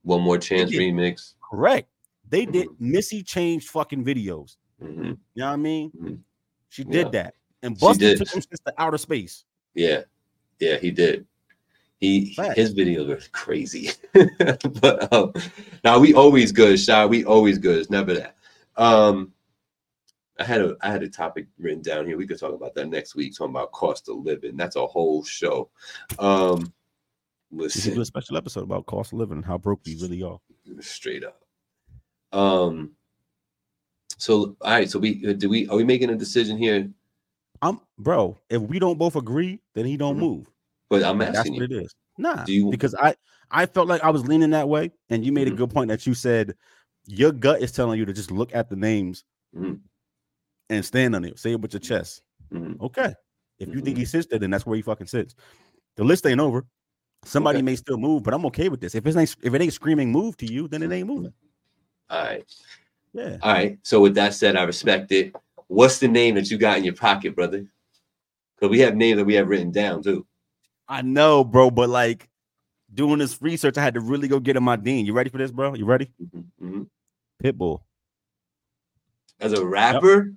[0.04, 0.80] one more chance did.
[0.80, 1.34] remix.
[1.50, 1.90] correct.
[2.28, 2.92] They did Mm-hmm.
[2.92, 4.58] Missy changed fucking videos.
[4.82, 6.24] You know what I mean?
[6.70, 7.24] She did Yeah.
[7.24, 7.34] that.
[7.64, 9.44] And She Busta took him since the outer space.
[9.74, 10.02] Yeah,
[10.60, 11.26] yeah, he did.
[12.00, 12.56] He Facts.
[12.56, 13.92] his videos were crazy.
[14.82, 15.34] but um,
[15.84, 17.06] now we always good, Shy.
[17.06, 17.80] We always good.
[17.80, 18.36] It's never that.
[18.76, 19.32] Um,
[20.40, 22.18] I had a I had a topic written down here.
[22.18, 23.36] We could talk about that next week.
[23.36, 24.58] Talking about cost of living.
[24.58, 25.70] That's a whole show.
[26.20, 26.72] Um, should
[27.52, 30.40] do listen, a special episode about cost of living and how broke we really are.
[30.82, 31.42] straight up.
[32.38, 32.92] Um.
[34.18, 34.90] So all right.
[34.90, 36.90] So we do we are we making a decision here?
[37.62, 38.38] I'm bro.
[38.50, 40.20] If we don't both agree, then he don't Mhm.
[40.20, 40.52] move.
[40.90, 41.96] But I'm asking That's asking what it is.
[42.18, 43.16] Nah, Do you- because I
[43.52, 45.54] I felt like I was leaning that way, and you made Mhm.
[45.54, 46.56] a good point that you said
[47.08, 49.24] your gut is telling you to just look at the names
[49.56, 49.80] Mhm.
[50.70, 51.40] And stand on it.
[51.40, 52.22] Say it with your chest.
[52.52, 52.80] Mhm.
[52.82, 53.14] Okay.
[53.60, 54.00] If you think Mhm.
[54.00, 55.36] he sits there, then that's where he fucking sits.
[55.96, 56.66] The list ain't over.
[57.24, 57.64] Somebody Okay.
[57.64, 58.94] may still move, but I'm okay with this.
[58.96, 61.34] If it ain't if it ain't screaming move to you, then it ain't moving.
[62.10, 62.46] All right.
[63.14, 63.38] Yeah.
[63.42, 63.80] All right.
[63.84, 65.34] So with that said, I respect it.
[65.68, 67.66] What's the name that you got in your pocket, brother?
[68.56, 70.28] Because we have names that we have written down too.
[70.88, 72.30] I know, bro, but like
[72.94, 75.06] doing this research, I had to really go get in my dean.
[75.06, 75.74] You ready for this, bro?
[75.74, 76.12] You ready?
[76.22, 76.88] Mhm, mhm.
[77.44, 77.82] Pitbull.
[79.40, 80.34] As a rapper,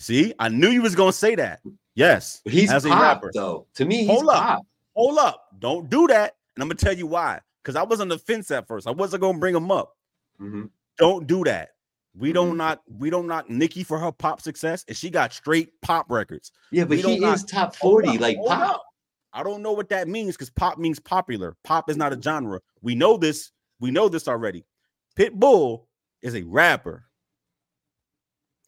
[0.00, 1.60] See, I knew you was gonna say that.
[1.94, 3.30] Yes, he's as a pop rapper.
[3.34, 3.66] though.
[3.74, 4.42] To me, he's Hold up.
[4.42, 4.62] pop.
[4.96, 6.34] Hold up, don't do that.
[6.56, 7.40] And I'm gonna tell you why.
[7.62, 8.86] Because I was on the fence at first.
[8.86, 9.96] I wasn't gonna bring him up.
[10.40, 10.70] Mhm.
[10.98, 11.70] Don't do that.
[12.16, 12.80] We don't knock.
[12.88, 16.50] We don't knock Nicki for her pop success, and she got straight pop records.
[16.72, 18.70] Yeah, but We he knock- is top 40, up, like pop.
[18.76, 18.84] up.
[19.32, 21.56] I don't know what that means because pop means popular.
[21.62, 22.60] Pop is not a genre.
[22.82, 23.52] We know this.
[23.78, 24.64] We know this already.
[25.16, 25.84] Pitbull
[26.22, 27.04] is a rapper.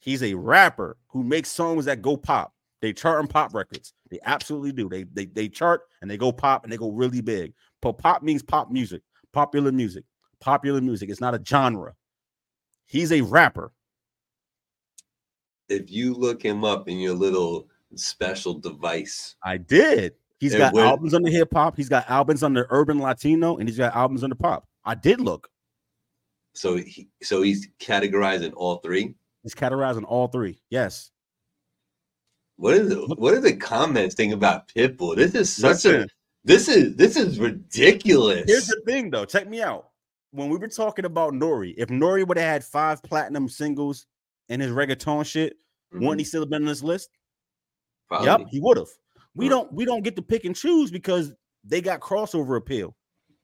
[0.03, 2.53] He's a rapper who makes songs that go pop.
[2.81, 3.95] They chart on pop records.
[4.11, 4.89] They absolutely do.
[4.89, 7.55] They they they chart and they go pop and they go really big.
[7.81, 9.03] But pop means pop music,
[9.33, 10.03] popular music,
[10.41, 11.09] popular music.
[11.09, 11.95] It's not a genre.
[12.87, 13.73] He's a rapper.
[15.69, 20.15] If you look him up in your little special device, I did.
[20.41, 21.77] He's got went- albums under hip hop.
[21.77, 24.67] He's got albums under urban Latino, and he's got albums under pop.
[24.85, 25.49] I did look.
[26.55, 29.15] so he so he's categorizing all three.
[29.43, 30.63] He's categorizing all three.
[30.71, 31.11] Yes.
[32.57, 33.19] What is it?
[33.19, 35.17] What are the comments think about Pitbull?
[35.17, 36.07] This is such a
[36.45, 38.45] this is this is ridiculous.
[38.47, 39.25] Here's the thing, though.
[39.25, 39.89] Check me out.
[40.31, 44.07] When we were talking about Nori, if Nori would have had five platinum singles
[44.49, 45.57] in his reggaeton shit,
[45.93, 47.11] Mhm, wouldn't he still have been on this list?
[48.09, 48.29] probably.
[48.29, 48.89] Yep, he would have.
[49.35, 49.51] We Huh.
[49.51, 51.33] don't we don't get to pick and choose because
[51.65, 52.95] they got crossover appeal.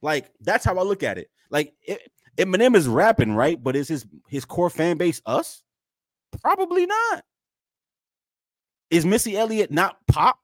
[0.03, 1.29] Like that's how I look at it.
[1.51, 2.01] Like it,
[2.37, 3.61] Eminem is rapping, right?
[3.63, 5.65] But is his his core fan base us?
[6.43, 7.25] Probably not.
[8.91, 10.39] Is Missy Elliott not pop?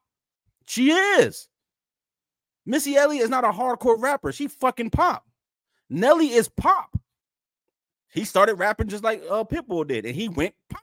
[0.66, 1.48] She is.
[2.66, 4.32] Missy Elliott is not a hardcore rapper.
[4.32, 5.24] She fucking pop.
[5.90, 6.98] Nelly is pop.
[8.12, 10.82] He started rapping just like uh, Pitbull did, and he went pop.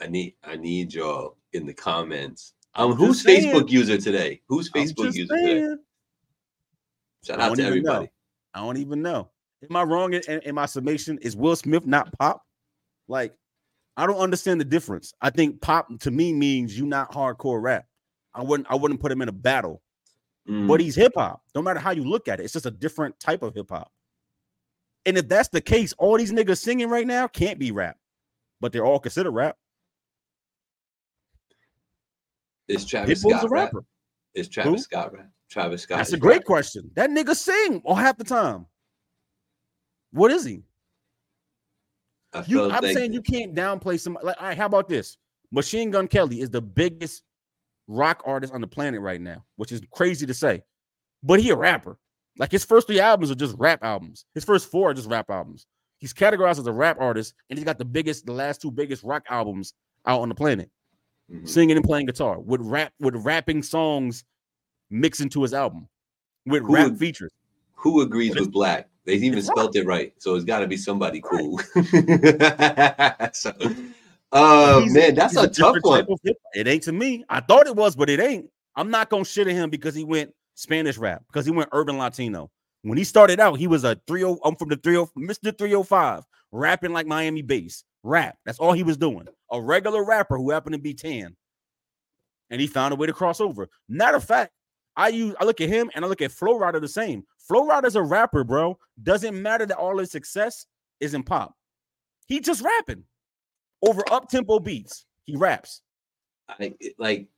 [0.00, 2.54] I need I need y'all in the comments.
[2.74, 3.52] Um, I'm who's saying.
[3.52, 4.40] Facebook user today?
[4.48, 5.74] Who's Facebook user today?
[7.24, 7.68] Shout out to even know.
[7.68, 8.10] everybody.
[8.54, 9.30] I don't even know.
[9.68, 11.18] Am I wrong in, in, in my summation?
[11.18, 12.42] Is Will Smith not pop?
[13.08, 13.34] Like,
[13.98, 15.12] I don't understand the difference.
[15.20, 17.84] I think pop to me means you not hardcore rap.
[18.32, 19.82] I wouldn't I wouldn't put him in a battle,
[20.48, 20.66] Mm.
[20.68, 21.42] but he's hip hop.
[21.54, 23.92] No matter how you look at it, it's just a different type of hip hop.
[25.04, 27.98] And if that's the case, all these niggas singing right now can't be rap,
[28.60, 29.56] but they're all considered rap.
[32.68, 33.64] is Travis Pitbull's Scott a rap?
[33.72, 33.84] rapper.
[34.34, 34.78] Is Travis Who?
[34.78, 35.28] Scott rap?
[35.50, 35.98] Travis Scott.
[35.98, 36.44] That's a great rap.
[36.44, 36.90] question.
[36.94, 38.66] That nigga sing all half the time.
[40.12, 40.62] What is he?
[42.46, 44.18] You, I'm saying you can't downplay some.
[44.22, 45.16] Like, all right, how about this?
[45.50, 47.22] Machine Gun Kelly is the biggest
[47.86, 50.62] rock artist on the planet right now, which is crazy to say.
[51.22, 51.98] But he a rapper.
[52.38, 54.24] Like his first three albums are just rap albums.
[54.34, 55.66] His first four are just rap albums.
[55.98, 59.02] He's categorized as a rap artist, and he's got the biggest, the last two biggest
[59.02, 59.74] rock albums
[60.06, 60.70] out on the planet,
[61.32, 61.48] Mhm.
[61.48, 64.24] singing and playing guitar with rap, with rapping songs
[64.90, 65.88] mixed into his album,
[66.46, 67.32] with Who rap features.
[67.74, 68.88] Who agrees with black?
[69.08, 71.40] They even it's spelled it right, so it's got to be somebody Right.
[71.40, 71.58] cool.
[73.32, 73.52] so,
[74.32, 76.00] oh He's- man, that's he's a tough one.
[76.00, 77.24] type of hip- It ain't to me.
[77.30, 78.50] I thought it was, but it ain't.
[78.76, 81.96] I'm not gonna shit at him because he went Spanish rap because he went urban
[81.96, 82.50] Latino.
[82.82, 84.36] When he started out, he was a 30.
[84.44, 85.56] I'm from the 30, Mr.
[85.56, 87.84] 305, rapping like Miami bass.
[88.02, 88.36] Rap.
[88.44, 89.26] That's all he was doing.
[89.50, 91.34] A regular rapper who happened to be tan.
[92.50, 93.68] And he found a way to cross over.
[93.88, 94.52] Matter of fact,
[94.98, 97.24] I use I look at him and I look at Flo Rida the same.
[97.38, 98.76] Flo Rida's a rapper, bro.
[99.02, 100.66] Doesn't matter that all his success
[101.00, 101.54] is in pop.
[102.26, 103.04] He just rapping
[103.82, 105.06] over up tempo beats.
[105.24, 105.80] He raps.
[106.48, 107.28] I like.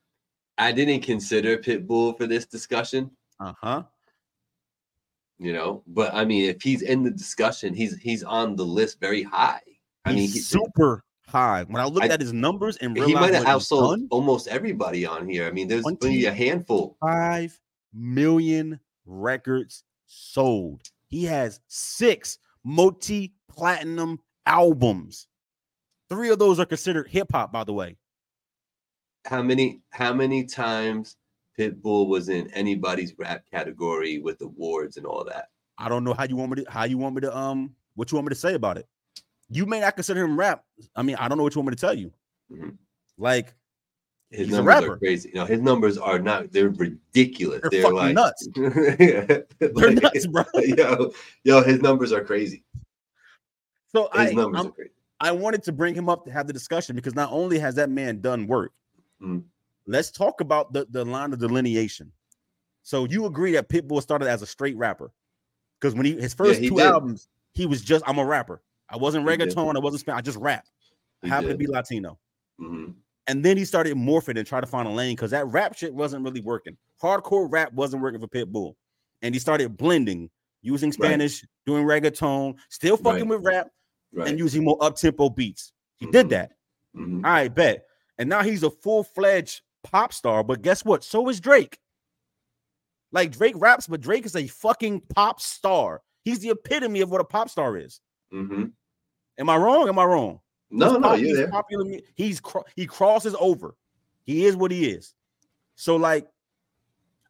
[0.57, 3.09] I didn't consider Pitbull for this discussion,
[3.39, 3.83] Uh huh.
[5.39, 8.99] you know, but I mean, if he's in the discussion, he's he's on the list
[8.99, 9.61] very high.
[10.05, 13.45] I mean, He's super When I looked I- at his numbers and he might have
[13.45, 15.47] outsold done, almost everybody on here.
[15.47, 16.97] I mean, there's only a handful.
[16.99, 17.59] five
[17.93, 20.81] million records sold.
[21.07, 25.27] He has six multi-platinum albums.
[26.09, 27.97] Three of those are considered hip hop, by the way.
[29.25, 29.81] How many?
[29.91, 31.15] How many times
[31.57, 35.49] Pitbull was in anybody's rap category with awards and all that?
[35.77, 38.11] I don't know how you want me to how you want me to um what
[38.11, 38.87] you want me to say about it.
[39.53, 40.63] You may not consider him rap.
[40.95, 42.11] I mean, I don't know what you want me to tell you.
[42.51, 42.77] Mhm.
[43.17, 43.53] like
[44.29, 45.31] His He's numbers are crazy.
[45.33, 46.51] No, his numbers are not.
[46.53, 47.61] They're ridiculous.
[47.69, 48.47] They're fucking like nuts.
[48.55, 50.43] they're they're nuts, bro.
[50.55, 51.11] Yo,
[51.43, 52.63] yo, his numbers are crazy.
[53.91, 54.91] So His I numbers I'm- are crazy.
[55.19, 57.89] I wanted to bring him up to have the discussion because not only has that
[57.91, 58.71] man done work,
[59.21, 59.43] Mm.
[59.85, 62.11] let's talk about the, the line of delineation.
[62.81, 65.11] So you agree that Pitbull started as a straight rapper?
[65.79, 66.87] Because when he his first he two did.
[66.87, 68.63] albums, he was just I'm a rapper.
[68.91, 69.49] I wasn't He did.
[69.49, 70.65] reggaeton, I wasn't Spanish, I just rap.
[71.23, 72.19] I He happen to be Latino.
[72.59, 72.95] Mhm.
[73.27, 75.93] And then he started morphing and try to find a lane because that rap shit
[75.93, 76.77] wasn't really working.
[77.01, 78.75] Hardcore rap wasn't working for Pitbull.
[79.21, 80.29] And he started blending,
[80.61, 80.95] using Right.
[80.95, 83.37] Spanish, doing reggaeton, still fucking Right.
[83.39, 83.69] with rap,
[84.13, 84.27] Right.
[84.27, 85.71] and using more up-tempo beats.
[85.97, 86.29] He did Mhm.
[86.31, 86.51] that.
[86.95, 87.25] Mhm.
[87.25, 87.85] I bet.
[88.17, 90.43] And now he's a full-fledged pop star.
[90.43, 91.03] But guess what?
[91.03, 91.79] So is Drake.
[93.11, 96.01] Like Drake raps, but Drake is a fucking pop star.
[96.23, 97.99] He's the epitome of what a pop star is.
[98.33, 98.73] Mhm.
[99.37, 99.87] Am I wrong?
[99.89, 100.39] Am I wrong?
[100.69, 101.49] No, He's no, he's there.
[101.49, 101.99] popular.
[102.15, 103.75] He's cro- he crosses over.
[104.23, 105.13] He is what he is.
[105.75, 106.27] So like,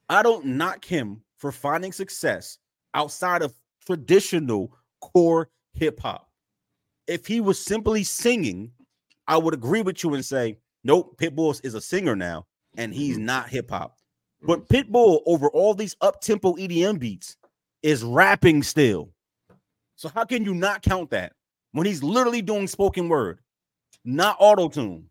[0.10, 2.58] I don't knock him for finding success
[2.94, 3.54] outside of
[3.86, 6.30] traditional core hip hop.
[7.08, 8.72] If he was simply singing,
[9.28, 12.46] I would agree with you and say, nope, Pitbull is a singer now,
[12.78, 13.22] and he's Mhm.
[13.22, 13.98] not hip hop.
[14.44, 17.38] But Pitbull, over all these up tempo EDM beats,
[17.82, 19.14] is rapping still.
[19.96, 21.34] So how can you not count that
[21.72, 23.40] when he's literally doing spoken word,
[24.04, 25.10] not auto tune?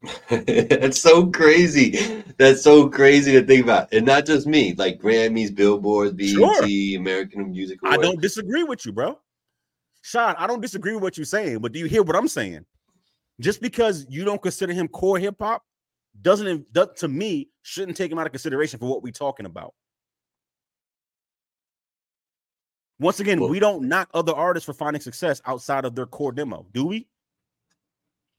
[0.30, 2.22] That's so crazy.
[2.38, 3.92] That's so crazy to think about.
[3.92, 6.64] And not just me, like Grammys, Billboards, BET, Sure.
[6.96, 9.18] American Music I don't disagree with you, bro.
[10.02, 12.64] Sean, I don't disagree with what you're saying, but do you hear what I'm saying?
[13.40, 15.62] Just because you don't consider him core hip hop
[16.22, 19.74] doesn't, to me, shouldn't take him out of consideration for what we're talking about.
[23.00, 26.32] Once again, Well- we don't knock other artists for finding success outside of their core
[26.32, 27.08] demo, do we?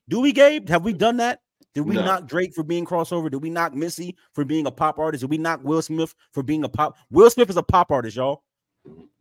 [0.10, 0.68] Do we, Gabe?
[0.70, 1.42] Have we done that?
[1.76, 2.04] Did we No.
[2.04, 3.30] knock Drake for being crossover?
[3.30, 5.22] Did we knock Missy for being a pop artist?
[5.22, 6.98] Did we knock Will Smith for being a pop?
[7.12, 8.44] Will Smith is a pop artist, y'all.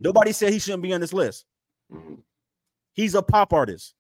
[0.01, 1.45] Nobody said he shouldn't be on this list.
[2.95, 3.95] He's a pop artist.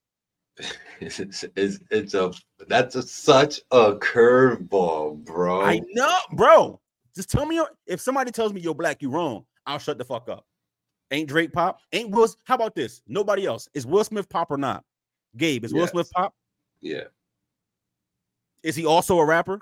[1.00, 2.32] It's, it's, it's, it's a
[2.66, 5.60] that's a, such a curveball, bro.
[5.62, 6.80] I know, bro.
[7.14, 9.44] Just tell me if somebody tells me you're black, you're wrong.
[9.66, 10.46] I'll shut the fuck up.
[11.10, 11.80] Ain't Drake pop?
[11.92, 12.28] Ain't Will?
[12.44, 13.02] How about this?
[13.08, 13.68] Nobody else.
[13.74, 14.84] Is Will Smith pop or not?
[15.36, 16.34] Gabe, is Will Smith pop?
[16.80, 17.04] yeah,
[18.62, 19.60] Is he also a rapper?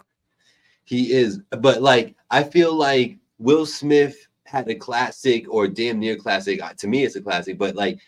[0.84, 1.40] he is.
[1.50, 6.60] But like, I feel like Will Smith had a classic or damn near classic.
[6.78, 7.58] To me, it's a classic.
[7.58, 7.98] But like,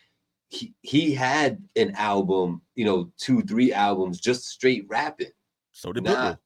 [0.48, 5.30] he, he had an album, you know, two, three albums just straight rapping.
[5.72, 6.38] So did Nah, Pitbull.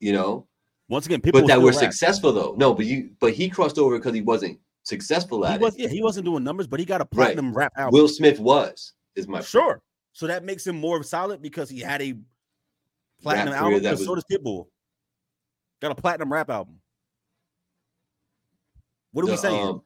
[0.00, 0.46] you know,
[0.88, 2.54] Once again, people but that were successful though.
[2.58, 4.58] No, but you but he crossed over because he wasn't
[4.88, 5.82] successful He at was, it.
[5.82, 7.10] yeah, he wasn't doing numbers, but he got a Right.
[7.12, 7.92] platinum rap album.
[7.98, 9.82] Will Smith was, is my Sure.
[10.12, 12.14] So that makes him more solid because he had a
[13.22, 13.82] platinum career album.
[13.82, 14.66] that but So was- does Pitbull.
[15.80, 16.80] Got a platinum rap album.
[19.12, 19.66] What are we saying?
[19.68, 19.82] um,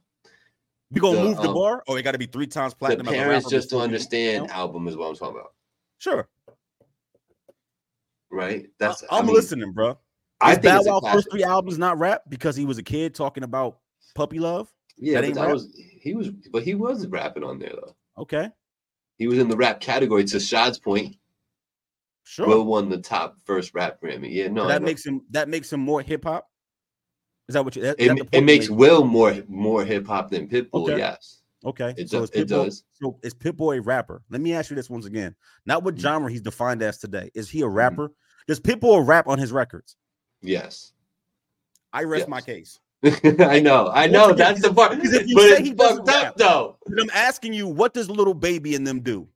[0.91, 3.07] we gonna the, move the um, bar, or it got to be three times platinum?
[3.09, 4.53] a parents just to understand No?
[4.53, 5.55] album is what I'm talking about.
[5.99, 6.29] Sure,
[8.31, 8.69] Right?
[8.79, 9.99] That's I, am listening, bro.
[10.41, 11.17] I Is think Bow it's a Wow classic.
[11.17, 13.79] first three albums not rap because he was a kid talking about
[14.15, 14.73] puppy love?
[14.97, 17.97] Yeah, that that was he was but he was rapping on there though.
[18.19, 18.51] Okay,
[19.19, 21.17] He was in the rap category to Shad's point.
[22.25, 22.47] sure.
[22.47, 24.33] Will won the top first rap Grammy.
[24.33, 26.47] Yeah, no, So that makes him that makes him more hip hop.
[27.49, 27.83] Is that what you?
[27.83, 28.69] That, it, it makes?
[28.71, 30.89] Will more more hip hop than Pitbull.
[30.89, 30.99] Okay.
[30.99, 32.85] Yes, Okay, It so do- is it Pitbull, does.
[32.93, 34.23] So is Pitbull a rapper?
[34.31, 35.35] Let me ask you this once again.
[35.67, 36.01] Not what Mhm.
[36.01, 37.31] genre he's defined as today.
[37.35, 37.75] Is he a Mm-hmm.
[37.77, 38.13] rapper?
[38.47, 39.97] Does Pitbull rap on his records?
[40.43, 40.93] yes.
[41.95, 42.81] I rest my case.
[43.41, 44.27] I know, I know.
[44.27, 44.93] again, That's the part.
[44.93, 46.77] But if you say he it's doesn't fucked up rap- though.
[46.87, 49.29] But I'm asking you, what does Lil Baby in them do?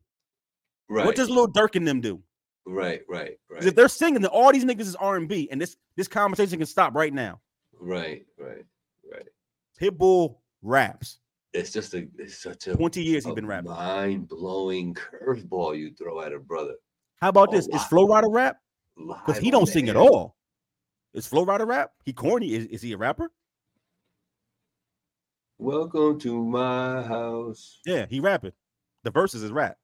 [0.88, 2.22] Right, What does Lil Durk in them do?
[2.64, 3.64] right, right, right.
[3.64, 6.94] If they're singing, then all these niggas is R&B, and this this conversation can stop
[6.94, 7.40] right now.
[7.80, 8.64] right, right,
[9.12, 9.26] right.
[9.80, 11.18] Pitbull raps.
[11.52, 13.70] It's just a it's such a, 20 years he's been rapping.
[13.70, 16.74] mind blowing curveball you throw at a brother.
[17.20, 17.66] How about this?
[17.66, 17.86] Is wow.
[17.88, 18.58] Flo Rida rap?
[18.96, 20.36] Because he don't sing at all.
[21.14, 21.92] Is Flo Rida rap?
[22.04, 22.54] He corny.
[22.54, 23.30] Is, is he a rapper?
[25.58, 27.80] Welcome to my house.
[27.86, 28.52] Yeah, he rapping.
[29.04, 29.78] The verses is rap.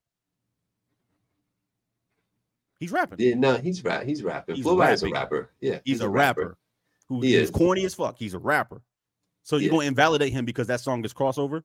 [2.78, 3.18] He's rapping.
[3.20, 4.02] Yeah, no, he's rap.
[4.04, 4.56] He's rapping.
[4.56, 5.50] He's Flo Rida's a rapper.
[5.60, 6.58] Yeah, he's, a rapper,
[7.08, 7.50] who He is is.
[7.50, 8.18] corny as fuck.
[8.18, 8.82] He's a rapper.
[9.44, 9.78] So you're Yeah.
[9.78, 11.62] gonna invalidate him because that song is crossover?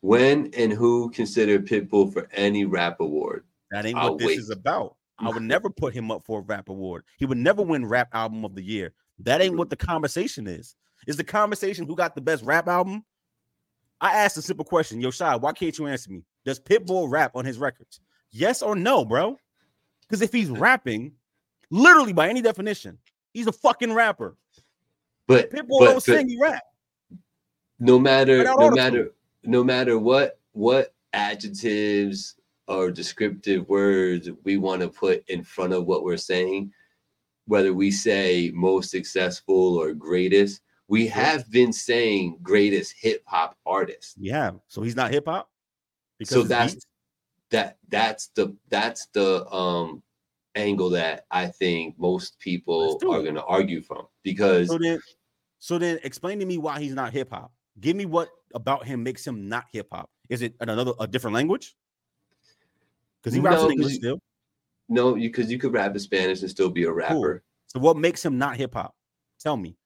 [0.00, 3.44] When and who considered Pitbull for any rap award?
[3.70, 4.38] That ain't I'll what this wait.
[4.38, 4.96] is about.
[5.18, 7.04] I would never put him up for a rap award.
[7.18, 8.94] He would never win rap album of the year.
[9.20, 10.76] That ain't what the conversation is.
[11.06, 13.04] Is the conversation who got the best rap album?
[14.00, 15.00] I asked a simple question.
[15.00, 16.22] Yo, Shy, why can't you answer me?
[16.44, 18.00] Does Pitbull rap on his records?
[18.30, 19.38] Yes or no, bro?
[20.02, 21.12] Because if he's rapping,
[21.70, 22.98] literally by any definition,
[23.32, 24.36] he's a fucking rapper.
[25.26, 26.62] But Pitbull but, don't sing, he rap.
[27.78, 29.12] no matter no matter
[29.44, 35.86] no matter what what adjectives or descriptive words we want to put in front of
[35.86, 36.72] what we're saying,
[37.46, 44.14] whether we say most successful or greatest, we have been saying greatest hip hop artist.
[44.18, 44.52] Yeah.
[44.68, 45.50] So he's not hip hop.
[46.24, 46.76] So that's
[47.50, 50.02] that that's the that's the um
[50.54, 54.98] angle that I think most people are going to argue from because So then,
[55.60, 57.52] so then, explain to me why he's not hip hop.
[57.80, 60.10] Give me what about him makes him not hip hop.
[60.28, 61.76] Is it another a different language?
[63.22, 64.20] Because he raps No, in English you- still.
[64.88, 67.44] no, you because you could rap in Spanish and still be a rapper.
[67.66, 68.94] So what makes him not hip hop?
[69.38, 69.76] Tell me.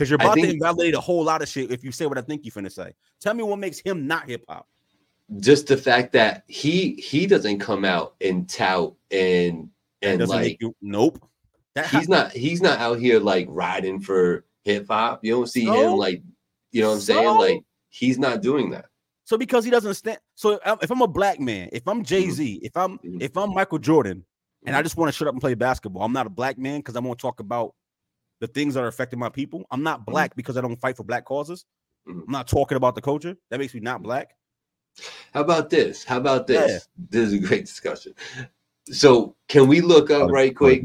[0.00, 2.22] Because you're about to invalidate a whole lot of shit if you say what I
[2.22, 2.94] think you're finna say.
[3.20, 4.66] Tell me what makes him not hip hop.
[5.40, 9.68] Just the fact that he he doesn't come out and tout and
[10.00, 11.22] and like you nope.
[11.74, 15.22] That he's not he's not out here like riding for hip hop.
[15.22, 15.74] You don't see So?
[15.74, 16.22] him like
[16.72, 17.36] you know what I'm saying?
[17.38, 17.60] Like
[17.90, 18.86] he's not doing that.
[19.24, 20.18] So because he doesn't stand.
[20.34, 23.20] So if I'm- a black man, if I'm Jay Z, if I'm Mhm.
[23.20, 24.24] if I'm Michael Jordan,
[24.64, 26.80] and I just want to shut up and play basketball, I'm not a black man
[26.80, 27.74] because I want to talk about
[28.40, 29.64] the things that are affecting my people.
[29.70, 31.64] I'm not black because I don't fight for black causes.
[32.08, 32.24] Mhm.
[32.26, 33.36] I'm not talking about the culture.
[33.50, 34.34] That makes me not black.
[35.32, 36.02] How about this?
[36.02, 36.60] How about Yeah.
[36.66, 36.88] this?
[37.10, 38.14] This is a great discussion.
[38.86, 40.84] So can we look up right quick?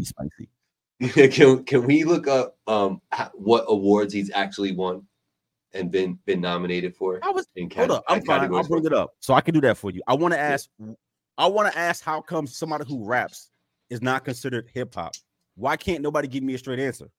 [1.33, 3.01] Can can we look up um
[3.33, 5.05] what awards he's actually won
[5.73, 7.19] and been been nominated for?
[7.21, 8.03] I was In hold up.
[8.07, 8.53] I'm fine.
[8.53, 9.13] I'll bring it up.
[9.19, 10.01] So I can do that for you.
[10.07, 10.69] I want to ask.
[11.37, 13.51] I want to ask how come somebody who raps
[13.89, 15.15] is not considered hip hop?
[15.55, 17.09] Why can't nobody give me a straight answer?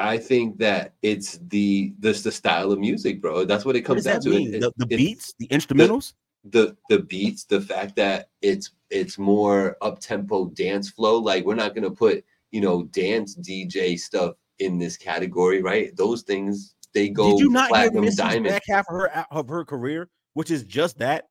[0.00, 3.44] I think that it's the this the style of music, bro.
[3.44, 4.38] That's what it What comes does down to.
[4.42, 6.14] It- the, the it's beats, the instrumentals.
[6.44, 11.18] the the beats, the fact that it's it's more up tempo dance flow.
[11.18, 15.94] Like we're not gonna put you know dance DJ stuff in this category, right?
[15.96, 18.46] Those things they go Did you not hear platinum Missy's diamond.
[18.46, 21.28] back half of her of her career, which is just that?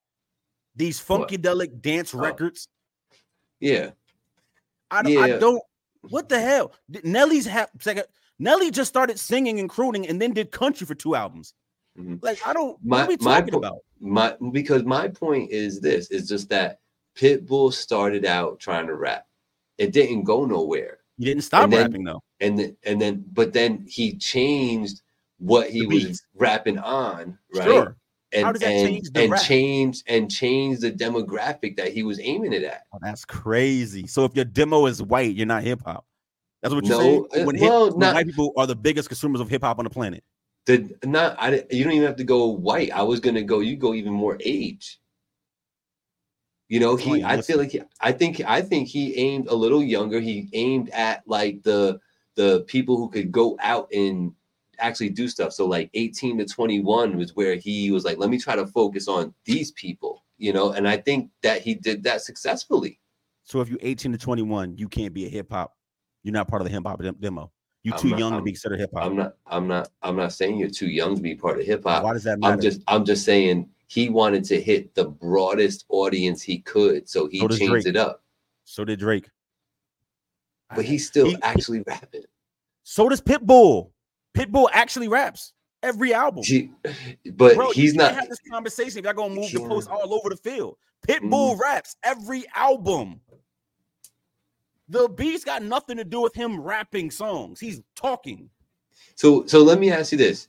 [0.76, 1.28] These What?
[1.28, 2.20] funkadelic dance Oh.
[2.20, 2.68] records.
[3.60, 3.92] Yeah,
[4.92, 5.62] I, don't- I don't.
[6.10, 6.72] What the hell?
[7.04, 8.06] Nelly's ha- second.
[8.40, 11.54] Nelly just started singing and crooning, and then did country for two albums.
[11.98, 12.24] Mhm.
[12.24, 12.78] Like I don't.
[12.84, 13.78] My- what are we my talking po- about?
[14.00, 16.80] my because my point is this: is just that
[17.18, 19.26] Pitbull started out trying to rap.
[19.78, 21.00] It didn't go nowhere.
[21.18, 22.24] He didn't stop and then- rapping though.
[22.40, 25.02] and then and then but then he changed
[25.40, 27.98] what he was rapping on right Sure.
[28.34, 29.42] and How does that and, change the and rap?
[29.42, 32.84] change and change the demographic that he was aiming it at.
[32.94, 34.06] Oh, that's crazy.
[34.08, 36.06] So if your demo is white, you're not hip hop.
[36.62, 37.46] That's what you're No, saying.
[37.46, 39.86] When, hip, well, when not- white people are the biggest consumers of hip hop on
[39.86, 40.24] the planet.
[40.66, 42.92] The not I you don't even have to go white.
[42.92, 43.60] I was gonna go.
[43.60, 45.00] You go even more age.
[46.68, 47.24] You know, he.
[47.24, 50.20] I feel like he, I think I think he aimed a little younger.
[50.20, 52.00] He aimed at like the
[52.36, 54.34] the people who could go out and
[54.78, 55.54] actually do stuff.
[55.54, 59.08] So like 18 to 21 was where he was like, let me try to focus
[59.08, 60.24] on these people.
[60.38, 63.00] You know, and I think that he did that successfully.
[63.44, 65.74] So if you're 18 to 21, you can't be a hip hop.
[66.24, 67.52] You're not part of the hip hop demo.
[67.84, 69.04] You're I'm too not- young to I'm- be considered hip hop.
[69.06, 69.34] I'm not.
[69.48, 69.90] I'm not.
[70.02, 72.04] I'm not saying you're too young to be part of hip hop.
[72.04, 72.54] Why does that matter?
[72.54, 77.28] I'm just I'm just saying he wanted to hit the broadest audience he could, so
[77.28, 77.86] he So changed Drake.
[77.88, 78.24] it up.
[78.66, 79.30] so did Drake.
[80.76, 82.24] But he's still He- actually rapping.
[82.84, 83.92] So does Pitbull.
[84.36, 86.44] Pitbull actually raps every album.
[87.34, 90.14] But Bro, he's you can't have this conversation if y'all gonna move the post all
[90.14, 90.78] over the field.
[91.08, 91.62] Pitbull mm-hmm.
[91.62, 93.22] raps every album.
[94.90, 97.60] The beats got nothing to do with him rapping songs.
[97.60, 98.50] He's talking.
[99.16, 100.48] So so let me ask you this: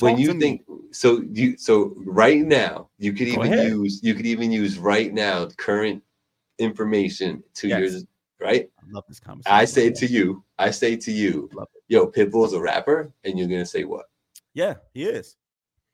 [0.00, 0.40] when you to me.
[0.40, 3.66] think so, you so right now you could Go even ahead.
[3.68, 6.02] use you could even use right now current
[6.58, 7.78] information to Yes.
[7.80, 8.04] years
[8.40, 8.70] right.
[8.78, 9.54] I love this conversation.
[9.56, 11.50] I say to you, I say to you,
[11.88, 14.06] yo, Pitbull's a rapper, and you're gonna say what?
[14.54, 15.36] Yeah, he is.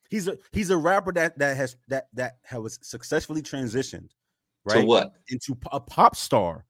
[0.09, 4.11] He's a he's a rapper that that has that that has successfully transitioned
[4.65, 5.13] right So what?
[5.29, 6.65] into a pop star.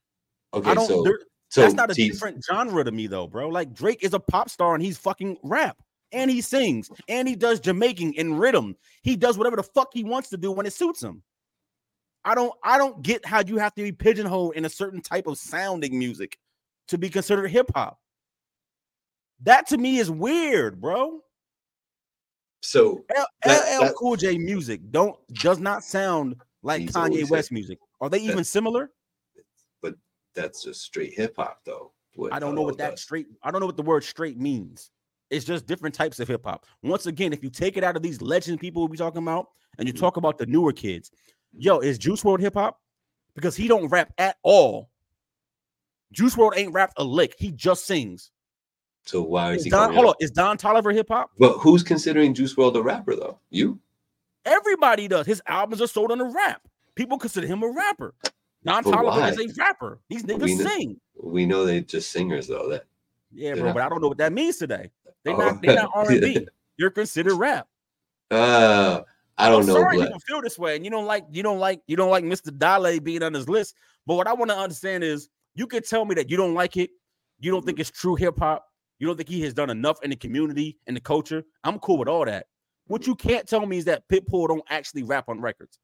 [0.54, 0.86] Okay, I don't.
[0.88, 1.04] so
[1.50, 3.48] so that's not a he's- different genre to me though, bro.
[3.48, 5.78] Like Drake is a pop star and he's fucking rap
[6.12, 8.76] and he sings and he does Jamaican and rhythm.
[9.02, 11.22] He does whatever the fuck he wants to do when it suits him.
[12.24, 15.26] I don't I don't get how you have to be pigeonholed in a certain type
[15.26, 16.38] of sounding music
[16.88, 17.98] to be considered hip hop.
[19.42, 21.20] That to me is weird, bro.
[22.60, 27.78] So That- LL that- Cool J music don't does not sound like Kanye West music.
[28.00, 28.90] Are they that- even similar?
[30.38, 31.92] That's just straight hip hop, though.
[32.30, 33.26] I don't know what that straight.
[33.42, 34.90] I don't know what the word straight means.
[35.30, 36.64] It's just different types of hip hop.
[36.82, 39.48] Once again, if you take it out of these legend people we talking about,
[39.78, 39.98] and you Mhm.
[40.00, 41.10] talk about the newer kids,
[41.52, 42.80] yo, is Juice WRLD hip hop?
[43.34, 44.90] Because he don't rap at all.
[46.12, 47.34] Juice WRLD ain't rapped a lick.
[47.38, 48.30] He just sings.
[49.04, 50.10] So why is Is he Don, hold up?
[50.10, 51.30] on, is Don Toliver hip hop?
[51.38, 53.38] But who's considering Juice WRLD a rapper though?
[53.50, 53.80] You?
[54.44, 55.26] Everybody does.
[55.26, 56.66] His albums are sold on the rap.
[56.94, 58.14] People consider him a rapper.
[58.64, 60.00] Don But Toliver is a rapper.
[60.08, 61.00] These We niggas know- sing.
[61.22, 62.68] We know they just singers though.
[62.68, 62.84] That
[63.32, 64.90] Yeah, bro, not- but I don't know what that means today.
[65.24, 65.36] They Oh.
[65.36, 66.46] not they not R and B.
[66.76, 67.66] You're considered rap.
[68.30, 69.02] uh
[69.40, 69.74] I don't I'm know.
[69.74, 70.08] sorry Black.
[70.08, 72.56] people feel this way, and you don't like you don't like you don't like Mr.
[72.56, 73.74] Dale being on his list.
[74.06, 76.76] But what I want to understand is you could tell me that you don't like
[76.76, 76.90] it,
[77.38, 78.66] you don't think it's true hip hop,
[78.98, 81.44] you don't think he has done enough in the community and the culture.
[81.62, 82.46] I'm cool with all that.
[82.88, 85.78] What you can't tell me is that Pitbull don't actually rap on records,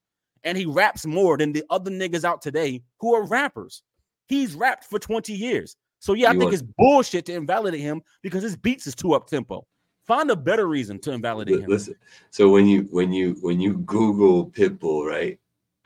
[0.45, 3.83] and he raps more than the other niggas out today who are rappers.
[4.29, 5.77] He's rapped for 20 years.
[5.99, 9.15] So yeah, I You think it's bullshit to invalidate him because his beats is too
[9.15, 9.67] up tempo.
[10.07, 11.71] Find a better reason to invalidate Li- him.
[11.71, 11.95] Listen.
[12.31, 15.39] So when you when you when you Google Pitbull, right?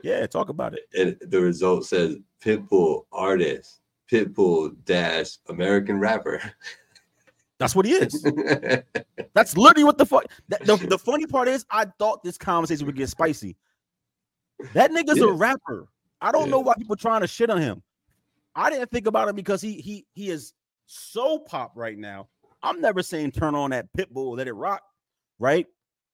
[0.03, 0.81] Yeah, talk about it.
[0.97, 3.79] And the result says Pitbull artist,
[4.11, 6.41] Pitbull dash American rapper.
[7.59, 8.21] That's what he is.
[9.33, 10.25] That's literally what the fuck.
[10.47, 13.57] that- the, the funny part is, I thought this conversation would get spicy.
[14.73, 15.25] That nigga's Yeah.
[15.25, 15.87] a rapper.
[16.21, 17.81] I don't know why people trying to shit on him.
[18.55, 20.53] I didn't think about him because he he he is
[20.85, 22.27] so pop right now.
[22.61, 24.83] I'm never saying turn on that Pitbull, let it rock,
[25.39, 25.65] right?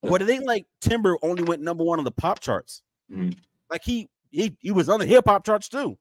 [0.04, 2.84] But it ain't like Timber only went number one on the pop charts.
[3.12, 3.36] Mhm.
[3.72, 5.98] Like he he he was on the hip hop charts too.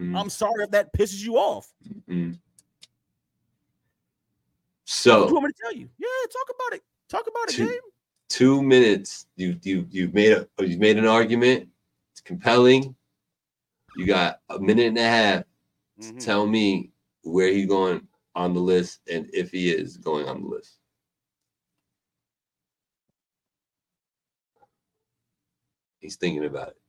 [0.00, 0.18] Mhm.
[0.18, 1.70] I'm sorry if that pisses you off.
[2.08, 2.38] Mhm.
[5.04, 5.88] What do you want me to tell you?
[5.98, 6.82] Yeah, talk about it.
[7.08, 7.80] Talk about it, Two- Gabe.
[8.28, 9.26] two minutes.
[9.36, 11.68] You you you've made a you've made an argument.
[12.24, 12.94] Compelling.
[13.96, 15.44] You got a minute and a half
[16.00, 16.24] to Mhm.
[16.24, 16.92] tell me
[17.22, 20.78] where he's going on the list and if he is going on the list.
[26.00, 26.82] He's thinking about it.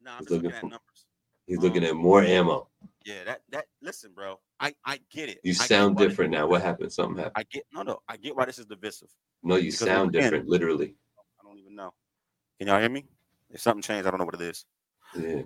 [0.00, 1.06] Nah, He's looking looking at for- numbers.
[1.46, 2.68] He's looking Um, at more ammo.
[3.04, 4.40] Yeah, that that listen, bro.
[4.58, 5.40] I I get it.
[5.44, 6.46] You I sound different now.
[6.48, 6.92] What happened?
[6.92, 7.34] Something happened.
[7.36, 8.02] I get no, no.
[8.08, 9.14] I get why this is divisive.
[9.44, 10.96] No, you because sound again- different, literally.
[11.40, 11.94] I don't even know.
[12.58, 13.06] Can y'all hear me?
[13.50, 14.64] If something changed, I don't know what it is.
[15.18, 15.42] Yeah.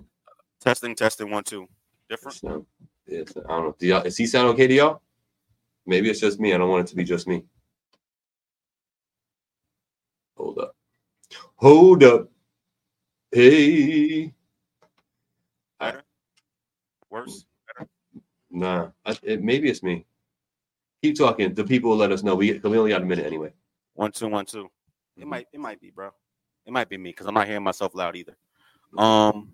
[0.61, 1.67] Testing, testing, one, two.
[2.09, 2.37] Different.
[2.37, 2.65] Sound,
[3.07, 3.75] yeah, it's- I don't know.
[3.79, 5.01] Do y'all, does he sound okay to y'all?
[5.85, 6.53] Maybe it's just me.
[6.53, 7.45] I don't want it to be just me.
[10.37, 10.75] Hold up.
[11.55, 12.29] Hold up.
[13.31, 14.33] Hey.
[15.79, 16.03] Better?
[17.09, 17.45] Worse.
[18.49, 18.89] Nah.
[19.05, 20.05] I, it, maybe it's me.
[21.01, 21.53] Keep talking.
[21.53, 22.35] The people will let us know.
[22.35, 23.53] We, we only got a minute anyway.
[23.95, 24.69] One, two, one, two.
[25.17, 25.29] It Mhm.
[25.29, 26.11] might, it might be, bro.
[26.71, 28.37] It It might be me because I'm not hearing myself loud either.
[28.97, 29.51] Um.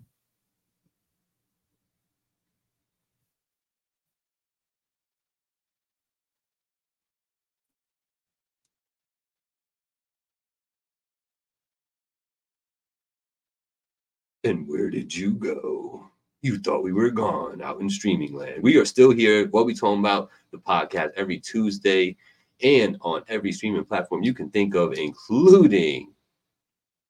[14.44, 16.08] And where did you go?
[16.42, 18.62] You thought we were gone out in streaming land.
[18.62, 19.48] We are still here.
[19.48, 20.30] What we talking about?
[20.52, 22.16] The podcast every Tuesday
[22.62, 26.12] and on every streaming platform you can think of, including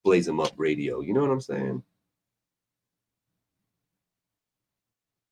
[0.04, 1.00] Blaze 'em Up Radio.
[1.00, 1.82] You know what I'm saying?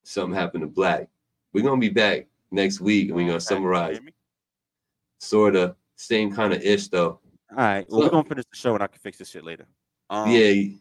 [0.03, 1.09] Something happened to Black.
[1.53, 3.99] We're gonna be back next week and we're gonna summarize
[5.19, 7.19] sort of same kind of ish though.
[7.51, 7.89] All right.
[7.89, 9.67] Well, So- we're gonna finish the show and I can fix this shit later.
[10.09, 10.73] Um, yeah,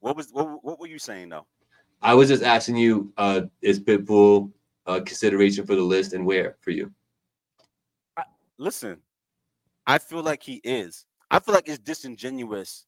[0.00, 1.46] What was what, what were you saying though?
[2.02, 4.52] I was just asking you, uh, is Pitbull
[4.86, 6.92] a consideration for the list and where for you?
[8.58, 9.02] Listen,
[9.86, 11.04] I feel like he is.
[11.30, 12.86] I feel like it's disingenuous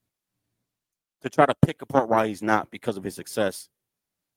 [1.22, 3.68] to try to pick apart why he's not because of his success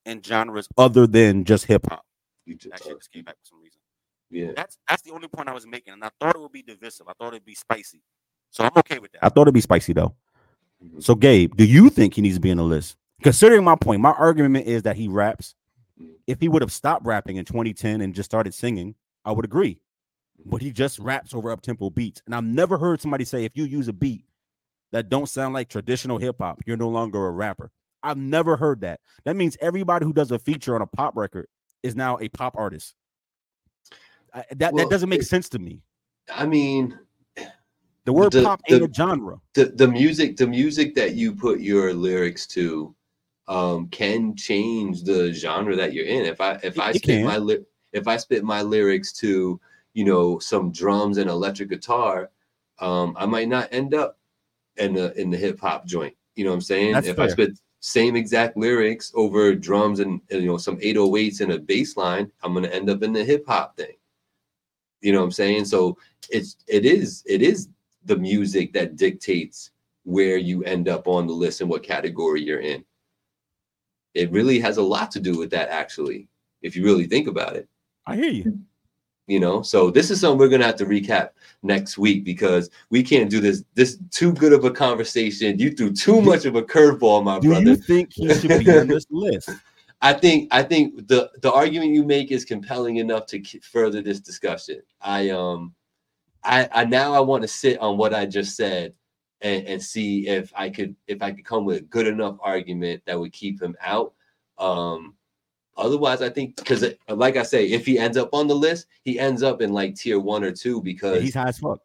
[0.06, 2.04] in genres other than just hip hop.
[2.48, 3.80] Just, That shit just came back for some reason.
[4.32, 4.52] yeah.
[4.56, 7.08] That's that's the only point I was making, and I thought it would be divisive.
[7.08, 8.02] I thought it'd be spicy,
[8.50, 9.24] so I'm okay with that.
[9.24, 10.16] I thought it'd be spicy though.
[10.84, 11.04] Mhm.
[11.04, 12.98] So, Gabe, do you think he needs to be in the list?
[13.22, 15.54] Considering my point, my argument is that he raps.
[16.02, 16.16] Mhm.
[16.26, 19.80] If he would have stopped rapping in 2010 and just started singing, I would agree.
[20.46, 23.56] But he just raps over up tempo beats, and I've never heard somebody say if
[23.56, 24.26] you use a beat
[24.92, 27.72] that don't sound like traditional hip hop, you're no longer a rapper.
[28.04, 29.00] I've never heard that.
[29.26, 31.48] That means everybody who does a feature on a pop record
[31.84, 32.96] is now a pop artist.
[34.34, 35.82] I- that Well, that doesn't make it- sense to me.
[36.34, 36.98] I mean,
[38.06, 39.40] The word the- pop ain't the- a genre.
[39.54, 42.96] the the music, the music that you put your lyrics to,
[43.48, 46.26] um, can change the genre that you're in.
[46.26, 47.60] If I if It- I spit my ly-
[47.94, 49.60] if I spit my lyrics to,
[49.94, 52.32] you know, some drums and electric guitar,
[52.80, 54.18] um, I might not end up
[54.78, 56.16] in the in the hip hop joint.
[56.36, 56.94] You know what I'm saying?
[56.94, 61.42] That's if I spit same exact lyrics over drums and, and, you know some 808s
[61.42, 63.96] and a bass line, I'm gonna end up in the hip hop thing.
[65.02, 65.66] You know what I'm saying?
[65.66, 65.98] So
[66.30, 67.70] it's it is it is
[68.06, 69.72] the music that dictates
[70.04, 72.84] where you end up on the list and what category you're in.
[74.14, 76.28] It really has a lot to do with that, actually,
[76.62, 77.70] if you really think about it
[78.06, 78.60] I hear you.
[79.32, 79.62] You know?
[79.62, 81.30] So this is something we're gonna have to recap
[81.64, 85.58] next week because we can't do this this too good of a conversation.
[85.58, 87.72] You threw too much of a curveball my Do brother.
[87.72, 89.50] you think he should be on this list?
[90.02, 94.02] i think i think the the argument you make is compelling enough to k- further
[94.02, 94.82] this discussion.
[95.00, 95.74] I um
[96.44, 98.94] i i now i want to sit on what i just said
[99.42, 103.04] and, and see if i could if i could come with a good enough argument
[103.06, 104.14] that would keep him out.
[104.58, 105.16] Um
[105.78, 109.18] otherwise i think because like i say if he ends up on the list he
[109.20, 111.80] ends up in like tier one or two Yeah, because he's high as fuck.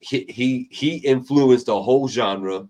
[0.00, 2.68] he he he influenced the whole genre.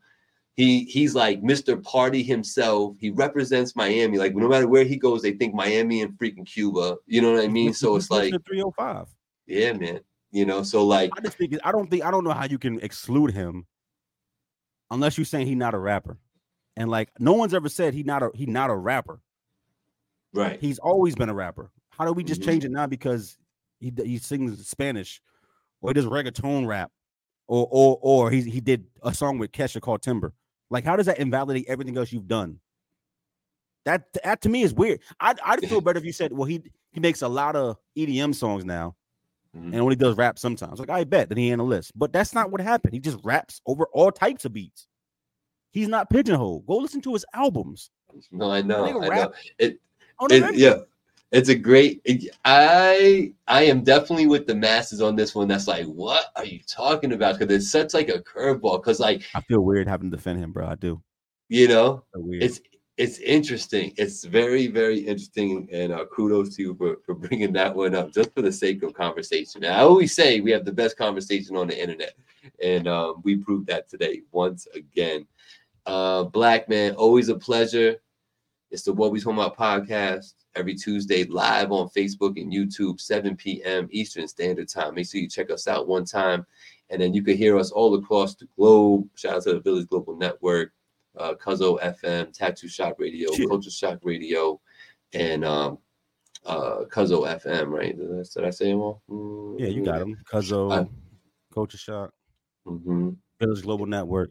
[0.56, 1.82] He he's like Mr.
[1.82, 2.96] Party himself.
[3.00, 4.18] He represents Miami.
[4.18, 6.96] Like no matter where he goes, they think Miami and freaking Cuba.
[7.06, 7.74] You know what I mean?
[7.74, 9.08] So it's like, 305.
[9.48, 10.00] yeah, man.
[10.30, 12.58] You know, so like, I just think I don't think I don't know how you
[12.58, 13.66] can exclude him
[14.92, 16.18] unless you're saying he's not a rapper.
[16.76, 19.20] And like no one's ever said he not a he not a rapper.
[20.34, 20.60] Right?
[20.60, 21.70] He's always been a rapper.
[21.90, 22.44] How do we just Mhm.
[22.46, 23.38] change it now because
[23.80, 25.20] he he sings Spanish
[25.80, 26.90] or he does reggaeton rap
[27.46, 30.34] or or or he he did a song with Kesha called Timber.
[30.70, 32.60] Like how does that invalidate everything else you've done?
[33.84, 35.00] That that to me is weird.
[35.20, 36.62] I'd I'd feel better if you said, well, he
[36.92, 38.96] he makes a lot of EDM songs now
[39.54, 39.66] Mhm.
[39.72, 40.80] and only does rap sometimes.
[40.80, 42.94] Like I bet that he ain't the list, but that's not what happened.
[42.94, 44.88] He just raps over all types of beats.
[45.70, 46.66] He's not pigeonholed.
[46.66, 47.90] Go listen to his albums.
[48.30, 49.32] No, I know, I know.
[49.58, 49.80] It,
[50.30, 50.78] it yeah,
[51.32, 52.00] it's a great.
[52.04, 55.48] it- I I am definitely with the masses on this one.
[55.48, 57.38] That's like, what are you talking about?
[57.38, 58.82] Because it's such like a curveball.
[58.82, 60.66] Because like I feel weird having to defend him, bro.
[60.66, 61.02] I do.
[61.48, 62.60] you know, I it's
[62.96, 63.92] it's interesting.
[63.96, 68.12] It's very very interesting, and uh, kudos to you for, for bringing that one up
[68.12, 69.64] just for the sake of conversation.
[69.64, 72.14] And I always say we have the best conversation on the internet,
[72.62, 75.26] and um, we proved that today once again.
[75.86, 77.96] Uh, Black man, always a pleasure.
[78.70, 83.36] It's the What We Talking About podcast every Tuesday live on Facebook and YouTube, 7
[83.36, 83.88] p.m.
[83.90, 84.94] Eastern Standard Time.
[84.94, 86.44] Make sure you check us out one time,
[86.90, 89.08] and then you can hear us all across the globe.
[89.14, 90.72] Shout out to the Village Global Network
[91.16, 93.48] uh, Cuzzo FM, Tattoo Shop Radio, Shit.
[93.48, 94.60] Culture Shock Radio,
[95.12, 95.78] and um,
[96.44, 97.68] uh, Cuzzo FM.
[97.68, 97.96] Right?
[97.96, 99.02] Did I, did I say them all?
[99.08, 100.16] Mm, yeah, you got them.
[100.30, 100.88] Cuzzo, I-
[101.52, 102.12] Culture Shock,
[102.66, 103.10] Mm-hmm.
[103.38, 104.30] Village Global Network.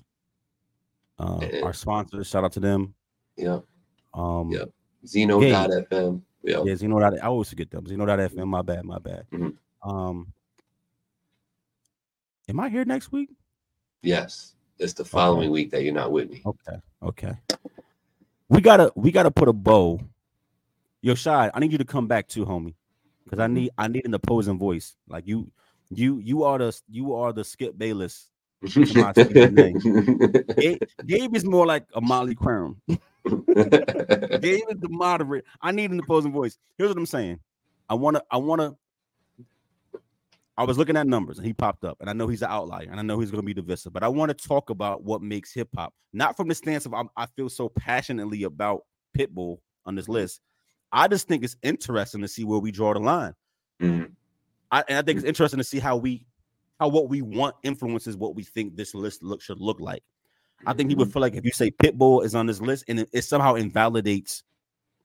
[1.19, 1.61] Uh, Yeah.
[1.61, 2.93] our sponsors, shout out to them.
[3.37, 3.59] Yeah.
[4.13, 4.65] Um, Yeah.
[5.05, 6.21] Zeno.fm.
[6.43, 6.63] Yeah.
[6.65, 6.99] Yeah, Zeno.
[6.99, 7.85] Dot, I always forget them.
[7.87, 8.47] Zeno.fm.
[8.47, 8.85] My bad.
[8.85, 9.25] My bad.
[9.31, 9.55] Mhm.
[9.81, 10.31] Um,
[12.47, 13.29] am I here next week?
[14.01, 14.55] Yes.
[14.79, 16.41] It's the following week that you're not with me.
[16.45, 16.77] Okay.
[17.01, 17.33] Okay.
[18.49, 19.99] We gotta we gotta put a bow.
[21.01, 22.73] Yo, Shy, I need you to come back too, homie.
[23.23, 24.95] Because I need I need an opposing voice.
[25.07, 25.51] Like you,
[25.89, 28.29] you, you are the you are the Skip Bayless.
[28.63, 29.75] Gabe,
[31.05, 32.75] Gabe is more like a Molly Qerim.
[33.25, 35.45] Gabe is the moderate.
[35.61, 36.57] I need an opposing voice.
[36.77, 37.39] Here's what I'm saying.
[37.89, 38.75] I wanna, I wanna.
[40.55, 42.87] I was looking at numbers and he popped up, and I know he's an outlier,
[42.89, 43.91] and I know he's going to be divisive.
[43.91, 46.93] But I want to talk about what makes hip hop, not from the stance of
[46.93, 48.81] I'm, i feel so passionately about
[49.17, 50.41] Pitbull on this list.
[50.91, 53.33] I just think it's interesting to see where we draw the line.
[53.81, 54.11] Mm-hmm.
[54.71, 56.25] I, and I think it's interesting to see how we,
[56.79, 60.03] how what we want influences what we think this list look should look like.
[60.65, 61.13] I think he would mm-hmm.
[61.13, 64.43] feel like if you say Pitbull is on this list and it, it somehow invalidates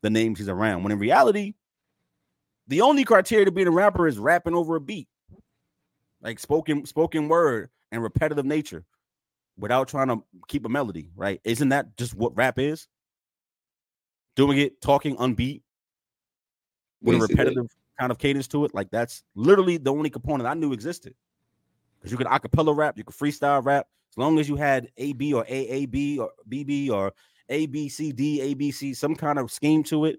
[0.02, 1.54] the names he's around, when in reality,
[2.68, 5.08] the only criteria to being a rapper is rapping over a beat,
[6.20, 8.84] like spoken spoken word and repetitive nature,
[9.58, 11.10] without trying to keep a melody.
[11.16, 11.40] Right?
[11.44, 12.86] Isn't that just what rap is?
[14.36, 15.62] Doing it, talking unbeat,
[17.02, 17.34] with Basically.
[17.34, 18.74] a repetitive kind of cadence to it.
[18.74, 21.14] Like that's literally the only component I knew existed.
[21.98, 23.88] Because you could acapella rap, you could freestyle rap,
[24.18, 27.12] as long as you had AB or AAB or BB or
[27.48, 30.18] ABCD, ABC, some kind of scheme to it,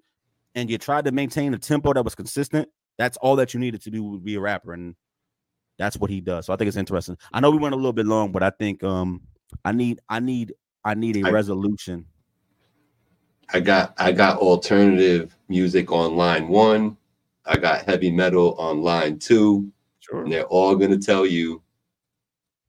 [0.55, 3.81] and you tried to maintain a tempo that was consistent, that's all that you needed
[3.81, 4.71] to do to be a rapper.
[4.71, 4.95] And
[5.77, 6.45] that's what he does.
[6.45, 7.17] So I think it's interesting.
[7.33, 9.21] I know we went a little bit long, but I think um
[9.65, 10.53] I need I need
[10.85, 12.05] I need a I, resolution.
[13.53, 16.95] I got I got alternative music on line one.
[17.45, 19.69] I got heavy metal on line two.
[19.99, 20.23] Sure.
[20.23, 21.61] And they're all gonna tell you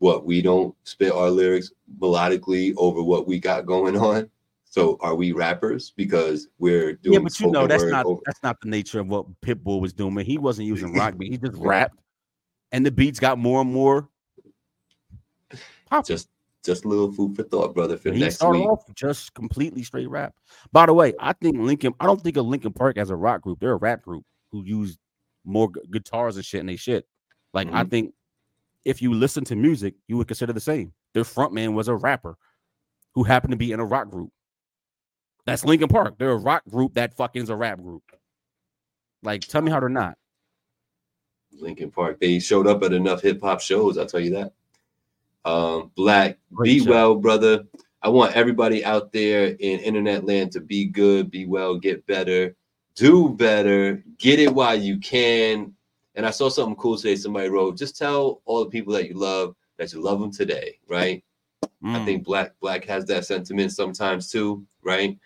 [0.01, 1.71] what we don't spit our lyrics
[2.01, 4.29] melodically over what we got going on.
[4.65, 7.15] So are we rappers because we're doing?
[7.15, 8.21] Yeah, but you know that's not over.
[8.25, 10.17] that's not the nature of what Pitbull was doing.
[10.25, 11.33] He wasn't using rock beat.
[11.33, 11.99] He just rapped,
[12.73, 14.09] and the beats got more and more.
[15.87, 16.07] Pop.
[16.07, 16.29] Just
[16.65, 17.97] just a little food for thought, brother.
[17.97, 18.69] For he next started week.
[18.69, 20.35] off just completely straight rap.
[20.73, 21.93] By the way, I think Linkin.
[21.99, 23.59] I don't think of Linkin Park as a rock group.
[23.59, 24.97] They're a rap group who use
[25.45, 27.07] more gu- guitars and shit and they shit.
[27.53, 27.77] Like mm-hmm.
[27.77, 28.15] I think
[28.85, 30.93] if you listen to music, you would consider the same.
[31.15, 32.37] Their frontman was a rapper
[33.15, 34.31] who happened to be in a rock group.
[35.47, 36.17] That's Linkin Park.
[36.19, 38.03] They're a rock group that fucking is a rap group.
[39.23, 40.17] Like, tell me how they're not.
[41.53, 42.21] Linkin Park.
[42.21, 43.99] They showed up at enough hip hop shows.
[43.99, 44.53] I'll tell you that.
[45.45, 46.91] Um, Black, Great be show.
[46.91, 47.65] well, brother.
[48.03, 52.57] I want everybody out there in internet land to be good, be well, get better,
[52.95, 55.75] do better, get it while you can.
[56.21, 57.17] And I saw something cool today.
[57.17, 60.79] Somebody wrote, just tell all the people that you love that you love them today,
[60.87, 61.25] right?
[61.83, 61.97] Mm.
[61.97, 65.19] I think Black Black has that sentiment sometimes too, right?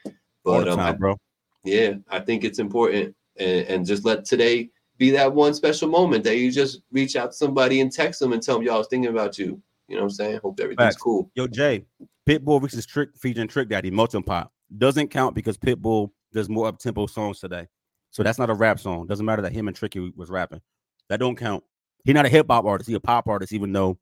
[0.45, 1.19] But um, time, bro.
[1.65, 6.23] Yeah, I think it's important, and, and just let today be that one special moment
[6.23, 8.79] that you just reach out to somebody and text them and tell them, "Yo, I
[8.79, 10.39] was thinking about you." You know what I'm saying?
[10.45, 11.03] Hope everything's Facts.
[11.03, 11.29] cool.
[11.35, 11.87] Yo, Jay,
[12.25, 16.79] Pitbull versus Trick featuring Trick Daddy, Melting Pot doesn't count because Pitbull does more up
[16.79, 17.67] tempo songs today.
[18.13, 19.09] So that's not a rap song.
[19.09, 20.61] Doesn't matter that him and Tricky was rapping.
[21.09, 21.65] That don't count.
[22.05, 22.89] He's not a hip hop artist.
[22.89, 23.99] He's a pop artist, even though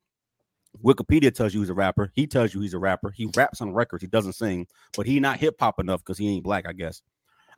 [0.85, 2.11] Wikipedia tells you he's a rapper.
[2.15, 3.11] He tells you he's a rapper.
[3.11, 4.03] He raps on records.
[4.03, 4.67] He doesn't sing,
[4.97, 6.67] but he not hip hop enough because he ain't black.
[6.67, 7.03] I guess.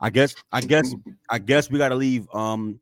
[0.01, 0.35] I guess.
[0.51, 0.93] I guess.
[1.29, 2.79] I guess we got to leave um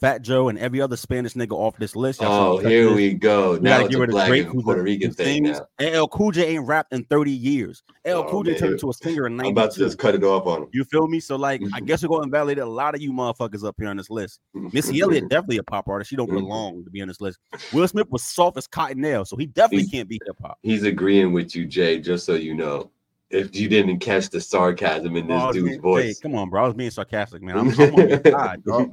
[0.00, 2.20] Fat Joe and every other Spanish nigga off this list.
[2.20, 3.52] Y'all oh, here we go.
[3.52, 5.66] We now it's a black Drake, and Puerto Rican thing now.
[5.80, 7.82] LL Cool J ain't rapped in 30 years.
[8.04, 9.48] El oh, Cool J turned into a singer in 92.
[9.48, 10.68] I'm about to just cut it off on him.
[10.72, 11.20] You feel me?
[11.20, 13.88] So like, I guess we're going to invalidate a lot of you motherfuckers up here
[13.88, 14.40] on this list.
[14.52, 16.10] Missy Elliott definitely a pop artist.
[16.10, 16.38] She don't mm-hmm.
[16.38, 17.38] belong to be on this list.
[17.72, 20.58] Will Smith was soft as cotton nail, so he definitely he's, can't be hip hop.
[20.62, 22.00] He's agreeing with you, Jay.
[22.00, 22.90] Just so you know
[23.30, 26.04] if you didn't catch the sarcasm in this oh, dude's voice.
[26.04, 26.64] Hey, come on, bro.
[26.64, 27.58] I was being sarcastic, man.
[27.58, 28.92] I'm, I'm on your side, bro.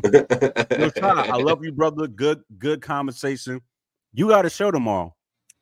[1.04, 2.08] I love you, brother.
[2.08, 3.62] Good, good conversation.
[4.14, 5.16] You got a show tomorrow.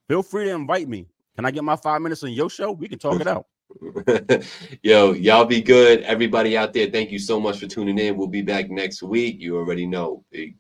[0.07, 1.07] Feel free to invite me.
[1.35, 2.71] Can I get my five minutes on your show?
[2.71, 3.45] We can talk it out.
[4.83, 6.01] Yo, y'all be good.
[6.01, 8.17] Everybody out there, thank you so much for tuning in.
[8.17, 9.37] We'll be back next week.
[9.39, 10.23] You already know.
[10.31, 10.55] Peace.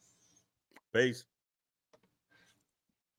[0.93, 1.25] Peace.